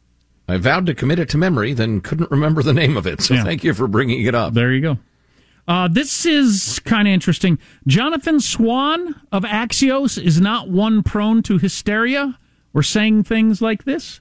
I 0.49 0.57
vowed 0.59 0.87
to 0.87 0.95
commit 0.95 1.19
it 1.19 1.29
to 1.31 1.39
memory, 1.39 1.73
then 1.73 2.01
couldn't 2.01 2.31
remember 2.31 2.63
the 2.63 2.73
name 2.75 2.97
of 2.97 3.07
it. 3.07 3.23
So 3.23 3.35
Yeah. 3.35 3.45
thank 3.45 3.65
you 3.65 3.73
for 3.73 3.87
bringing 3.87 4.23
it 4.27 4.35
up. 4.35 4.53
There 4.55 4.73
you 4.73 4.81
go. 4.81 4.99
Uh, 5.67 5.89
this 5.89 6.27
is 6.27 6.79
kind 6.85 7.09
of 7.09 7.15
interesting. 7.15 7.59
Jonathan 7.87 8.39
Swan 8.41 9.21
of 9.33 9.45
Axios 9.45 10.23
is 10.23 10.41
not 10.41 10.69
one 10.69 11.03
prone 11.03 11.43
to 11.45 11.59
hysteria 11.59 12.39
or 12.75 12.83
saying 12.83 13.25
things 13.25 13.63
like 13.63 13.85
this, 13.85 14.21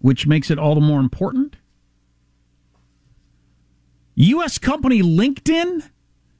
which 0.00 0.26
makes 0.26 0.50
it 0.50 0.58
all 0.58 0.74
the 0.74 0.80
more 0.80 1.00
important. 1.00 1.56
U.S. 4.16 4.58
company 4.58 5.02
LinkedIn 5.02 5.90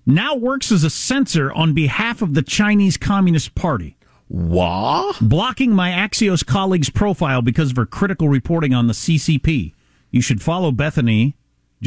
now 0.06 0.34
works 0.34 0.70
as 0.70 0.84
a 0.84 0.90
censor 0.90 1.52
on 1.52 1.74
behalf 1.74 2.22
of 2.22 2.34
the 2.34 2.42
Chinese 2.42 2.96
Communist 2.96 3.54
Party. 3.54 3.96
What? 4.28 5.16
Blocking 5.20 5.72
my 5.72 5.90
Axios 5.90 6.44
colleague's 6.44 6.90
profile 6.90 7.42
because 7.42 7.70
of 7.70 7.76
her 7.76 7.86
critical 7.86 8.28
reporting 8.28 8.74
on 8.74 8.86
the 8.86 8.92
CCP. 8.92 9.72
You 10.10 10.20
should 10.20 10.42
follow 10.42 10.72
Bethany, 10.72 11.36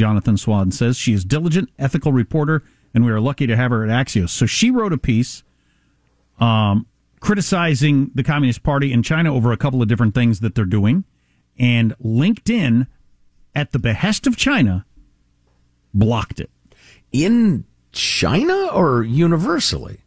Jonathan 0.00 0.38
Swan 0.38 0.72
says. 0.72 0.96
She 0.96 1.12
is 1.12 1.26
diligent, 1.26 1.68
ethical 1.78 2.10
reporter, 2.10 2.62
and 2.94 3.04
we 3.04 3.12
are 3.12 3.20
lucky 3.20 3.46
to 3.46 3.54
have 3.54 3.70
her 3.70 3.84
at 3.84 3.90
Axios. 3.90 4.30
So 4.30 4.46
she 4.46 4.70
wrote 4.70 4.94
a 4.94 4.98
piece 4.98 5.44
um, 6.38 6.86
criticizing 7.20 8.10
the 8.14 8.24
Communist 8.24 8.62
Party 8.62 8.94
in 8.94 9.02
China 9.02 9.34
over 9.34 9.52
a 9.52 9.58
couple 9.58 9.82
of 9.82 9.88
different 9.88 10.14
things 10.14 10.40
that 10.40 10.54
they're 10.54 10.64
doing. 10.64 11.04
And 11.58 11.94
LinkedIn, 12.02 12.86
at 13.54 13.72
the 13.72 13.78
behest 13.78 14.26
of 14.26 14.38
China, 14.38 14.86
blocked 15.92 16.40
it. 16.40 16.50
In 17.12 17.66
China 17.92 18.68
or 18.72 19.02
universally? 19.02 20.00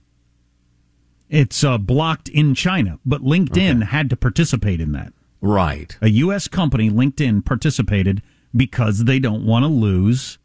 It's 1.30 1.64
uh, 1.64 1.78
blocked 1.78 2.30
in 2.30 2.56
China, 2.56 3.00
but 3.06 3.22
LinkedIn 3.22 3.84
had 3.84 4.10
to 4.10 4.16
participate 4.16 4.82
in 4.82 4.92
that. 4.94 5.14
Right. 5.40 5.96
A 6.02 6.10
U.S. 6.10 6.48
company, 6.48 6.90
LinkedIn, 6.90 7.46
participated 7.46 8.24
because 8.56 9.06
they 9.06 9.20
don't 9.20 9.46
want 9.46 9.64
to 9.64 9.68
lose 9.68 10.38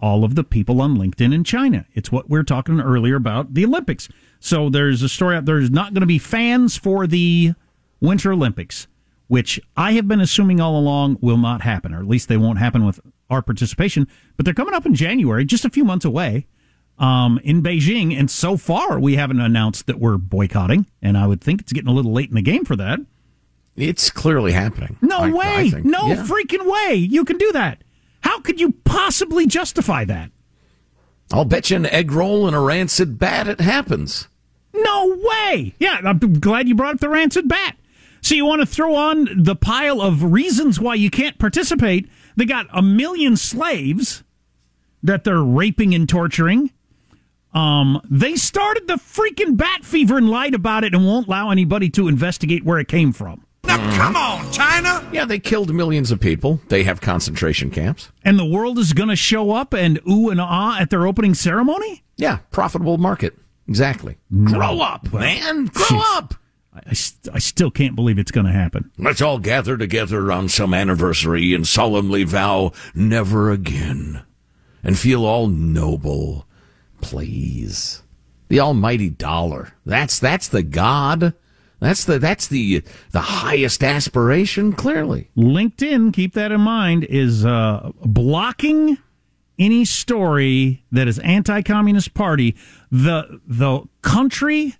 all 0.00 0.24
of 0.24 0.34
the 0.34 0.44
people 0.44 0.80
on 0.80 0.96
LinkedIn 0.96 1.34
in 1.34 1.44
China. 1.44 1.86
It's 1.94 2.12
what 2.12 2.30
we 2.30 2.38
were 2.38 2.44
talking 2.44 2.80
earlier 2.80 3.16
about 3.16 3.54
the 3.54 3.64
Olympics. 3.64 4.08
So 4.40 4.70
there's 4.70 5.02
a 5.02 5.08
story 5.08 5.36
out 5.36 5.44
there's 5.44 5.70
not 5.70 5.92
going 5.92 6.02
to 6.02 6.06
be 6.06 6.18
fans 6.18 6.76
for 6.76 7.06
the 7.06 7.54
Winter 8.00 8.32
Olympics, 8.32 8.86
which 9.26 9.60
I 9.76 9.92
have 9.92 10.06
been 10.06 10.20
assuming 10.20 10.60
all 10.60 10.78
along 10.78 11.18
will 11.20 11.36
not 11.36 11.62
happen, 11.62 11.92
or 11.92 12.00
at 12.00 12.08
least 12.08 12.28
they 12.28 12.36
won't 12.36 12.58
happen 12.58 12.86
with 12.86 13.00
our 13.28 13.42
participation. 13.42 14.06
But 14.36 14.44
they're 14.44 14.54
coming 14.54 14.74
up 14.74 14.86
in 14.86 14.94
January, 14.94 15.44
just 15.44 15.64
a 15.64 15.70
few 15.70 15.84
months 15.84 16.04
away, 16.04 16.46
um, 16.98 17.40
in 17.42 17.62
Beijing. 17.62 18.16
And 18.16 18.30
so 18.30 18.56
far, 18.56 19.00
we 19.00 19.16
haven't 19.16 19.40
announced 19.40 19.86
that 19.86 19.98
we're 19.98 20.16
boycotting. 20.16 20.86
And 21.02 21.18
I 21.18 21.26
would 21.26 21.40
think 21.40 21.60
it's 21.60 21.72
getting 21.72 21.90
a 21.90 21.94
little 21.94 22.12
late 22.12 22.28
in 22.28 22.36
the 22.36 22.42
game 22.42 22.64
for 22.64 22.76
that. 22.76 23.00
It's 23.78 24.10
clearly 24.10 24.52
happening. 24.52 24.96
No 25.00 25.18
I- 25.18 25.28
I 25.28 25.30
way. 25.30 25.70
think. 25.70 25.84
no 25.86 26.08
Yeah. 26.08 26.24
freaking 26.26 26.66
way. 26.66 26.94
You 26.96 27.24
can 27.24 27.38
do 27.38 27.50
that. 27.52 27.82
How 28.22 28.40
could 28.40 28.60
you 28.60 28.72
possibly 28.84 29.46
justify 29.46 30.04
that? 30.06 30.30
I'll 31.32 31.44
bet 31.44 31.70
you 31.70 31.76
an 31.76 31.86
egg 31.86 32.10
roll 32.10 32.46
and 32.46 32.56
a 32.56 32.60
rancid 32.60 33.18
bat 33.18 33.46
it 33.48 33.60
happens. 33.60 34.28
No 34.74 35.16
way. 35.22 35.74
Yeah, 35.78 36.00
I'm 36.04 36.18
glad 36.40 36.68
you 36.68 36.74
brought 36.74 36.94
up 36.94 37.00
the 37.00 37.08
rancid 37.08 37.48
bat. 37.48 37.76
So 38.20 38.34
you 38.34 38.44
want 38.44 38.60
to 38.60 38.66
throw 38.66 38.94
on 38.94 39.28
the 39.36 39.54
pile 39.54 40.00
of 40.00 40.22
reasons 40.32 40.80
why 40.80 40.94
you 40.94 41.10
can't 41.10 41.38
participate? 41.38 42.08
They 42.36 42.44
got 42.44 42.66
a 42.72 42.82
million 42.82 43.36
slaves 43.36 44.24
that 45.02 45.24
they're 45.24 45.42
raping 45.42 45.94
and 45.94 46.08
torturing. 46.08 46.70
Um, 47.54 48.00
they 48.10 48.34
started 48.36 48.86
the 48.88 48.94
freaking 48.94 49.56
bat 49.56 49.84
fever 49.84 50.18
and 50.18 50.28
lied 50.28 50.54
about 50.54 50.84
it 50.84 50.94
and 50.94 51.06
won't 51.06 51.28
allow 51.28 51.50
anybody 51.50 51.88
to 51.90 52.08
investigate 52.08 52.64
where 52.64 52.78
it 52.78 52.88
came 52.88 53.12
from. 53.12 53.44
Now, 53.78 53.96
come 53.96 54.16
on, 54.16 54.52
China! 54.52 55.08
Yeah, 55.12 55.24
they 55.24 55.38
killed 55.38 55.72
millions 55.72 56.10
of 56.10 56.20
people. 56.20 56.60
They 56.68 56.82
have 56.82 57.00
concentration 57.00 57.70
camps. 57.70 58.10
And 58.24 58.38
the 58.38 58.44
world 58.44 58.78
is 58.78 58.92
going 58.92 59.08
to 59.08 59.16
show 59.16 59.52
up 59.52 59.72
and 59.72 60.00
ooh 60.08 60.30
and 60.30 60.40
ah 60.40 60.78
at 60.80 60.90
their 60.90 61.06
opening 61.06 61.34
ceremony? 61.34 62.02
Yeah, 62.16 62.38
profitable 62.50 62.98
market. 62.98 63.36
Exactly. 63.68 64.16
Grow 64.44 64.80
up, 64.80 65.12
man. 65.12 65.66
Grow 65.72 65.84
Jeez. 65.86 66.16
up. 66.16 66.34
I, 66.74 66.92
st- 66.92 67.34
I 67.34 67.38
still 67.38 67.70
can't 67.70 67.94
believe 67.94 68.18
it's 68.18 68.30
going 68.30 68.46
to 68.46 68.52
happen. 68.52 68.90
Let's 68.98 69.20
all 69.22 69.38
gather 69.38 69.76
together 69.76 70.32
on 70.32 70.48
some 70.48 70.72
anniversary 70.74 71.52
and 71.54 71.66
solemnly 71.66 72.24
vow 72.24 72.72
never 72.94 73.50
again 73.50 74.22
and 74.82 74.98
feel 74.98 75.24
all 75.24 75.48
noble. 75.48 76.46
Please. 77.00 78.02
The 78.48 78.60
almighty 78.60 79.10
dollar. 79.10 79.74
That's 79.84 80.18
that's 80.18 80.48
the 80.48 80.62
god. 80.62 81.34
That's 81.80 82.04
the 82.04 82.18
that's 82.18 82.48
the 82.48 82.82
the 83.12 83.20
highest 83.20 83.84
aspiration 83.84 84.72
clearly. 84.72 85.30
LinkedIn, 85.36 86.12
keep 86.12 86.34
that 86.34 86.50
in 86.50 86.60
mind, 86.60 87.04
is 87.04 87.46
uh, 87.46 87.92
blocking 88.04 88.98
any 89.58 89.84
story 89.84 90.84
that 90.90 91.08
is 91.08 91.18
anti-communist 91.20 92.14
party. 92.14 92.56
The 92.90 93.40
the 93.46 93.82
country 94.02 94.74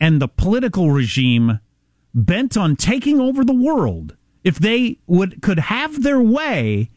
and 0.00 0.20
the 0.20 0.28
political 0.28 0.90
regime 0.90 1.60
bent 2.14 2.56
on 2.56 2.76
taking 2.76 3.20
over 3.20 3.44
the 3.44 3.54
world. 3.54 4.16
If 4.42 4.58
they 4.58 4.98
would 5.06 5.40
could 5.40 5.58
have 5.58 6.02
their 6.02 6.20
way, 6.20 6.90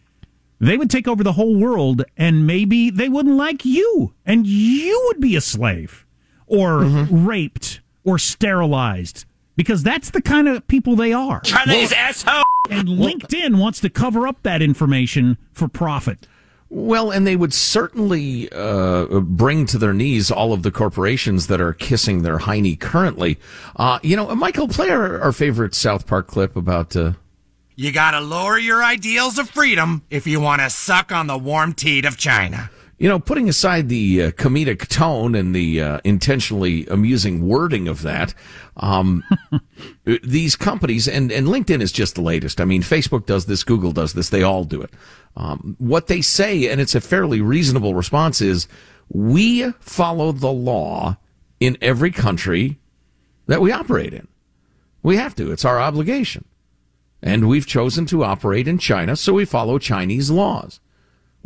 they 0.60 0.78
would 0.78 0.90
take 0.90 1.08
over 1.08 1.24
the 1.24 1.34
whole 1.34 1.56
world, 1.56 2.04
and 2.18 2.46
maybe 2.46 2.90
they 2.90 3.08
wouldn't 3.08 3.38
like 3.38 3.64
you, 3.64 4.14
and 4.26 4.46
you 4.46 5.02
would 5.08 5.22
be 5.22 5.38
a 5.38 5.42
slave 5.42 6.06
or 6.48 6.84
raped 6.84 7.80
or 8.04 8.18
sterilized. 8.18 9.24
Because 9.58 9.84
that's 9.84 10.12
the 10.12 10.22
kind 10.22 10.48
of 10.48 10.66
people 10.70 10.96
they 10.96 11.12
are. 11.12 11.42
Chinese 11.42 11.92
asshole. 11.92 12.44
And 12.70 12.88
LinkedIn 12.88 13.58
wants 13.60 13.82
to 13.82 13.90
cover 13.90 14.26
up 14.26 14.42
that 14.44 14.62
information 14.62 15.38
for 15.52 15.68
profit. 15.68 16.26
Well, 16.70 17.12
and 17.12 17.26
they 17.26 17.36
would 17.36 17.54
certainly 17.54 18.50
uh, 18.52 19.20
bring 19.22 19.66
to 19.68 19.78
their 19.78 19.94
knees 19.94 20.30
all 20.30 20.54
of 20.54 20.64
the 20.64 20.72
corporations 20.72 21.48
that 21.48 21.60
are 21.60 21.74
kissing 21.74 22.22
their 22.22 22.40
hiney 22.40 22.80
currently. 22.80 23.40
Uh, 23.76 24.00
you 24.04 24.16
know, 24.16 24.34
Michael, 24.36 24.68
play 24.68 24.90
our, 24.90 25.20
our 25.22 25.32
favorite 25.32 25.74
South 25.74 26.08
Park 26.08 26.28
clip 26.28 26.56
about. 26.56 26.96
Uh, 26.96 27.14
You 27.78 27.92
gotta 27.92 28.20
lower 28.20 28.58
your 28.58 28.84
ideals 28.84 29.38
of 29.40 29.50
freedom 29.50 30.04
if 30.10 30.28
you 30.28 30.40
want 30.40 30.62
to 30.62 30.70
suck 30.70 31.12
on 31.12 31.28
the 31.28 31.38
warm 31.38 31.74
teat 31.74 32.06
of 32.06 32.18
China. 32.18 32.70
You 33.00 33.08
know, 33.08 33.20
putting 33.20 33.48
aside 33.48 33.90
the 33.90 34.24
uh, 34.24 34.32
comedic 34.32 34.88
tone 34.88 35.36
and 35.36 35.54
the 35.54 35.82
uh, 35.82 36.00
intentionally 36.04 36.88
amusing 36.88 37.48
wording 37.48 37.88
of 37.88 38.02
that, 38.02 38.34
um, 38.76 39.24
these 40.24 40.56
companies 40.56 41.08
and, 41.08 41.32
and 41.32 41.46
LinkedIn 41.48 41.82
is 41.82 41.92
just 41.92 42.16
the 42.16 42.22
latest. 42.22 42.60
I 42.60 42.66
mean, 42.66 42.82
Facebook 42.82 43.28
does 43.28 43.46
this, 43.46 43.64
Google 43.64 43.92
does 43.92 44.14
this, 44.14 44.30
they 44.30 44.42
all 44.42 44.64
do 44.64 44.82
it. 44.82 44.90
Um, 45.36 45.76
what 45.78 46.08
they 46.08 46.22
say, 46.22 46.68
and 46.68 46.82
it's 46.82 46.96
a 46.96 47.02
fairly 47.02 47.40
reasonable 47.40 47.94
response, 47.94 48.42
is 48.42 48.68
we 49.10 49.72
follow 49.74 50.32
the 50.32 50.52
law 50.52 51.18
in 51.60 51.78
every 51.82 52.12
country 52.12 52.80
that 53.46 53.62
we 53.62 53.72
operate 53.72 54.14
in. 54.14 54.28
We 55.04 55.18
have 55.18 55.36
to. 55.36 55.52
It's 55.52 55.66
our 55.66 55.80
obligation. 55.80 56.46
And 57.22 57.48
we've 57.48 57.68
chosen 57.68 58.06
to 58.08 58.24
operate 58.24 58.68
in 58.68 58.78
China, 58.78 59.16
so 59.16 59.34
we 59.34 59.46
follow 59.46 59.78
Chinese 59.78 60.30
laws. 60.30 60.80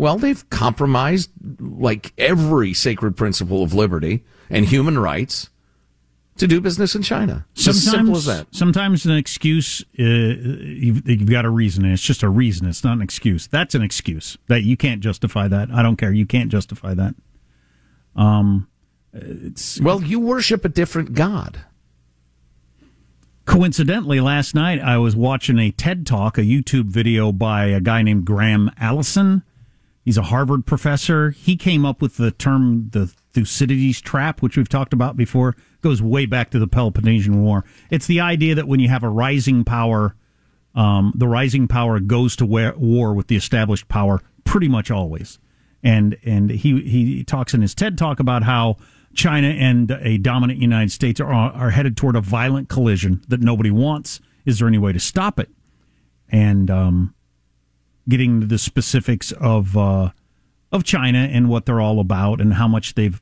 Well, 0.01 0.17
they've 0.17 0.49
compromised 0.49 1.29
like 1.59 2.11
every 2.17 2.73
sacred 2.73 3.15
principle 3.15 3.61
of 3.61 3.75
liberty 3.75 4.23
and 4.49 4.65
human 4.65 4.97
rights 4.97 5.51
to 6.37 6.47
do 6.47 6.59
business 6.59 6.95
in 6.95 7.03
China. 7.03 7.45
It's 7.53 7.67
as 7.67 7.83
simple 7.83 8.17
as 8.17 8.25
that. 8.25 8.47
Sometimes 8.49 9.05
an 9.05 9.15
excuse, 9.15 9.85
uh, 9.99 10.03
you've, 10.03 11.07
you've 11.07 11.29
got 11.29 11.45
a 11.45 11.51
reason, 11.51 11.85
and 11.85 11.93
it's 11.93 12.01
just 12.01 12.23
a 12.23 12.29
reason. 12.29 12.67
It's 12.67 12.83
not 12.83 12.93
an 12.93 13.03
excuse. 13.03 13.45
That's 13.45 13.75
an 13.75 13.83
excuse 13.83 14.39
that 14.47 14.63
you 14.63 14.75
can't 14.75 15.01
justify 15.01 15.47
that. 15.49 15.69
I 15.69 15.83
don't 15.83 15.97
care. 15.97 16.11
You 16.11 16.25
can't 16.25 16.51
justify 16.51 16.95
that. 16.95 17.13
Um, 18.15 18.67
it's 19.13 19.79
well, 19.79 20.01
you 20.01 20.19
worship 20.19 20.65
a 20.65 20.69
different 20.69 21.13
god. 21.13 21.63
Coincidentally, 23.45 24.19
last 24.19 24.55
night 24.55 24.79
I 24.79 24.97
was 24.97 25.15
watching 25.15 25.59
a 25.59 25.69
TED 25.69 26.07
Talk, 26.07 26.39
a 26.39 26.41
YouTube 26.41 26.85
video 26.85 27.31
by 27.31 27.65
a 27.65 27.79
guy 27.79 28.01
named 28.01 28.25
Graham 28.25 28.71
Allison. 28.79 29.43
He's 30.03 30.17
a 30.17 30.23
Harvard 30.23 30.65
professor. 30.65 31.29
He 31.31 31.55
came 31.55 31.85
up 31.85 32.01
with 32.01 32.17
the 32.17 32.31
term 32.31 32.89
the 32.91 33.07
Thucydides 33.33 34.01
trap, 34.01 34.41
which 34.41 34.57
we've 34.57 34.69
talked 34.69 34.93
about 34.93 35.15
before. 35.15 35.55
Goes 35.81 36.01
way 36.01 36.25
back 36.25 36.49
to 36.51 36.59
the 36.59 36.67
Peloponnesian 36.67 37.41
War. 37.41 37.63
It's 37.89 38.07
the 38.07 38.19
idea 38.19 38.55
that 38.55 38.67
when 38.67 38.79
you 38.79 38.89
have 38.89 39.03
a 39.03 39.09
rising 39.09 39.63
power, 39.63 40.15
um, 40.75 41.13
the 41.15 41.27
rising 41.27 41.67
power 41.67 41.99
goes 41.99 42.35
to 42.37 42.45
war 42.45 43.13
with 43.13 43.27
the 43.27 43.35
established 43.35 43.87
power 43.87 44.21
pretty 44.43 44.67
much 44.67 44.89
always. 44.91 45.39
And 45.83 46.17
and 46.23 46.49
he 46.49 46.81
he 46.81 47.23
talks 47.23 47.53
in 47.53 47.61
his 47.61 47.73
TED 47.73 47.97
talk 47.97 48.19
about 48.19 48.43
how 48.43 48.77
China 49.13 49.47
and 49.47 49.89
a 49.91 50.17
dominant 50.17 50.59
United 50.59 50.91
States 50.91 51.19
are 51.19 51.31
are 51.31 51.71
headed 51.71 51.97
toward 51.97 52.15
a 52.15 52.21
violent 52.21 52.69
collision 52.69 53.21
that 53.27 53.41
nobody 53.41 53.71
wants. 53.71 54.19
Is 54.45 54.59
there 54.59 54.67
any 54.67 54.77
way 54.77 54.93
to 54.93 54.99
stop 54.99 55.39
it? 55.39 55.49
And 56.29 56.69
um, 56.71 57.13
getting 58.07 58.35
into 58.35 58.47
the 58.47 58.57
specifics 58.57 59.31
of 59.33 59.77
uh, 59.77 60.09
of 60.71 60.83
China 60.83 61.19
and 61.31 61.49
what 61.49 61.65
they're 61.65 61.81
all 61.81 61.99
about 61.99 62.41
and 62.41 62.55
how 62.55 62.67
much 62.67 62.95
they've 62.95 63.21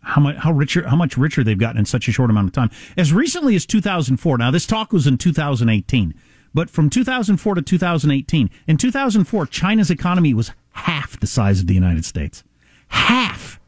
how 0.00 0.20
much 0.20 0.36
how 0.36 0.52
richer 0.52 0.86
how 0.88 0.96
much 0.96 1.16
richer 1.16 1.44
they've 1.44 1.58
gotten 1.58 1.78
in 1.78 1.84
such 1.84 2.08
a 2.08 2.12
short 2.12 2.30
amount 2.30 2.48
of 2.48 2.52
time. 2.52 2.70
As 2.96 3.12
recently 3.12 3.54
as 3.54 3.66
2004. 3.66 4.38
Now 4.38 4.50
this 4.50 4.66
talk 4.66 4.92
was 4.92 5.06
in 5.06 5.18
2018, 5.18 6.14
but 6.52 6.70
from 6.70 6.90
2004 6.90 7.54
to 7.54 7.62
2018, 7.62 8.50
in 8.66 8.76
2004 8.76 9.46
China's 9.46 9.90
economy 9.90 10.34
was 10.34 10.52
half 10.72 11.18
the 11.18 11.26
size 11.26 11.60
of 11.60 11.66
the 11.66 11.74
United 11.74 12.04
States. 12.04 12.42
Half 12.88 13.60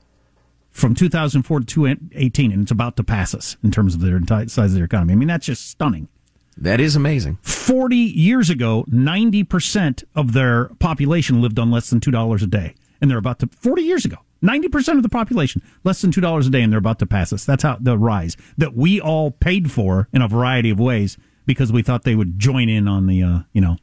from 0.71 0.95
2004 0.95 1.61
to 1.61 1.67
2018 1.67 2.53
and 2.53 2.63
it's 2.63 2.71
about 2.71 2.97
to 2.97 3.05
pass 3.05 3.35
us 3.35 3.57
in 3.63 3.71
terms 3.71 3.95
of 3.95 4.01
their 4.01 4.21
size 4.49 4.73
of 4.73 4.75
their 4.75 4.85
economy. 4.85 5.13
I 5.13 5.17
mean 5.17 5.29
that's 5.29 5.47
just 5.47 5.71
stunning. 5.71 6.09
That 6.57 6.81
is 6.81 6.97
amazing. 6.97 7.39
40 7.43 7.97
years 7.97 8.51
ago, 8.51 8.85
90% 8.89 10.05
of 10.15 10.33
their 10.33 10.67
population 10.79 11.43
lived 11.43 11.59
on 11.59 11.71
less 11.71 11.91
than 11.91 12.01
$2 12.01 12.43
a 12.43 12.47
day. 12.47 12.75
And 13.01 13.11
they're 13.11 13.19
about 13.19 13.41
to, 13.41 13.49
40 13.49 13.83
years 13.83 14.05
ago, 14.05 14.17
90% 14.43 14.97
of 14.97 15.03
the 15.03 15.09
population, 15.09 15.63
less 15.83 16.01
than 16.01 16.11
$2 16.11 16.47
a 16.47 16.51
day, 16.51 16.63
and 16.63 16.73
they're 16.73 16.79
about 16.79 16.99
to 17.01 17.07
pass 17.07 17.33
us. 17.33 17.45
That's 17.45 17.63
how 17.63 17.79
the 17.81 17.99
rise 17.99 18.37
that 18.57 18.75
we 18.75 19.01
all 19.01 19.31
paid 19.31 19.73
for 19.73 20.09
in 20.13 20.23
a 20.23 20.29
variety 20.29 20.71
of 20.71 20.79
ways 20.79 21.17
because 21.47 21.73
we 21.73 21.83
thought 21.83 22.05
they 22.05 22.15
would 22.15 22.39
join 22.39 22.69
in 22.69 22.87
on 22.87 23.07
the, 23.07 23.23
uh, 23.23 23.39
you 23.53 23.61
know, 23.61 23.77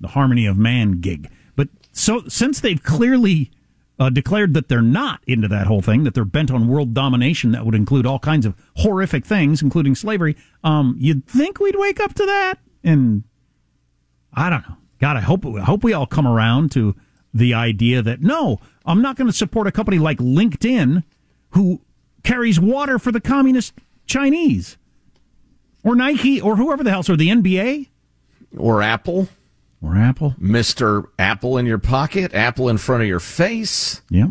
the 0.00 0.08
harmony 0.08 0.46
of 0.46 0.58
man 0.58 1.00
gig. 1.00 1.30
But 1.56 1.68
so 1.92 2.24
since 2.28 2.60
they've 2.60 2.82
clearly 2.82 3.50
uh, 4.00 4.08
declared 4.08 4.54
that 4.54 4.68
they're 4.68 4.80
not 4.80 5.20
into 5.26 5.46
that 5.46 5.66
whole 5.66 5.82
thing, 5.82 6.04
that 6.04 6.14
they're 6.14 6.24
bent 6.24 6.50
on 6.50 6.66
world 6.66 6.94
domination 6.94 7.52
that 7.52 7.66
would 7.66 7.74
include 7.74 8.06
all 8.06 8.18
kinds 8.18 8.46
of 8.46 8.54
horrific 8.76 9.26
things, 9.26 9.60
including 9.60 9.94
slavery, 9.94 10.34
um, 10.64 10.96
you'd 10.98 11.26
think 11.26 11.60
we'd 11.60 11.76
wake 11.76 12.00
up 12.00 12.14
to 12.14 12.24
that. 12.24 12.54
And 12.82 13.24
I 14.32 14.48
don't 14.48 14.66
know. 14.66 14.76
God, 15.00 15.18
I 15.18 15.20
hope, 15.20 15.44
I 15.44 15.60
hope 15.60 15.84
we 15.84 15.92
all 15.92 16.06
come 16.06 16.26
around 16.26 16.72
to 16.72 16.96
the 17.34 17.52
idea 17.52 18.00
that 18.00 18.22
no, 18.22 18.58
I'm 18.86 19.02
not 19.02 19.16
going 19.16 19.28
to 19.28 19.36
support 19.36 19.66
a 19.66 19.72
company 19.72 19.98
like 19.98 20.18
LinkedIn 20.18 21.04
who 21.50 21.82
carries 22.22 22.58
water 22.58 22.98
for 22.98 23.12
the 23.12 23.20
communist 23.20 23.74
Chinese, 24.06 24.78
or 25.84 25.94
Nike, 25.94 26.40
or 26.40 26.56
whoever 26.56 26.82
the 26.82 26.90
hell, 26.90 27.04
or 27.08 27.16
the 27.16 27.28
NBA, 27.28 27.88
or 28.56 28.82
Apple, 28.82 29.28
or 29.82 29.96
Apple, 29.96 30.34
Mister 30.38 31.04
Apple 31.18 31.58
in 31.58 31.66
your 31.66 31.78
pocket, 31.78 32.34
Apple 32.34 32.68
in 32.68 32.78
front 32.78 33.02
of 33.02 33.08
your 33.08 33.20
face. 33.20 34.02
Yep. 34.10 34.30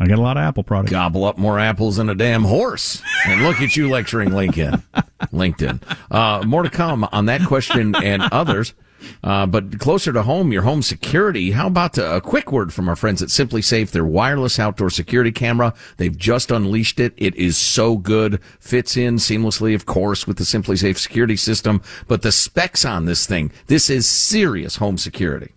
I 0.00 0.06
got 0.06 0.18
a 0.18 0.22
lot 0.22 0.36
of 0.36 0.42
Apple 0.42 0.62
products. 0.62 0.92
Gobble 0.92 1.24
up 1.24 1.38
more 1.38 1.58
apples 1.58 1.96
than 1.96 2.08
a 2.08 2.14
damn 2.14 2.44
horse. 2.44 3.02
And 3.26 3.42
look 3.42 3.60
at 3.60 3.76
you 3.76 3.90
lecturing 3.90 4.30
LinkedIn. 4.30 4.80
LinkedIn. 5.32 5.82
Uh, 6.08 6.46
more 6.46 6.62
to 6.62 6.70
come 6.70 7.08
on 7.10 7.26
that 7.26 7.44
question 7.44 7.96
and 7.96 8.22
others. 8.30 8.74
Uh, 9.22 9.46
but 9.46 9.78
closer 9.78 10.12
to 10.12 10.22
home, 10.22 10.52
your 10.52 10.62
home 10.62 10.82
security. 10.82 11.52
How 11.52 11.66
about 11.66 11.98
a 11.98 12.20
quick 12.20 12.52
word 12.52 12.72
from 12.72 12.88
our 12.88 12.96
friends 12.96 13.22
at 13.22 13.28
SimpliSafe? 13.28 13.90
Their 13.90 14.04
wireless 14.04 14.58
outdoor 14.58 14.90
security 14.90 15.32
camera. 15.32 15.74
They've 15.96 16.16
just 16.16 16.50
unleashed 16.50 17.00
it. 17.00 17.14
It 17.16 17.34
is 17.36 17.56
so 17.56 17.96
good. 17.96 18.40
Fits 18.60 18.96
in 18.96 19.16
seamlessly, 19.16 19.74
of 19.74 19.86
course, 19.86 20.26
with 20.26 20.38
the 20.38 20.44
SimpliSafe 20.44 20.98
security 20.98 21.36
system. 21.36 21.82
But 22.06 22.22
the 22.22 22.32
specs 22.32 22.84
on 22.84 23.04
this 23.04 23.26
thing, 23.26 23.52
this 23.66 23.90
is 23.90 24.08
serious 24.08 24.76
home 24.76 24.98
security. 24.98 25.52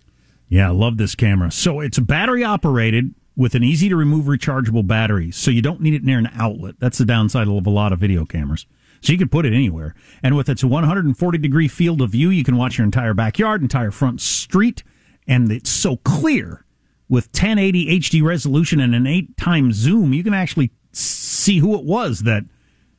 Yeah, 0.48 0.68
I 0.68 0.72
love 0.72 0.98
this 0.98 1.14
camera. 1.14 1.50
So 1.50 1.80
it's 1.80 1.98
battery 1.98 2.44
operated 2.44 3.14
with 3.36 3.54
an 3.54 3.64
easy 3.64 3.88
to 3.88 3.96
remove 3.96 4.26
rechargeable 4.26 4.86
battery, 4.86 5.30
so 5.30 5.50
you 5.50 5.62
don't 5.62 5.80
need 5.80 5.94
it 5.94 6.04
near 6.04 6.18
an 6.18 6.28
outlet. 6.34 6.74
That's 6.78 6.98
the 6.98 7.06
downside 7.06 7.48
of 7.48 7.66
a 7.66 7.70
lot 7.70 7.92
of 7.92 7.98
video 7.98 8.26
cameras. 8.26 8.66
So 9.02 9.12
you 9.12 9.18
can 9.18 9.28
put 9.28 9.44
it 9.44 9.52
anywhere. 9.52 9.94
And 10.22 10.36
with 10.36 10.48
its 10.48 10.62
140 10.62 11.38
degree 11.38 11.68
field 11.68 12.00
of 12.00 12.10
view, 12.10 12.30
you 12.30 12.44
can 12.44 12.56
watch 12.56 12.78
your 12.78 12.84
entire 12.84 13.14
backyard, 13.14 13.60
entire 13.60 13.90
front 13.90 14.20
street, 14.20 14.82
and 15.26 15.50
it's 15.50 15.70
so 15.70 15.96
clear. 15.98 16.64
With 17.08 17.26
1080 17.26 17.98
HD 17.98 18.22
resolution 18.22 18.80
and 18.80 18.94
an 18.94 19.06
eight 19.06 19.36
times 19.36 19.74
zoom, 19.76 20.14
you 20.14 20.24
can 20.24 20.32
actually 20.32 20.70
see 20.92 21.58
who 21.58 21.76
it 21.76 21.84
was 21.84 22.20
that, 22.20 22.44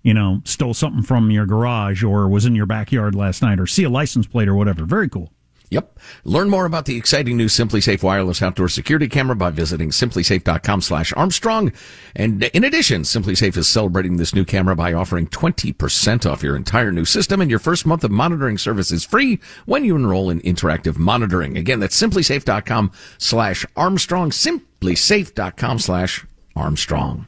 you 0.04 0.14
know, 0.14 0.42
stole 0.44 0.74
something 0.74 1.02
from 1.04 1.32
your 1.32 1.46
garage 1.46 2.04
or 2.04 2.28
was 2.28 2.46
in 2.46 2.54
your 2.54 2.66
backyard 2.66 3.16
last 3.16 3.42
night 3.42 3.60
or 3.60 3.66
see 3.66 3.84
a 3.84 3.90
license 3.90 4.28
plate 4.28 4.48
or 4.48 4.54
whatever. 4.54 4.86
Very 4.86 5.10
cool. 5.10 5.32
Yep. 5.74 6.00
Learn 6.24 6.52
more 6.52 6.66
about 6.66 6.86
the 6.86 6.96
exciting 6.96 7.36
new 7.36 7.48
SimpliSafe 7.48 8.04
wireless 8.04 8.44
outdoor 8.44 8.70
security 8.70 9.08
camera 9.08 9.36
by 9.36 9.50
visiting 9.50 9.90
simplisafe.com 9.90 10.82
slash 10.82 11.12
Armstrong. 11.14 11.74
And 12.16 12.44
in 12.44 12.64
addition, 12.64 13.02
SimpliSafe 13.02 13.58
is 13.58 13.68
celebrating 13.68 14.18
this 14.18 14.36
new 14.36 14.46
camera 14.46 14.76
by 14.76 14.94
offering 14.94 15.26
20% 15.28 16.30
off 16.30 16.44
your 16.44 16.56
entire 16.56 16.92
new 16.92 17.06
system 17.06 17.42
and 17.42 17.50
your 17.50 17.60
first 17.60 17.88
month 17.88 18.04
of 18.04 18.12
monitoring 18.12 18.60
service 18.60 18.92
is 18.92 19.04
free 19.04 19.40
when 19.66 19.84
you 19.84 19.96
enroll 19.96 20.30
in 20.30 20.42
interactive 20.42 21.00
monitoring. 21.00 21.58
Again, 21.58 21.80
that's 21.80 22.00
simplisafe.com 22.00 22.92
slash 23.18 23.66
Armstrong, 23.76 24.30
simplisafe.com 24.30 25.80
slash 25.80 26.24
Armstrong. 26.56 27.26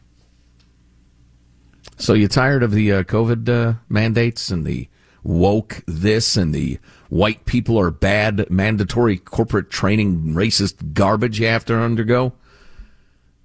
So 1.97 2.13
you 2.13 2.27
tired 2.27 2.61
of 2.61 2.71
the 2.71 2.91
uh, 2.91 3.03
COVID 3.03 3.49
uh, 3.49 3.73
mandates 3.89 4.51
and 4.51 4.65
the 4.65 4.87
woke 5.23 5.81
this 5.87 6.37
and 6.37 6.53
the 6.53 6.77
white 7.09 7.45
people 7.45 7.79
are 7.79 7.91
bad 7.91 8.49
mandatory 8.49 9.17
corporate 9.17 9.69
training 9.69 10.33
racist 10.33 10.93
garbage 10.93 11.39
you 11.39 11.47
have 11.47 11.65
to 11.65 11.77
undergo. 11.77 12.33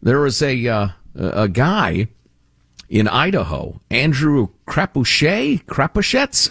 There 0.02 0.20
was 0.20 0.40
a 0.42 0.66
uh, 0.66 0.88
a 1.14 1.48
guy 1.48 2.08
in 2.88 3.06
Idaho, 3.06 3.80
Andrew 3.90 4.48
Crapuchet, 4.66 5.64
Crapuchets. 5.66 6.48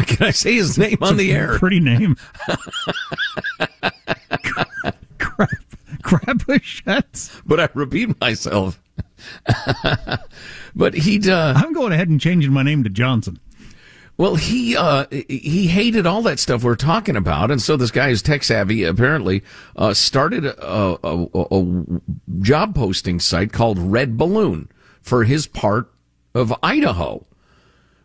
Can 0.06 0.26
I 0.26 0.30
say 0.30 0.54
his 0.54 0.78
name 0.78 0.98
on 1.00 1.16
the 1.16 1.32
air? 1.32 1.58
Pretty 1.58 1.80
name. 1.80 2.16
Crap, 5.18 5.50
Crapuchetz. 6.02 7.40
But 7.44 7.60
I 7.60 7.68
repeat 7.74 8.20
myself. 8.20 8.80
but 10.74 10.94
he'd. 10.94 11.28
Uh, 11.28 11.54
I'm 11.56 11.72
going 11.72 11.92
ahead 11.92 12.08
and 12.08 12.20
changing 12.20 12.52
my 12.52 12.62
name 12.62 12.84
to 12.84 12.90
Johnson. 12.90 13.38
Well, 14.18 14.36
he 14.36 14.76
uh, 14.76 15.06
he 15.10 15.68
hated 15.68 16.06
all 16.06 16.22
that 16.22 16.38
stuff 16.38 16.62
we're 16.62 16.76
talking 16.76 17.16
about, 17.16 17.50
and 17.50 17.62
so 17.62 17.76
this 17.76 17.90
guy 17.90 18.08
is 18.08 18.20
tech 18.20 18.44
savvy. 18.44 18.84
Apparently, 18.84 19.42
uh, 19.74 19.94
started 19.94 20.44
a, 20.44 20.98
a, 21.02 21.28
a, 21.34 22.00
job 22.40 22.74
posting 22.74 23.20
site 23.20 23.52
called 23.52 23.78
Red 23.78 24.18
Balloon 24.18 24.68
for 25.00 25.24
his 25.24 25.46
part 25.46 25.90
of 26.34 26.54
Idaho. 26.62 27.26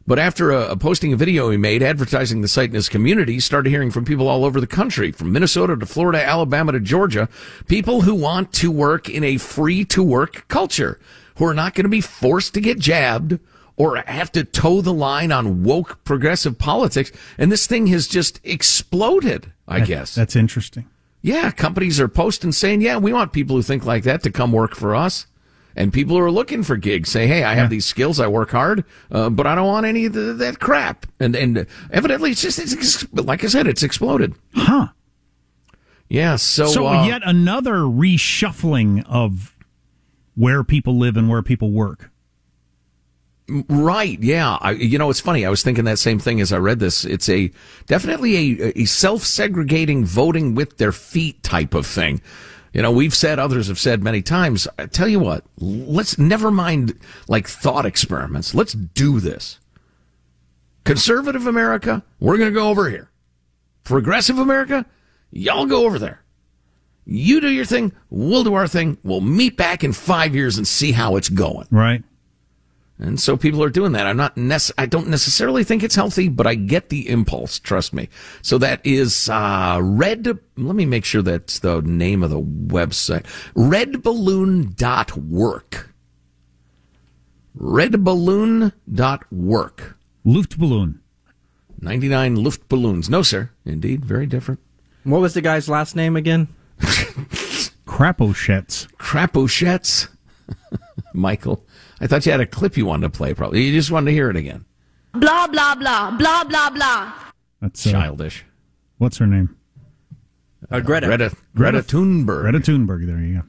But 0.08 0.20
after 0.20 0.52
a, 0.52 0.78
posting 0.78 1.12
a 1.12 1.18
video 1.18 1.50
he 1.50 1.58
made 1.58 1.84
advertising 1.84 2.40
the 2.40 2.48
site 2.48 2.70
in 2.70 2.76
his 2.76 2.88
community, 2.88 3.34
he 3.34 3.40
started 3.42 3.70
hearing 3.70 3.92
from 3.92 4.06
people 4.06 4.30
all 4.30 4.46
over 4.46 4.62
the 4.62 4.68
country, 4.68 5.12
from 5.12 5.34
Minnesota 5.34 5.76
to 5.76 5.86
Florida, 5.86 6.26
Alabama 6.26 6.72
to 6.72 6.80
Georgia, 6.80 7.28
people 7.68 8.02
who 8.02 8.16
want 8.16 8.54
to 8.54 8.72
work 8.72 9.10
in 9.10 9.26
a 9.26 9.36
free 9.36 9.84
to 9.86 10.02
work 10.02 10.48
culture, 10.48 10.98
who 11.36 11.46
are 11.46 11.54
not 11.54 11.76
going 11.76 11.84
to 11.84 11.90
be 11.90 12.00
forced 12.00 12.54
to 12.54 12.62
get 12.62 12.80
jabbed 12.80 13.38
or 13.78 13.98
have 14.08 14.32
to 14.32 14.44
toe 14.44 14.82
the 14.82 14.94
line 14.94 15.32
on 15.32 15.64
woke 15.64 16.04
progressive 16.04 16.58
politics. 16.58 17.12
And 17.38 17.52
this 17.52 17.68
thing 17.68 17.88
has 17.88 18.08
just 18.08 18.42
exploded, 18.44 19.54
I 19.68 19.80
that, 19.80 19.88
guess. 19.88 20.16
That's 20.16 20.36
interesting. 20.36 20.90
Yeah, 21.22 21.52
companies 21.52 22.00
are 22.00 22.08
posting 22.08 22.52
saying, 22.52 22.82
yeah, 22.82 22.98
we 22.98 23.14
want 23.14 23.34
people 23.34 23.56
who 23.56 23.62
think 23.62 23.86
like 23.86 24.04
that 24.04 24.24
to 24.24 24.32
come 24.32 24.52
work 24.52 24.76
for 24.76 24.96
us. 24.96 25.28
And 25.76 25.94
people 25.94 26.18
who 26.18 26.24
are 26.24 26.32
looking 26.32 26.64
for 26.64 26.76
gigs 26.76 27.10
say, 27.10 27.28
hey, 27.28 27.44
I 27.44 27.54
have 27.54 27.66
yeah. 27.66 27.70
these 27.70 27.86
skills, 27.86 28.20
I 28.20 28.26
work 28.26 28.50
hard, 28.50 28.84
uh, 29.12 29.30
but 29.30 29.46
I 29.46 29.54
don't 29.54 29.68
want 29.68 29.86
any 29.86 30.06
of 30.06 30.14
the, 30.14 30.34
that 30.34 30.60
crap. 30.60 31.06
And, 31.20 31.36
and 31.36 31.68
evidently 31.92 32.32
it's 32.32 32.42
just, 32.42 32.58
it's, 32.58 33.14
like 33.14 33.44
I 33.44 33.48
said, 33.48 33.68
it's 33.68 33.84
exploded. 33.84 34.34
Huh. 34.56 34.88
Yeah, 36.10 36.38
so. 36.38 36.66
So 36.66 36.88
uh, 36.88 37.06
yet 37.06 37.22
another 37.24 37.82
reshuffling 37.82 39.06
of 39.08 39.56
where 40.34 40.64
people 40.64 40.98
live 40.98 41.16
and 41.16 41.30
where 41.30 41.44
people 41.44 41.72
work. 41.72 42.10
Right. 43.50 44.22
Yeah. 44.22 44.58
I, 44.60 44.72
you 44.72 44.98
know, 44.98 45.10
it's 45.10 45.20
funny. 45.22 45.46
I 45.46 45.50
was 45.50 45.64
thinking 45.64 45.86
that 45.86 46.00
same 46.00 46.20
thing 46.20 46.42
as 46.42 46.52
I 46.52 46.58
read 46.58 46.80
this. 46.80 47.06
It's 47.06 47.30
a 47.30 47.52
definitely 47.86 48.62
a, 48.62 48.82
a 48.82 48.86
self-segregating 48.86 50.06
voting 50.06 50.54
with 50.54 50.78
their 50.78 50.92
feet 50.92 51.42
type 51.44 51.74
of 51.74 51.88
thing. 51.88 52.22
You 52.74 52.82
know, 52.82 52.92
we've 52.92 53.16
said, 53.16 53.40
others 53.40 53.70
have 53.70 53.80
said 53.80 54.04
many 54.04 54.22
times, 54.22 54.68
I 54.78 54.86
tell 54.86 55.08
you 55.08 55.20
what, 55.20 55.46
let's 55.58 56.18
never 56.20 56.52
mind 56.52 57.00
like 57.28 57.48
thought 57.48 57.86
experiments. 57.86 58.54
Let's 58.54 58.74
do 58.74 59.20
this. 59.20 59.60
Conservative 60.84 61.48
America, 61.48 62.04
we're 62.20 62.38
going 62.38 62.54
to 62.54 62.60
go 62.60 62.70
over 62.70 62.90
here. 62.90 63.10
Progressive 63.84 64.38
America, 64.38 64.86
y'all 65.32 65.66
go 65.66 65.86
over 65.86 65.98
there. 65.98 66.24
You 67.06 67.40
do 67.40 67.50
your 67.50 67.66
thing, 67.66 67.94
we'll 68.10 68.44
do 68.44 68.54
our 68.54 68.68
thing. 68.68 68.98
We'll 69.02 69.22
meet 69.22 69.56
back 69.56 69.84
in 69.84 69.94
five 69.94 70.36
years 70.36 70.58
and 70.58 70.68
see 70.68 70.92
how 70.92 71.16
it's 71.16 71.30
going. 71.30 71.68
Right. 71.72 72.04
And 73.00 73.20
so 73.20 73.38
people 73.38 73.64
are 73.64 73.70
doing 73.70 73.92
that. 73.92 74.08
I'm 74.08 74.18
not 74.18 74.36
nec- 74.38 74.72
I 74.78 74.88
don't 74.88 75.08
necessarily 75.08 75.64
think 75.64 75.84
it's 75.84 75.94
healthy, 75.94 76.30
but 76.30 76.48
I 76.48 76.56
get 76.56 76.90
the 76.90 77.08
impulse. 77.08 77.60
Trust 77.60 77.94
me. 77.94 78.10
So 78.42 78.58
that 78.58 78.82
is, 78.84 79.30
uh, 79.30 79.78
red. 79.82 80.26
Let 80.56 80.76
me 80.76 80.88
make 80.88 81.06
sure 81.06 81.22
that's 81.22 81.60
the 81.60 81.82
name 81.82 82.24
of 82.24 82.32
the 82.32 82.42
website. 82.42 83.26
Redballoon.work. 83.56 85.94
Redballoon.work. 87.58 89.98
Luftballon. 90.26 91.00
99 91.80 92.38
Luftballoons. 92.38 93.10
No, 93.10 93.22
sir. 93.22 93.52
Indeed. 93.64 94.04
Very 94.06 94.26
different. 94.26 94.60
What 95.04 95.22
was 95.22 95.36
the 95.36 95.42
guy's 95.42 95.70
last 95.70 95.96
name 95.96 96.16
again? 96.16 96.48
Craposchetz. 97.86 98.88
Craposchetz. 98.98 100.08
Michael. 101.14 101.64
I 102.00 102.08
thought 102.08 102.26
you 102.26 102.32
had 102.32 102.42
a 102.42 102.46
clip 102.46 102.78
you 102.78 102.86
wanted 102.86 103.12
to 103.12 103.18
play. 103.18 103.34
Probably 103.34 103.64
you 103.64 103.74
just 103.74 103.92
wanted 103.92 104.08
to 104.08 104.12
hear 104.12 104.30
it 104.30 104.36
again. 104.36 104.66
Blah 105.14 105.48
blah 105.48 105.76
blah 105.76 106.16
blah 106.18 106.44
blah 106.44 106.70
blah. 106.70 107.14
That's 107.62 107.86
uh, 107.88 107.92
childish. 107.92 108.46
What's 108.98 109.18
her 109.18 109.28
name? 109.28 109.56
Uh, 110.70 110.80
Greta. 110.80 111.08
Greta. 111.08 111.36
Greta 111.56 111.80
Thunberg. 111.80 112.42
Greta 112.42 112.60
Thunberg. 112.60 113.06
There 113.06 113.20
you 113.20 113.36
go. 113.36 113.44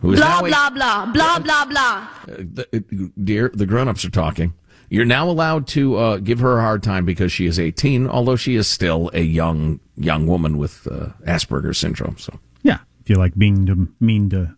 Who 0.00 0.12
is 0.12 0.20
blah 0.20 0.40
now 0.40 0.70
blah 0.70 0.70
blah 0.70 1.12
blah 1.12 1.38
blah 1.38 1.64
blah. 1.64 2.08
Uh, 2.22 2.36
the, 2.38 2.68
uh, 2.72 3.08
dear, 3.22 3.50
the 3.52 3.66
grown-ups 3.66 4.04
are 4.04 4.10
talking. 4.10 4.54
You're 4.90 5.04
now 5.04 5.28
allowed 5.28 5.66
to 5.68 5.96
uh, 5.96 6.16
give 6.18 6.38
her 6.40 6.58
a 6.58 6.62
hard 6.62 6.82
time 6.82 7.04
because 7.04 7.30
she 7.30 7.44
is 7.44 7.60
18, 7.60 8.08
although 8.08 8.36
she 8.36 8.54
is 8.54 8.66
still 8.66 9.10
a 9.12 9.20
young 9.20 9.80
young 9.96 10.26
woman 10.26 10.56
with 10.56 10.86
uh, 10.86 11.10
Asperger's 11.26 11.78
syndrome. 11.78 12.16
So 12.18 12.38
yeah, 12.62 12.78
if 13.00 13.10
you 13.10 13.16
like 13.16 13.36
being 13.36 13.66
to, 13.66 13.88
mean 14.00 14.30
to 14.30 14.56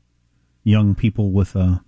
young 0.63 0.95
people 0.95 1.33
with 1.33 1.57
uh, 1.57 1.79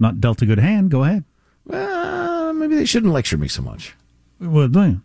not 0.00 0.20
dealt 0.20 0.42
a 0.42 0.46
good 0.46 0.58
hand, 0.58 0.90
go 0.90 1.04
ahead. 1.04 1.24
Well, 1.64 2.52
maybe 2.54 2.74
they 2.76 2.84
shouldn't 2.84 3.12
lecture 3.12 3.36
me 3.36 3.48
so 3.48 3.62
much. 3.62 3.94
Well, 4.40 5.00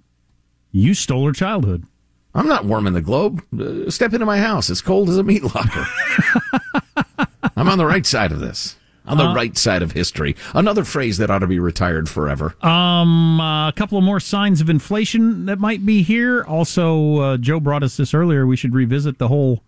you 0.71 0.93
stole 0.93 1.25
her 1.25 1.33
childhood. 1.33 1.85
I'm 2.33 2.47
not 2.47 2.65
warming 2.65 2.93
the 2.93 3.01
globe. 3.01 3.41
Uh, 3.57 3.89
step 3.89 4.13
into 4.13 4.25
my 4.25 4.39
house. 4.39 4.69
It's 4.69 4.81
cold 4.81 5.09
as 5.09 5.17
a 5.17 5.23
meat 5.23 5.43
locker. 5.43 5.85
I'm 7.55 7.69
on 7.69 7.77
the 7.77 7.85
right 7.85 8.05
side 8.05 8.33
of 8.33 8.39
this. 8.39 8.75
On 9.07 9.17
the 9.17 9.25
uh, 9.25 9.35
right 9.35 9.55
side 9.57 9.83
of 9.83 9.91
history. 9.91 10.35
Another 10.53 10.83
phrase 10.83 11.17
that 11.19 11.29
ought 11.29 11.39
to 11.39 11.47
be 11.47 11.59
retired 11.59 12.09
forever. 12.09 12.55
Um, 12.65 13.39
uh, 13.39 13.69
a 13.69 13.73
couple 13.73 13.97
of 13.97 14.03
more 14.03 14.19
signs 14.19 14.61
of 14.61 14.69
inflation 14.69 15.45
that 15.45 15.59
might 15.59 15.85
be 15.85 16.01
here. 16.01 16.43
Also, 16.43 17.19
uh, 17.19 17.37
Joe 17.37 17.59
brought 17.59 17.83
us 17.83 17.97
this 17.97 18.13
earlier. 18.13 18.45
We 18.47 18.57
should 18.57 18.73
revisit 18.73 19.19
the 19.19 19.27
whole 19.27 19.61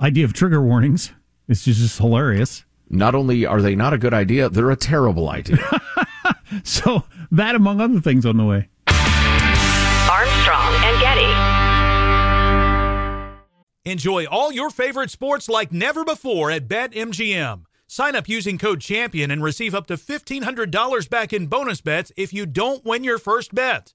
idea 0.00 0.24
of 0.24 0.32
trigger 0.32 0.62
warnings. 0.62 1.12
It's 1.46 1.64
just 1.64 1.98
hilarious. 1.98 2.64
Not 2.90 3.14
only 3.14 3.44
are 3.44 3.60
they 3.60 3.74
not 3.74 3.92
a 3.92 3.98
good 3.98 4.14
idea, 4.14 4.48
they're 4.48 4.70
a 4.70 4.76
terrible 4.76 5.28
idea. 5.28 5.58
so 6.64 7.04
that, 7.30 7.54
among 7.54 7.80
other 7.80 8.00
things, 8.00 8.24
on 8.24 8.36
the 8.36 8.44
way. 8.44 8.68
Armstrong 10.10 10.74
and 10.84 11.00
Getty. 11.00 11.58
Enjoy 13.84 14.26
all 14.26 14.52
your 14.52 14.70
favorite 14.70 15.10
sports 15.10 15.48
like 15.48 15.72
never 15.72 16.04
before 16.04 16.50
at 16.50 16.68
BetMGM. 16.68 17.64
Sign 17.86 18.14
up 18.14 18.28
using 18.28 18.58
code 18.58 18.80
CHAMPION 18.82 19.30
and 19.30 19.42
receive 19.42 19.74
up 19.74 19.86
to 19.86 19.94
$1,500 19.94 21.08
back 21.08 21.32
in 21.32 21.46
bonus 21.46 21.80
bets 21.80 22.12
if 22.16 22.34
you 22.34 22.44
don't 22.44 22.84
win 22.84 23.02
your 23.02 23.18
first 23.18 23.54
bet. 23.54 23.94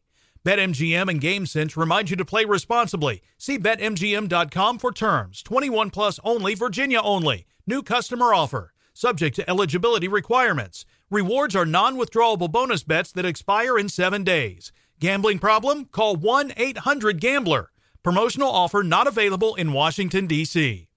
BetMGM 0.43 1.07
and 1.07 1.21
GameSense 1.21 1.77
remind 1.77 2.09
you 2.09 2.15
to 2.15 2.25
play 2.25 2.45
responsibly. 2.45 3.21
See 3.37 3.59
BetMGM.com 3.59 4.79
for 4.79 4.91
terms. 4.91 5.43
21 5.43 5.91
plus 5.91 6.19
only, 6.23 6.55
Virginia 6.55 6.99
only. 6.99 7.45
New 7.67 7.83
customer 7.83 8.33
offer. 8.33 8.73
Subject 8.91 9.35
to 9.35 9.47
eligibility 9.47 10.07
requirements. 10.07 10.83
Rewards 11.11 11.55
are 11.55 11.65
non 11.65 11.95
withdrawable 11.95 12.51
bonus 12.51 12.83
bets 12.83 13.11
that 13.11 13.25
expire 13.25 13.77
in 13.77 13.87
seven 13.87 14.23
days. 14.23 14.71
Gambling 14.99 15.37
problem? 15.37 15.85
Call 15.85 16.15
1 16.15 16.53
800 16.57 17.19
Gambler. 17.19 17.69
Promotional 18.01 18.49
offer 18.49 18.81
not 18.81 19.05
available 19.05 19.53
in 19.55 19.73
Washington, 19.73 20.25
D.C. 20.25 20.87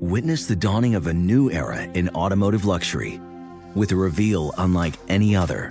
Witness 0.00 0.46
the 0.46 0.56
dawning 0.56 0.94
of 0.94 1.06
a 1.06 1.12
new 1.12 1.50
era 1.50 1.82
in 1.82 2.08
automotive 2.10 2.64
luxury 2.64 3.20
with 3.74 3.92
a 3.92 3.96
reveal 3.96 4.52
unlike 4.58 4.94
any 5.08 5.36
other 5.36 5.70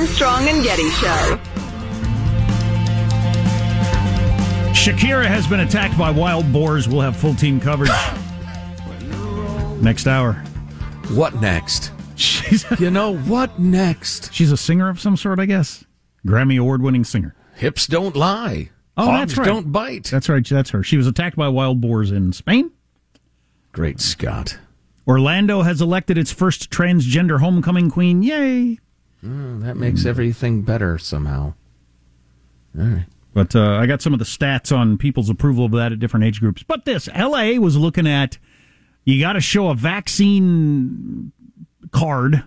Armstrong 0.00 0.48
and 0.48 0.64
Getty 0.64 0.88
Show. 0.92 1.38
Shakira 4.72 5.26
has 5.26 5.46
been 5.46 5.60
attacked 5.60 5.98
by 5.98 6.10
wild 6.10 6.50
boars. 6.50 6.88
We'll 6.88 7.02
have 7.02 7.18
full 7.18 7.34
team 7.34 7.60
coverage 7.60 7.90
next 9.82 10.06
hour. 10.06 10.32
What 11.12 11.38
next? 11.42 11.92
She's 12.16 12.64
you 12.80 12.90
know 12.90 13.14
what 13.14 13.58
next? 13.58 14.32
She's 14.32 14.50
a 14.50 14.56
singer 14.56 14.88
of 14.88 14.98
some 14.98 15.18
sort, 15.18 15.38
I 15.38 15.44
guess. 15.44 15.84
Grammy 16.26 16.58
award 16.58 16.80
winning 16.80 17.04
singer. 17.04 17.34
Hips 17.56 17.86
don't 17.86 18.16
lie. 18.16 18.70
Oh, 18.96 19.04
Hogs 19.04 19.34
that's 19.34 19.38
right. 19.40 19.46
don't 19.46 19.70
bite. 19.70 20.04
That's 20.04 20.30
right. 20.30 20.46
That's 20.48 20.70
her. 20.70 20.82
She 20.82 20.96
was 20.96 21.06
attacked 21.06 21.36
by 21.36 21.48
wild 21.48 21.82
boars 21.82 22.10
in 22.10 22.32
Spain. 22.32 22.70
Great 23.72 24.00
Scott. 24.00 24.58
Orlando 25.06 25.60
has 25.60 25.82
elected 25.82 26.16
its 26.16 26.32
first 26.32 26.70
transgender 26.70 27.40
homecoming 27.40 27.90
queen. 27.90 28.22
Yay! 28.22 28.78
Mm, 29.24 29.62
that 29.62 29.76
makes 29.76 30.06
everything 30.06 30.62
better 30.62 30.98
somehow. 30.98 31.54
All 32.78 32.84
right. 32.84 33.06
But 33.32 33.54
uh, 33.54 33.76
I 33.76 33.86
got 33.86 34.02
some 34.02 34.12
of 34.12 34.18
the 34.18 34.24
stats 34.24 34.76
on 34.76 34.98
people's 34.98 35.30
approval 35.30 35.66
of 35.66 35.72
that 35.72 35.92
at 35.92 35.98
different 35.98 36.24
age 36.24 36.40
groups. 36.40 36.62
But 36.62 36.84
this, 36.84 37.08
LA 37.16 37.52
was 37.52 37.76
looking 37.76 38.06
at 38.06 38.38
you 39.04 39.20
got 39.20 39.34
to 39.34 39.40
show 39.40 39.68
a 39.68 39.74
vaccine 39.74 41.32
card 41.92 42.44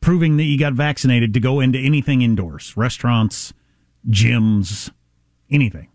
proving 0.00 0.36
that 0.36 0.44
you 0.44 0.58
got 0.58 0.72
vaccinated 0.72 1.34
to 1.34 1.40
go 1.40 1.60
into 1.60 1.78
anything 1.78 2.22
indoors, 2.22 2.76
restaurants, 2.76 3.52
gyms, 4.08 4.90
anything. 5.50 5.88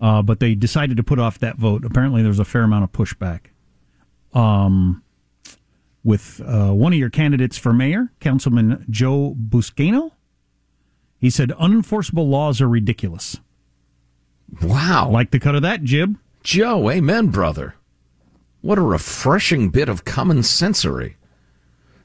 Uh, 0.00 0.22
but 0.22 0.40
they 0.40 0.54
decided 0.54 0.96
to 0.96 1.02
put 1.02 1.18
off 1.18 1.38
that 1.38 1.56
vote. 1.56 1.84
Apparently, 1.84 2.22
there 2.22 2.30
was 2.30 2.38
a 2.38 2.44
fair 2.44 2.62
amount 2.62 2.84
of 2.84 2.92
pushback. 2.92 3.46
Um, 4.32 5.02
with 6.02 6.40
uh, 6.44 6.70
one 6.70 6.92
of 6.92 6.98
your 6.98 7.10
candidates 7.10 7.58
for 7.58 7.72
mayor, 7.72 8.12
Councilman 8.20 8.84
Joe 8.88 9.34
Buscaino. 9.38 10.12
He 11.18 11.30
said 11.30 11.50
unenforceable 11.50 12.28
laws 12.28 12.60
are 12.60 12.68
ridiculous. 12.68 13.38
Wow. 14.62 15.10
Like 15.10 15.30
the 15.30 15.40
cut 15.40 15.54
of 15.54 15.62
that, 15.62 15.84
Jib? 15.84 16.16
Joe, 16.42 16.90
amen, 16.90 17.28
brother. 17.28 17.74
What 18.62 18.78
a 18.78 18.82
refreshing 18.82 19.68
bit 19.68 19.88
of 19.88 20.04
common 20.04 20.42
sensory. 20.42 21.16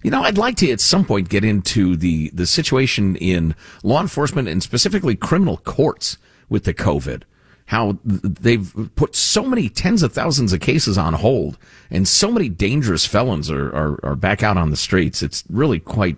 You 0.04 0.12
know, 0.12 0.24
I'd 0.24 0.38
like 0.38 0.56
to 0.58 0.70
at 0.72 0.82
some 0.82 1.06
point 1.06 1.30
get 1.30 1.44
into 1.44 1.96
the, 1.96 2.30
the 2.34 2.46
situation 2.46 3.16
in 3.16 3.56
law 3.82 4.02
enforcement 4.02 4.48
and 4.48 4.62
specifically 4.62 5.16
criminal 5.16 5.58
courts 5.58 6.18
with 6.48 6.66
the 6.66 6.74
COVID. 6.74 7.24
How 7.68 7.98
they've 8.04 8.72
put 8.96 9.16
so 9.16 9.44
many 9.44 9.70
tens 9.70 10.04
of 10.04 10.14
thousands 10.14 10.54
of 10.54 10.60
cases 10.60 10.98
on 11.00 11.14
hold 11.14 11.58
and 11.90 12.08
so 12.08 12.32
many 12.32 12.48
dangerous 12.48 13.08
felons 13.08 13.50
are, 13.50 13.70
are, 13.76 14.00
are 14.04 14.16
back 14.16 14.44
out 14.44 14.58
on 14.58 14.70
the 14.70 14.78
streets. 14.78 15.24
It's 15.24 15.44
really 15.50 15.80
quite 15.80 16.18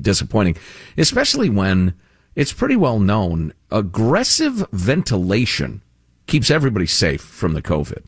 disappointing, 0.00 0.56
especially 0.96 1.48
when 1.48 1.94
it's 2.34 2.52
pretty 2.52 2.76
well 2.76 3.00
known 3.00 3.52
aggressive 3.70 4.66
ventilation 4.70 5.82
keeps 6.26 6.50
everybody 6.50 6.86
safe 6.86 7.22
from 7.22 7.54
the 7.54 7.62
COVID. 7.62 8.04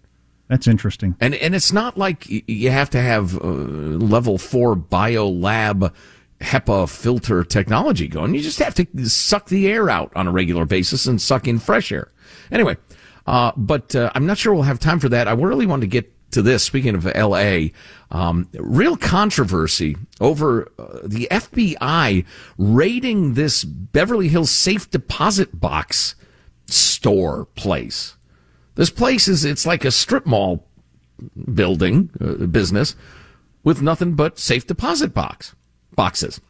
That's 0.48 0.66
interesting. 0.66 1.16
And 1.20 1.34
and 1.36 1.54
it's 1.54 1.72
not 1.72 1.96
like 1.96 2.26
you 2.28 2.70
have 2.70 2.90
to 2.90 3.00
have 3.00 3.36
uh, 3.36 3.48
level 3.48 4.36
4 4.36 4.76
biolab 4.76 5.92
HEPA 6.40 6.88
filter 6.88 7.44
technology 7.44 8.08
going. 8.08 8.34
You 8.34 8.40
just 8.40 8.58
have 8.58 8.74
to 8.74 8.86
suck 9.08 9.48
the 9.48 9.68
air 9.68 9.90
out 9.90 10.12
on 10.16 10.26
a 10.26 10.32
regular 10.32 10.64
basis 10.64 11.06
and 11.06 11.20
suck 11.20 11.46
in 11.46 11.58
fresh 11.58 11.92
air. 11.92 12.10
Anyway, 12.50 12.76
uh, 13.26 13.52
but 13.56 13.94
uh, 13.94 14.10
I'm 14.14 14.26
not 14.26 14.38
sure 14.38 14.54
we'll 14.54 14.62
have 14.62 14.80
time 14.80 15.00
for 15.00 15.08
that. 15.10 15.28
I 15.28 15.32
really 15.32 15.66
want 15.66 15.82
to 15.82 15.86
get 15.86 16.12
to 16.32 16.42
this. 16.42 16.64
Speaking 16.64 16.94
of 16.94 17.06
L.A., 17.14 17.72
um, 18.10 18.48
real 18.54 18.96
controversy 18.96 19.96
over 20.20 20.70
uh, 20.78 21.00
the 21.04 21.28
FBI 21.30 22.24
raiding 22.56 23.34
this 23.34 23.64
Beverly 23.64 24.28
Hills 24.28 24.50
safe 24.50 24.90
deposit 24.90 25.60
box 25.60 26.14
store 26.66 27.46
place. 27.54 28.16
This 28.76 28.90
place 28.90 29.28
is 29.28 29.44
it's 29.44 29.66
like 29.66 29.84
a 29.84 29.90
strip 29.90 30.24
mall 30.24 30.66
building 31.52 32.10
uh, 32.20 32.46
business 32.46 32.96
with 33.62 33.82
nothing 33.82 34.14
but 34.14 34.38
safe 34.38 34.66
deposit 34.66 35.12
box 35.12 35.54
boxes. 36.00 36.40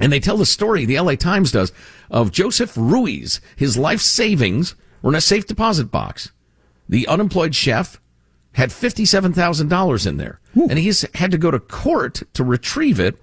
And 0.00 0.12
they 0.12 0.18
tell 0.18 0.36
the 0.36 0.44
story, 0.44 0.84
the 0.84 0.98
LA 0.98 1.14
Times 1.14 1.52
does, 1.52 1.70
of 2.10 2.32
Joseph 2.32 2.76
Ruiz. 2.76 3.40
His 3.54 3.78
life 3.78 4.00
savings 4.00 4.74
were 5.02 5.12
in 5.12 5.16
a 5.16 5.20
safe 5.20 5.46
deposit 5.46 5.92
box. 5.92 6.32
The 6.88 7.06
unemployed 7.06 7.54
chef 7.54 8.00
had 8.54 8.70
$57,000 8.70 10.06
in 10.06 10.16
there. 10.16 10.40
And 10.68 10.80
he's 10.80 11.06
had 11.14 11.30
to 11.30 11.38
go 11.38 11.52
to 11.52 11.60
court 11.60 12.24
to 12.34 12.42
retrieve 12.42 12.98
it. 12.98 13.22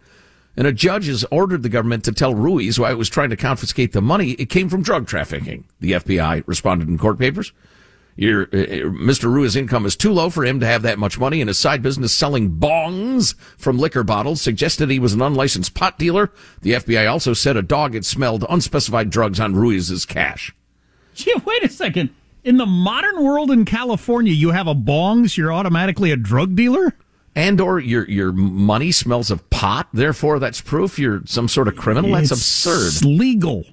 And 0.55 0.66
a 0.66 0.72
judge 0.72 1.07
has 1.07 1.26
ordered 1.30 1.64
the 1.64 1.68
government 1.68 2.05
to 2.05 2.14
tell 2.14 2.34
Ruiz 2.34 2.80
why 2.80 2.91
it 2.91 2.97
was 2.97 3.10
trying 3.10 3.30
to 3.32 3.36
confiscate 3.36 3.91
the 3.91 4.01
money. 4.01 4.32
It 4.32 4.49
came 4.49 4.70
from 4.70 4.82
drug 4.82 5.07
trafficking. 5.07 5.66
The 5.82 5.91
FBI 5.91 6.43
responded 6.47 6.88
in 6.88 6.97
court 6.97 7.20
papers. 7.20 7.51
Your, 8.22 8.43
uh, 8.43 8.89
Mr. 8.91 9.32
Ruiz's 9.32 9.55
income 9.55 9.86
is 9.86 9.95
too 9.95 10.11
low 10.11 10.30
for 10.30 10.43
him 10.43 10.59
to 10.59 10.65
have 10.65 10.82
that 10.82 10.99
much 10.99 11.17
money, 11.17 11.39
and 11.41 11.47
his 11.47 11.57
side 11.57 11.82
business 11.82 12.13
selling 12.13 12.51
bongs 12.59 13.34
from 13.57 13.78
liquor 13.80 14.03
bottles 14.03 14.41
suggested 14.41 14.89
he 14.89 14.99
was 14.99 15.13
an 15.13 15.22
unlicensed 15.22 15.74
pot 15.74 15.97
dealer. 15.97 16.32
The 16.61 16.74
FBI 16.74 17.09
also 17.09 17.34
said 17.34 17.55
a 17.55 17.61
dog 17.61 17.93
had 17.93 18.05
smelled 18.05 18.43
unspecified 18.49 19.09
drugs 19.09 19.39
on 19.39 19.55
Ruiz's 19.55 20.05
cash. 20.05 20.53
Gee, 21.15 21.34
wait 21.45 21.63
a 21.63 21.70
second. 21.70 22.09
In 22.43 22.57
the 22.57 22.65
modern 22.65 23.24
world 23.24 23.51
in 23.51 23.63
California, 23.63 24.34
you 24.34 24.51
have 24.51 24.67
a 24.67 24.76
bongs, 24.76 25.38
you're 25.38 25.53
automatically 25.53 26.11
a 26.11 26.17
drug 26.17 26.55
dealer? 26.55 26.95
And 27.36 27.61
or 27.61 27.80
your 27.80 28.05
your 28.09 28.32
money 28.34 28.91
smells 28.91 29.32
of 29.32 29.49
pot, 29.49 29.88
therefore 29.93 30.39
that's 30.39 30.59
proof 30.61 30.99
you're 30.99 31.22
some 31.26 31.47
sort 31.47 31.67
of 31.70 31.78
criminal. 31.78 32.11
That's 32.11 32.32
It's 32.32 32.65
absurd. 32.65 33.05
legal. 33.07 33.63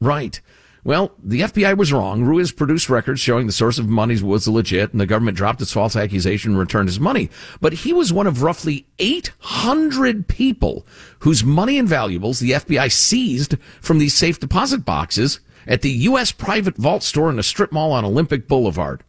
Right. 0.00 0.40
Well, 0.86 1.10
the 1.20 1.40
FBI 1.40 1.76
was 1.76 1.92
wrong. 1.92 2.22
Ruiz 2.22 2.52
produced 2.52 2.88
records 2.88 3.18
showing 3.18 3.48
the 3.48 3.52
source 3.52 3.80
of 3.80 3.88
money 3.88 4.22
was 4.22 4.46
legit, 4.46 4.92
and 4.92 5.00
the 5.00 5.04
government 5.06 5.36
dropped 5.36 5.60
its 5.60 5.72
false 5.72 5.96
accusation 5.96 6.52
and 6.52 6.60
returned 6.60 6.88
his 6.88 7.00
money. 7.00 7.28
But 7.60 7.72
he 7.72 7.92
was 7.92 8.12
one 8.12 8.28
of 8.28 8.44
roughly 8.44 8.86
800 9.00 10.28
people 10.28 10.86
whose 11.18 11.42
money 11.42 11.76
and 11.76 11.88
valuables 11.88 12.38
the 12.38 12.52
FBI 12.52 12.92
seized 12.92 13.56
from 13.80 13.98
these 13.98 14.14
safe 14.14 14.38
deposit 14.38 14.84
boxes 14.84 15.40
at 15.66 15.82
the 15.82 15.90
U.S. 15.90 16.30
private 16.30 16.76
vault 16.76 17.02
store 17.02 17.30
in 17.30 17.40
a 17.40 17.42
strip 17.42 17.72
mall 17.72 17.90
on 17.90 18.04
Olympic 18.04 18.46
Boulevard. 18.46 19.02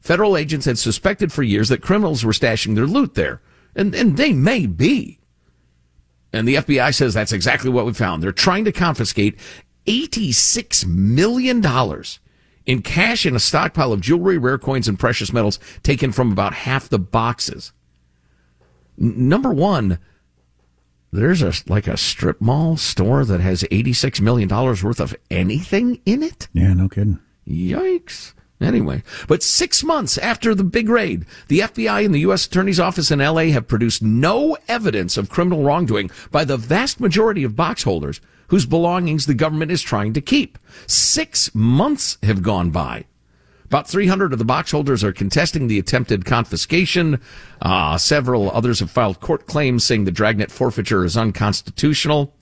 Federal 0.00 0.36
agents 0.36 0.66
had 0.66 0.78
suspected 0.78 1.32
for 1.32 1.42
years 1.42 1.70
that 1.70 1.80
criminals 1.80 2.22
were 2.22 2.32
stashing 2.32 2.74
their 2.74 2.86
loot 2.86 3.14
there. 3.14 3.40
And, 3.74 3.94
and 3.94 4.18
they 4.18 4.34
may 4.34 4.66
be. 4.66 5.18
And 6.34 6.46
the 6.46 6.56
FBI 6.56 6.94
says 6.94 7.14
that's 7.14 7.32
exactly 7.32 7.70
what 7.70 7.86
we 7.86 7.94
found. 7.94 8.22
They're 8.22 8.32
trying 8.32 8.66
to 8.66 8.72
confiscate 8.72 9.38
$86 9.88 10.86
million 10.86 11.64
in 12.66 12.82
cash 12.82 13.24
and 13.24 13.34
a 13.34 13.40
stockpile 13.40 13.92
of 13.92 14.02
jewelry, 14.02 14.36
rare 14.36 14.58
coins, 14.58 14.86
and 14.86 14.98
precious 14.98 15.32
metals 15.32 15.58
taken 15.82 16.12
from 16.12 16.30
about 16.30 16.52
half 16.52 16.88
the 16.88 16.98
boxes. 16.98 17.72
N- 19.00 19.28
number 19.28 19.52
one, 19.52 19.98
there's 21.10 21.42
a 21.42 21.52
like 21.66 21.86
a 21.86 21.96
strip 21.96 22.40
mall 22.40 22.76
store 22.76 23.24
that 23.24 23.40
has 23.40 23.62
$86 23.64 24.20
million 24.20 24.48
worth 24.48 25.00
of 25.00 25.16
anything 25.30 26.00
in 26.04 26.22
it? 26.22 26.48
Yeah, 26.52 26.74
no 26.74 26.88
kidding. 26.88 27.18
Yikes. 27.46 28.34
Anyway, 28.60 29.04
but 29.28 29.42
six 29.42 29.84
months 29.84 30.18
after 30.18 30.52
the 30.54 30.64
big 30.64 30.88
raid, 30.88 31.24
the 31.46 31.60
FBI 31.60 32.04
and 32.04 32.12
the 32.12 32.20
U.S. 32.20 32.46
Attorney's 32.46 32.80
Office 32.80 33.10
in 33.10 33.20
L.A. 33.20 33.50
have 33.50 33.68
produced 33.68 34.02
no 34.02 34.56
evidence 34.66 35.16
of 35.16 35.28
criminal 35.28 35.62
wrongdoing 35.62 36.10
by 36.32 36.44
the 36.44 36.56
vast 36.56 36.98
majority 36.98 37.44
of 37.44 37.54
box 37.54 37.84
holders 37.84 38.20
whose 38.48 38.66
belongings 38.66 39.26
the 39.26 39.34
government 39.34 39.70
is 39.70 39.82
trying 39.82 40.12
to 40.12 40.20
keep. 40.20 40.58
Six 40.86 41.54
months 41.54 42.18
have 42.22 42.42
gone 42.42 42.70
by. 42.70 43.04
About 43.66 43.86
300 43.86 44.32
of 44.32 44.38
the 44.38 44.46
box 44.46 44.70
holders 44.70 45.04
are 45.04 45.12
contesting 45.12 45.68
the 45.68 45.78
attempted 45.78 46.24
confiscation. 46.24 47.20
Uh, 47.60 47.98
several 47.98 48.50
others 48.50 48.80
have 48.80 48.90
filed 48.90 49.20
court 49.20 49.46
claims 49.46 49.84
saying 49.84 50.04
the 50.04 50.10
dragnet 50.10 50.50
forfeiture 50.50 51.04
is 51.04 51.18
unconstitutional. 51.18 52.32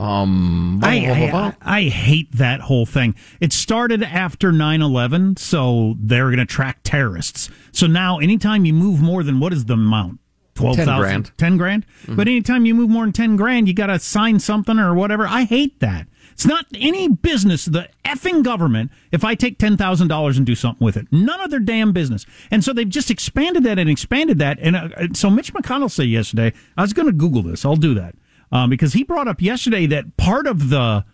Um, 0.00 0.78
blah, 0.80 0.88
I, 0.88 1.00
blah, 1.04 1.30
blah, 1.30 1.52
I. 1.60 1.80
I 1.80 1.88
hate 1.88 2.32
that 2.32 2.62
whole 2.62 2.86
thing. 2.86 3.14
It 3.38 3.52
started 3.52 4.02
after 4.02 4.50
9 4.50 4.80
11, 4.80 5.36
so 5.36 5.94
they're 5.98 6.26
going 6.26 6.38
to 6.38 6.46
track 6.46 6.80
terrorists. 6.82 7.50
So 7.72 7.86
now, 7.86 8.18
anytime 8.18 8.64
you 8.64 8.72
move 8.72 9.02
more 9.02 9.22
than 9.22 9.40
what 9.40 9.52
is 9.52 9.66
the 9.66 9.74
amount? 9.74 10.20
12,000? 10.54 10.98
grand. 10.98 11.32
10 11.36 11.56
grand? 11.56 11.86
But 12.08 12.28
anytime 12.28 12.66
you 12.66 12.74
move 12.74 12.90
more 12.90 13.04
than 13.04 13.12
10 13.12 13.36
grand, 13.36 13.68
you 13.68 13.74
got 13.74 13.86
to 13.86 13.98
sign 13.98 14.40
something 14.40 14.78
or 14.78 14.94
whatever. 14.94 15.26
I 15.26 15.44
hate 15.44 15.80
that. 15.80 16.06
It's 16.32 16.46
not 16.46 16.66
any 16.74 17.08
business, 17.08 17.66
the 17.66 17.88
effing 18.04 18.42
government, 18.42 18.90
if 19.12 19.24
I 19.24 19.34
take 19.34 19.58
$10,000 19.58 20.36
and 20.36 20.46
do 20.46 20.54
something 20.54 20.82
with 20.84 20.96
it. 20.96 21.06
None 21.10 21.40
of 21.40 21.50
their 21.50 21.60
damn 21.60 21.92
business. 21.92 22.24
And 22.50 22.64
so 22.64 22.72
they've 22.72 22.88
just 22.88 23.10
expanded 23.10 23.64
that 23.64 23.78
and 23.78 23.90
expanded 23.90 24.38
that. 24.38 24.58
And 24.60 24.76
uh, 24.76 24.88
so 25.12 25.28
Mitch 25.28 25.52
McConnell 25.52 25.90
said 25.90 26.06
yesterday, 26.08 26.54
I 26.76 26.82
was 26.82 26.94
going 26.94 27.06
to 27.06 27.12
Google 27.12 27.42
this. 27.42 27.64
I'll 27.66 27.76
do 27.76 27.92
that. 27.94 28.14
Um, 28.52 28.68
because 28.70 28.94
he 28.94 29.04
brought 29.04 29.28
up 29.28 29.40
yesterday 29.40 29.86
that 29.86 30.16
part 30.16 30.46
of 30.46 30.70
the 30.70 31.04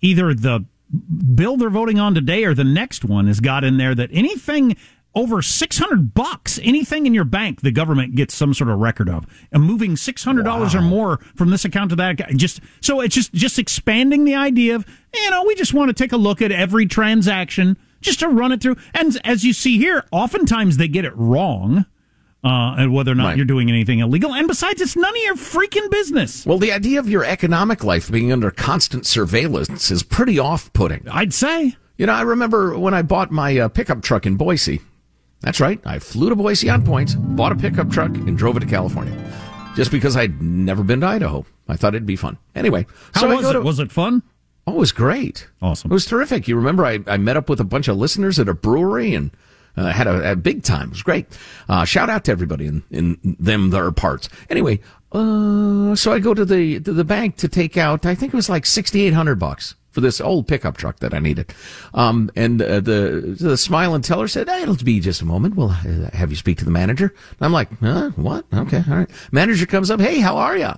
either 0.00 0.34
the 0.34 0.66
bill 1.34 1.56
they're 1.56 1.70
voting 1.70 1.98
on 1.98 2.14
today 2.14 2.44
or 2.44 2.54
the 2.54 2.64
next 2.64 3.04
one 3.04 3.26
has 3.26 3.40
got 3.40 3.64
in 3.64 3.78
there 3.78 3.94
that 3.94 4.10
anything 4.12 4.76
over 5.14 5.40
600 5.40 6.14
bucks 6.14 6.58
anything 6.62 7.06
in 7.06 7.14
your 7.14 7.24
bank 7.24 7.60
the 7.60 7.70
government 7.70 8.14
gets 8.14 8.34
some 8.34 8.52
sort 8.52 8.68
of 8.68 8.78
record 8.78 9.08
of. 9.08 9.26
And 9.52 9.62
moving 9.62 9.94
$600 9.94 10.74
or 10.74 10.82
more 10.82 11.18
from 11.34 11.50
this 11.50 11.64
account 11.64 11.90
to 11.90 11.96
that 11.96 12.12
account 12.12 12.36
just 12.36 12.60
so 12.80 13.00
it's 13.00 13.14
just 13.14 13.32
just 13.32 13.58
expanding 13.58 14.24
the 14.24 14.34
idea 14.34 14.76
of 14.76 14.86
you 15.14 15.30
know 15.30 15.44
we 15.44 15.54
just 15.54 15.74
want 15.74 15.88
to 15.88 15.94
take 15.94 16.12
a 16.12 16.16
look 16.16 16.42
at 16.42 16.52
every 16.52 16.86
transaction 16.86 17.76
just 18.00 18.20
to 18.20 18.28
run 18.28 18.52
it 18.52 18.60
through. 18.60 18.76
And 18.92 19.18
as 19.24 19.44
you 19.44 19.52
see 19.52 19.78
here 19.78 20.04
oftentimes 20.12 20.76
they 20.76 20.88
get 20.88 21.04
it 21.04 21.16
wrong 21.16 21.86
uh, 22.44 22.74
and 22.78 22.92
whether 22.92 23.10
or 23.12 23.14
not 23.14 23.24
Right. 23.28 23.36
you're 23.36 23.46
doing 23.46 23.68
anything 23.70 24.00
illegal 24.00 24.34
and 24.34 24.46
besides 24.46 24.80
it's 24.80 24.94
none 24.96 25.10
of 25.16 25.22
your 25.22 25.34
freaking 25.36 25.90
business 25.90 26.44
Well, 26.44 26.58
the 26.58 26.72
idea 26.72 27.00
of 27.00 27.08
your 27.08 27.24
economic 27.24 27.82
life 27.82 28.10
being 28.10 28.30
under 28.32 28.50
constant 28.50 29.06
surveillance 29.06 29.90
is 29.90 30.02
pretty 30.02 30.38
off-putting. 30.38 31.08
I'd 31.10 31.32
say. 31.34 31.76
You 31.96 32.06
know, 32.06 32.12
I 32.12 32.22
remember 32.22 32.78
when 32.78 32.92
I 32.94 33.02
bought 33.02 33.30
my 33.30 33.56
uh, 33.58 33.68
pickup 33.68 34.02
truck 34.02 34.26
in 34.26 34.36
Boise. 34.36 34.80
That's 35.40 35.60
right. 35.60 35.80
I 35.86 35.98
flew 35.98 36.28
to 36.30 36.36
Boise 36.36 36.68
on 36.70 36.84
points, 36.84 37.14
bought 37.14 37.52
a 37.52 37.56
pickup 37.56 37.90
truck, 37.90 38.10
and 38.14 38.36
drove 38.36 38.56
it 38.56 38.60
to 38.60 38.66
California. 38.66 39.14
Just 39.76 39.90
because 39.90 40.16
I'd 40.16 40.40
never 40.42 40.82
been 40.82 41.00
to 41.00 41.06
Idaho. 41.06 41.44
I 41.68 41.76
thought 41.76 41.94
it'd 41.94 42.06
be 42.06 42.16
fun. 42.16 42.38
Anyway, 42.54 42.86
How 43.14 43.22
so 43.22 43.36
was 43.36 43.48
it? 43.48 43.52
to- 43.54 43.60
Was 43.62 43.78
it 43.78 43.92
fun? 43.92 44.22
Oh, 44.66 44.72
it 44.72 44.78
was 44.78 44.92
great. 44.92 45.46
Awesome. 45.60 45.90
It 45.90 45.94
was 45.94 46.06
terrific. 46.06 46.48
You 46.48 46.56
remember 46.56 46.86
I, 46.86 47.00
I 47.06 47.16
met 47.18 47.36
up 47.36 47.48
with 47.50 47.60
a 47.60 47.64
bunch 47.64 47.88
of 47.88 47.96
listeners 47.96 48.38
at 48.38 48.48
a 48.48 48.54
brewery 48.54 49.14
and 49.14 49.30
uh, 49.76 49.92
had 49.92 50.06
a, 50.06 50.32
a 50.32 50.36
big 50.36 50.62
time. 50.62 50.88
It 50.88 50.90
was 50.90 51.02
great. 51.02 51.26
Uh, 51.68 51.84
shout 51.84 52.08
out 52.10 52.24
to 52.24 52.32
everybody 52.32 52.66
in, 52.66 52.82
in 52.90 53.36
them 53.38 53.70
their 53.70 53.90
parts. 53.92 54.28
Anyway, 54.50 54.80
uh, 55.12 55.94
so 55.94 56.12
I 56.12 56.18
go 56.18 56.34
to 56.34 56.44
the 56.44 56.80
to 56.80 56.92
the 56.92 57.04
bank 57.04 57.36
to 57.36 57.48
take 57.48 57.76
out. 57.76 58.04
I 58.06 58.14
think 58.14 58.32
it 58.32 58.36
was 58.36 58.48
like 58.48 58.66
sixty 58.66 59.02
eight 59.06 59.14
hundred 59.14 59.36
bucks 59.38 59.74
for 59.90 60.00
this 60.00 60.20
old 60.20 60.48
pickup 60.48 60.76
truck 60.76 60.98
that 60.98 61.14
I 61.14 61.20
needed. 61.20 61.54
Um, 61.94 62.30
and 62.34 62.60
uh, 62.60 62.80
the 62.80 63.36
the 63.38 63.56
smiling 63.56 64.02
teller 64.02 64.28
said, 64.28 64.48
hey, 64.48 64.62
"It'll 64.62 64.74
be 64.76 65.00
just 65.00 65.22
a 65.22 65.24
moment. 65.24 65.54
We'll 65.56 65.70
uh, 65.70 66.10
have 66.12 66.30
you 66.30 66.36
speak 66.36 66.58
to 66.58 66.64
the 66.64 66.70
manager." 66.72 67.14
And 67.30 67.38
I'm 67.40 67.52
like, 67.52 67.68
huh, 67.80 68.10
"What? 68.16 68.44
Okay, 68.52 68.82
all 68.88 68.96
right." 68.96 69.10
Manager 69.30 69.66
comes 69.66 69.90
up. 69.90 70.00
Hey, 70.00 70.18
how 70.20 70.36
are 70.36 70.56
you? 70.56 70.72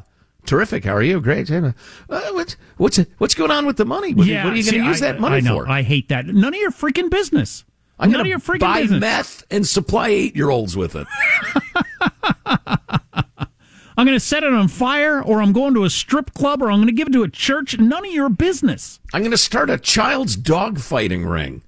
Terrific. 0.45 0.85
How 0.85 0.95
are 0.95 1.03
you? 1.03 1.21
Great. 1.21 1.51
Uh, 1.51 1.73
what's 2.09 2.57
what's 2.77 3.01
what's 3.19 3.35
going 3.35 3.51
on 3.51 3.67
with 3.67 3.79
the 3.79 3.85
money? 3.85 4.15
What, 4.15 4.29
what 4.29 4.29
are 4.29 4.55
you 4.55 4.71
going 4.71 4.83
to 4.83 4.89
use 4.89 5.03
I- 5.03 5.13
that 5.13 5.21
money 5.21 5.37
I 5.37 5.41
know, 5.41 5.57
for? 5.65 5.69
I 5.69 5.83
hate 5.83 6.09
that. 6.11 6.27
None 6.27 6.55
of 6.55 6.61
your 6.61 6.71
freaking 6.71 7.11
business. 7.11 7.65
I'm 7.99 8.11
None 8.11 8.19
going 8.23 8.27
of 8.27 8.31
your 8.31 8.39
to 8.41 8.45
freaking 8.53 8.61
buy 8.61 8.83
business. 8.83 9.01
meth 9.01 9.45
and 9.51 9.67
supply 9.67 10.09
eight 10.09 10.37
year 10.37 10.51
olds 10.51 10.77
with 10.77 10.95
it. 10.97 11.07
I'm 13.99 14.05
going 14.05 14.17
to 14.17 14.21
set 14.21 14.45
it 14.45 14.53
on 14.53 14.69
fire, 14.69 15.23
or 15.23 15.41
I'm 15.41 15.53
going 15.55 15.73
to 15.75 15.85
a 15.85 15.91
strip 15.91 16.35
club, 16.35 16.61
or 16.61 16.71
I'm 16.71 16.77
going 16.79 16.89
to 16.89 16.93
give 16.93 17.09
it 17.09 17.13
to 17.13 17.23
a 17.23 17.31
church. 17.31 17.79
None 17.79 18.05
of 18.05 18.13
your 18.13 18.29
business. 18.29 19.01
I'm 19.15 19.23
going 19.23 19.31
to 19.31 19.39
start 19.39 19.71
a 19.71 19.79
child's 19.79 20.37
dog 20.37 20.79
fighting 20.79 21.25
ring. 21.27 21.63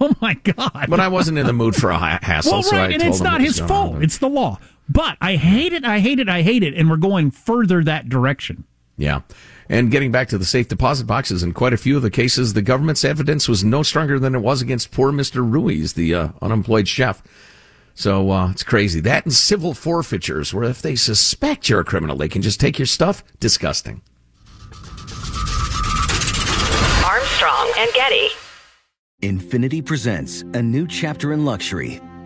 Oh 0.00 0.14
my 0.20 0.34
god! 0.34 0.86
But 0.88 1.00
I 1.00 1.08
wasn't 1.08 1.38
in 1.38 1.46
the 1.48 1.52
mood 1.52 1.74
for 1.74 1.90
a 1.90 1.98
ha- 1.98 2.20
hassle, 2.22 2.52
well, 2.52 2.62
so 2.62 2.76
right, 2.76 2.90
I 2.90 2.92
and 2.92 3.02
it's 3.02 3.20
not 3.20 3.40
his 3.40 3.58
fault. 3.58 3.96
on. 3.96 4.02
It's 4.04 4.18
the 4.18 4.28
law. 4.28 4.60
But 4.88 5.18
I 5.20 5.34
hate 5.34 5.72
it. 5.72 5.84
I 5.84 5.98
hate 5.98 6.20
it. 6.20 6.28
I 6.28 6.42
hate 6.42 6.62
it. 6.62 6.72
And 6.74 6.88
we're 6.88 6.98
going 6.98 7.32
further 7.32 7.82
that 7.82 8.08
direction. 8.08 8.62
Yeah. 8.96 9.22
And 9.68 9.90
getting 9.90 10.10
back 10.10 10.28
to 10.28 10.38
the 10.38 10.44
safe 10.44 10.68
deposit 10.68 11.06
boxes, 11.06 11.42
in 11.42 11.52
quite 11.52 11.74
a 11.74 11.76
few 11.76 11.96
of 11.96 12.02
the 12.02 12.10
cases, 12.10 12.54
the 12.54 12.62
government's 12.62 13.04
evidence 13.04 13.48
was 13.48 13.62
no 13.62 13.82
stronger 13.82 14.18
than 14.18 14.34
it 14.34 14.40
was 14.40 14.62
against 14.62 14.90
poor 14.90 15.12
Mr. 15.12 15.36
Ruiz, 15.36 15.92
the 15.92 16.14
uh, 16.14 16.28
unemployed 16.40 16.88
chef. 16.88 17.22
So 17.94 18.30
uh, 18.30 18.50
it's 18.50 18.62
crazy. 18.62 19.00
That 19.00 19.24
and 19.24 19.34
civil 19.34 19.74
forfeitures, 19.74 20.54
where 20.54 20.64
if 20.64 20.80
they 20.80 20.94
suspect 20.94 21.68
you're 21.68 21.80
a 21.80 21.84
criminal, 21.84 22.16
they 22.16 22.28
can 22.28 22.42
just 22.42 22.60
take 22.60 22.78
your 22.78 22.86
stuff. 22.86 23.22
Disgusting. 23.40 24.02
Armstrong 27.04 27.72
and 27.76 27.90
Getty. 27.92 28.28
Infiniti 29.22 29.84
presents 29.84 30.42
a 30.54 30.62
new 30.62 30.86
chapter 30.86 31.32
in 31.32 31.44
luxury, 31.44 32.00